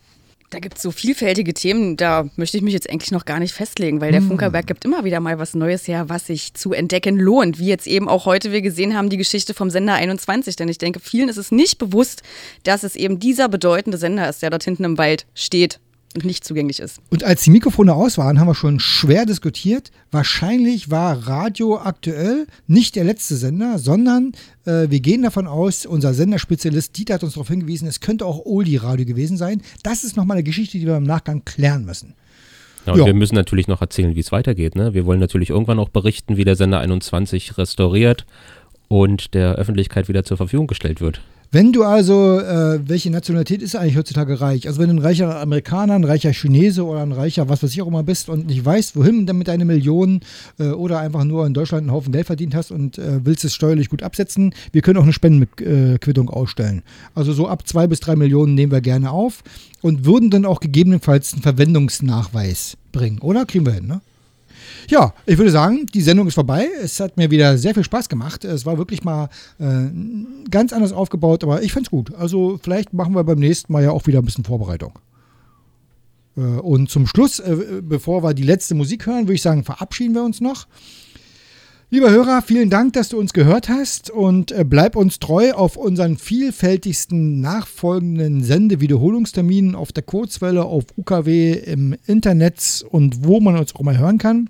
Da 0.50 0.60
gibt 0.60 0.78
es 0.78 0.84
so 0.84 0.92
vielfältige 0.92 1.54
Themen, 1.54 1.98
da 1.98 2.30
möchte 2.38 2.56
ich 2.56 2.64
mich 2.64 2.74
jetzt 2.74 2.90
eigentlich 2.90 3.12
noch 3.12 3.26
gar 3.26 3.40
nicht 3.40 3.54
festlegen, 3.54 4.00
weil 4.00 4.12
der 4.12 4.22
hm. 4.22 4.30
Funkerberg 4.30 4.66
gibt 4.66 4.86
immer 4.86 5.04
wieder 5.04 5.20
mal 5.20 5.40
was 5.40 5.56
Neues 5.56 5.90
her, 5.90 6.08
was 6.08 6.28
sich 6.28 6.54
zu 6.54 6.72
entdecken 6.72 7.18
lohnt. 7.18 7.60
Wie 7.60 7.68
jetzt 7.68 7.86
eben 7.86 8.08
auch 8.08 8.26
heute 8.26 8.54
wir 8.54 8.62
gesehen 8.62 8.96
haben, 8.96 9.10
die 9.10 9.18
Geschichte 9.18 9.54
vom 9.54 9.70
Sender 9.70 9.96
21. 9.96 10.56
Denn 10.56 10.70
ich 10.70 10.78
denke, 10.78 11.02
vielen 11.02 11.28
ist 11.28 11.36
es 11.36 11.52
nicht 11.52 11.80
bewusst, 11.80 12.24
dass 12.64 12.84
es 12.84 12.96
eben 12.96 13.20
dieser 13.20 13.50
bedeutende 13.50 13.98
Sender 13.98 14.30
ist, 14.30 14.42
der 14.42 14.50
dort 14.50 14.64
hinten 14.64 14.86
im 14.86 14.98
Wald 14.98 15.26
steht 15.34 15.82
und 16.18 16.26
nicht 16.26 16.44
zugänglich 16.44 16.80
ist. 16.80 17.00
Und 17.12 17.24
als 17.24 17.44
die 17.44 17.52
Mikrofone 17.52 17.94
aus 17.94 18.18
waren, 18.18 18.40
haben 18.40 18.48
wir 18.48 18.56
schon 18.56 18.80
schwer 18.80 19.28
diskutiert. 19.28 19.92
Wahrscheinlich 20.10 20.90
war 20.90 21.28
Radio 21.28 21.78
aktuell 21.78 22.48
nicht 22.66 22.96
der 22.96 23.04
letzte 23.04 23.36
Sender, 23.36 23.78
sondern 23.78 24.32
äh, 24.66 24.90
wir 24.90 25.00
gehen 25.00 25.22
davon 25.22 25.46
aus, 25.46 25.86
unser 25.86 26.16
Senderspezialist 26.16 26.98
Dieter 26.98 27.14
hat 27.16 27.24
uns 27.24 27.34
darauf 27.34 27.50
hingewiesen, 27.50 27.88
es 27.88 28.00
könnte 28.00 28.26
auch 28.26 28.46
Oldie-Radio 28.46 29.06
gewesen 29.06 29.38
sein. 29.38 29.62
Das 29.84 30.04
ist 30.04 30.18
nochmal 30.18 30.38
eine 30.38 30.44
Geschichte, 30.44 30.80
die 30.80 30.88
wir 30.88 30.98
im 30.98 31.04
Nachgang 31.04 31.46
klären 31.46 31.86
müssen. 31.86 32.16
Ja, 32.88 32.94
und 32.94 33.00
ja. 33.00 33.06
wir 33.06 33.14
müssen 33.14 33.36
natürlich 33.36 33.68
noch 33.68 33.82
erzählen, 33.82 34.16
wie 34.16 34.22
es 34.22 34.32
weitergeht. 34.32 34.76
Ne? 34.76 34.96
Wir 34.96 35.06
wollen 35.06 35.20
natürlich 35.20 35.52
irgendwann 35.52 35.78
auch 35.78 35.90
berichten, 35.90 36.38
wie 36.38 36.46
der 36.46 36.56
Sender 36.56 36.80
21 36.80 37.60
restauriert 37.60 38.26
und 38.88 39.36
der 39.36 39.56
Öffentlichkeit 39.56 40.08
wieder 40.08 40.24
zur 40.24 40.38
Verfügung 40.38 40.66
gestellt 40.66 41.00
wird. 41.00 41.22
Wenn 41.50 41.72
du 41.72 41.84
also, 41.84 42.42
äh, 42.42 42.80
welche 42.90 43.10
Nationalität 43.10 43.62
ist 43.62 43.74
eigentlich 43.74 43.96
heutzutage 43.96 44.42
reich? 44.42 44.68
Also 44.68 44.82
wenn 44.82 44.90
du 44.90 44.96
ein 44.96 45.02
reicher 45.02 45.40
Amerikaner, 45.40 45.94
ein 45.94 46.04
reicher 46.04 46.34
Chinese 46.34 46.86
oder 46.86 47.02
ein 47.02 47.14
reicher, 47.14 47.48
was 47.48 47.64
weiß 47.64 47.72
ich 47.72 47.82
auch 47.82 47.88
immer 47.88 48.04
bist 48.04 48.28
und 48.28 48.48
nicht 48.48 48.66
weißt, 48.66 48.98
wohin 48.98 49.26
damit 49.26 49.48
deine 49.48 49.64
Millionen 49.64 50.20
äh, 50.60 50.72
oder 50.72 51.00
einfach 51.00 51.24
nur 51.24 51.48
in 51.48 51.54
Deutschland 51.54 51.84
einen 51.84 51.92
Haufen 51.94 52.12
Geld 52.12 52.28
verdient 52.28 52.54
hast 52.54 52.72
und 52.72 52.98
äh, 52.98 53.26
willst 53.26 53.46
es 53.46 53.54
steuerlich 53.54 53.88
gut 53.88 54.04
absetzen, 54.04 54.54
wir 54.74 54.82
können 54.82 54.98
auch 54.98 55.04
eine 55.04 55.14
Spendenquittung 55.14 56.30
ausstellen. 56.30 56.84
Also 57.16 57.32
so 57.32 57.48
ab 57.48 57.66
zwei 57.66 57.88
bis 57.88 58.02
drei 58.02 58.18
Millionen 58.18 58.54
nehmen 58.54 58.74
wir 58.74 58.82
gerne 58.82 59.12
auf 59.12 59.42
und 59.82 60.04
würden 60.04 60.30
dann 60.30 60.46
auch 60.46 60.60
gegebenenfalls 60.60 61.32
einen 61.32 61.44
Verwendungsnachweis 61.44 62.76
bringen, 62.92 63.20
oder? 63.20 63.46
Kriegen 63.46 63.66
wir 63.66 63.74
hin, 63.74 63.88
ne? 63.88 64.02
Ja, 64.90 65.14
ich 65.26 65.38
würde 65.38 65.52
sagen, 65.52 65.86
die 65.94 66.02
Sendung 66.02 66.28
ist 66.28 66.36
vorbei. 66.36 66.70
Es 66.82 67.00
hat 67.02 67.18
mir 67.18 67.30
wieder 67.30 67.58
sehr 67.58 67.74
viel 67.74 67.84
Spaß 67.84 68.08
gemacht. 68.08 68.46
Es 68.46 68.66
war 68.66 68.78
wirklich 68.78 69.04
mal 69.04 69.30
äh, 69.60 69.90
ganz 70.50 70.72
anders 70.72 70.94
aufgebaut, 70.94 71.44
aber 71.44 71.62
ich 71.62 71.74
fand 71.74 71.88
es 71.88 71.92
gut. 71.92 72.16
Also 72.16 72.58
vielleicht 72.62 72.94
machen 72.94 73.14
wir 73.14 73.24
beim 73.26 73.40
nächsten 73.40 73.74
Mal 73.74 73.84
ja 73.84 73.92
auch 73.92 74.08
wieder 74.08 74.20
ein 74.20 74.26
bisschen 74.26 74.46
Vorbereitung. 74.46 74.98
Äh, 76.38 76.42
und 76.42 76.90
zum 76.90 77.06
Schluss, 77.06 77.40
äh, 77.40 77.82
bevor 77.82 78.24
wir 78.24 78.34
die 78.34 78.44
letzte 78.44 78.76
Musik 78.76 79.06
hören, 79.08 79.24
würde 79.24 79.34
ich 79.34 79.42
sagen, 79.42 79.66
verabschieden 79.66 80.16
wir 80.16 80.24
uns 80.24 80.40
noch. 80.40 80.68
Lieber 81.90 82.10
Hörer, 82.12 82.42
vielen 82.42 82.70
Dank, 82.70 82.94
dass 82.94 83.10
du 83.10 83.18
uns 83.18 83.32
gehört 83.32 83.70
hast 83.70 84.10
und 84.10 84.52
äh, 84.52 84.66
bleib 84.66 84.98
uns 84.98 85.20
treu 85.20 85.54
auf 85.54 85.78
unseren 85.78 86.18
vielfältigsten 86.18 87.40
nachfolgenden 87.40 88.44
Sendewiederholungsterminen 88.44 89.74
auf 89.74 89.94
der 89.94 90.04
Kurzwelle, 90.04 90.66
auf 90.66 90.84
UKW, 90.98 91.54
im 91.54 91.96
Internet 92.06 92.86
und 92.90 93.26
wo 93.26 93.40
man 93.40 93.58
uns 93.58 93.74
auch 93.74 93.84
mal 93.84 93.98
hören 93.98 94.18
kann. 94.18 94.50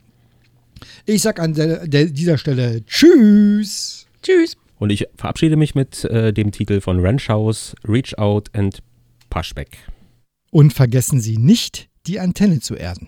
Ich 1.10 1.22
sag 1.22 1.40
an 1.40 1.54
der, 1.54 1.88
der, 1.88 2.08
dieser 2.08 2.38
Stelle 2.38 2.86
Tschüss. 2.86 4.08
Tschüss. 4.22 4.58
Und 4.78 4.90
ich 4.90 5.06
verabschiede 5.16 5.56
mich 5.56 5.74
mit 5.74 6.04
äh, 6.04 6.34
dem 6.34 6.52
Titel 6.52 6.82
von 6.82 7.00
Ranchhouse, 7.00 7.76
Reach 7.88 8.18
Out 8.18 8.54
and 8.54 8.84
Pushback. 9.30 9.78
Und 10.52 10.74
vergessen 10.74 11.22
Sie 11.22 11.38
nicht, 11.38 11.88
die 12.08 12.20
Antenne 12.20 12.60
zu 12.60 12.76
erden. 12.76 13.08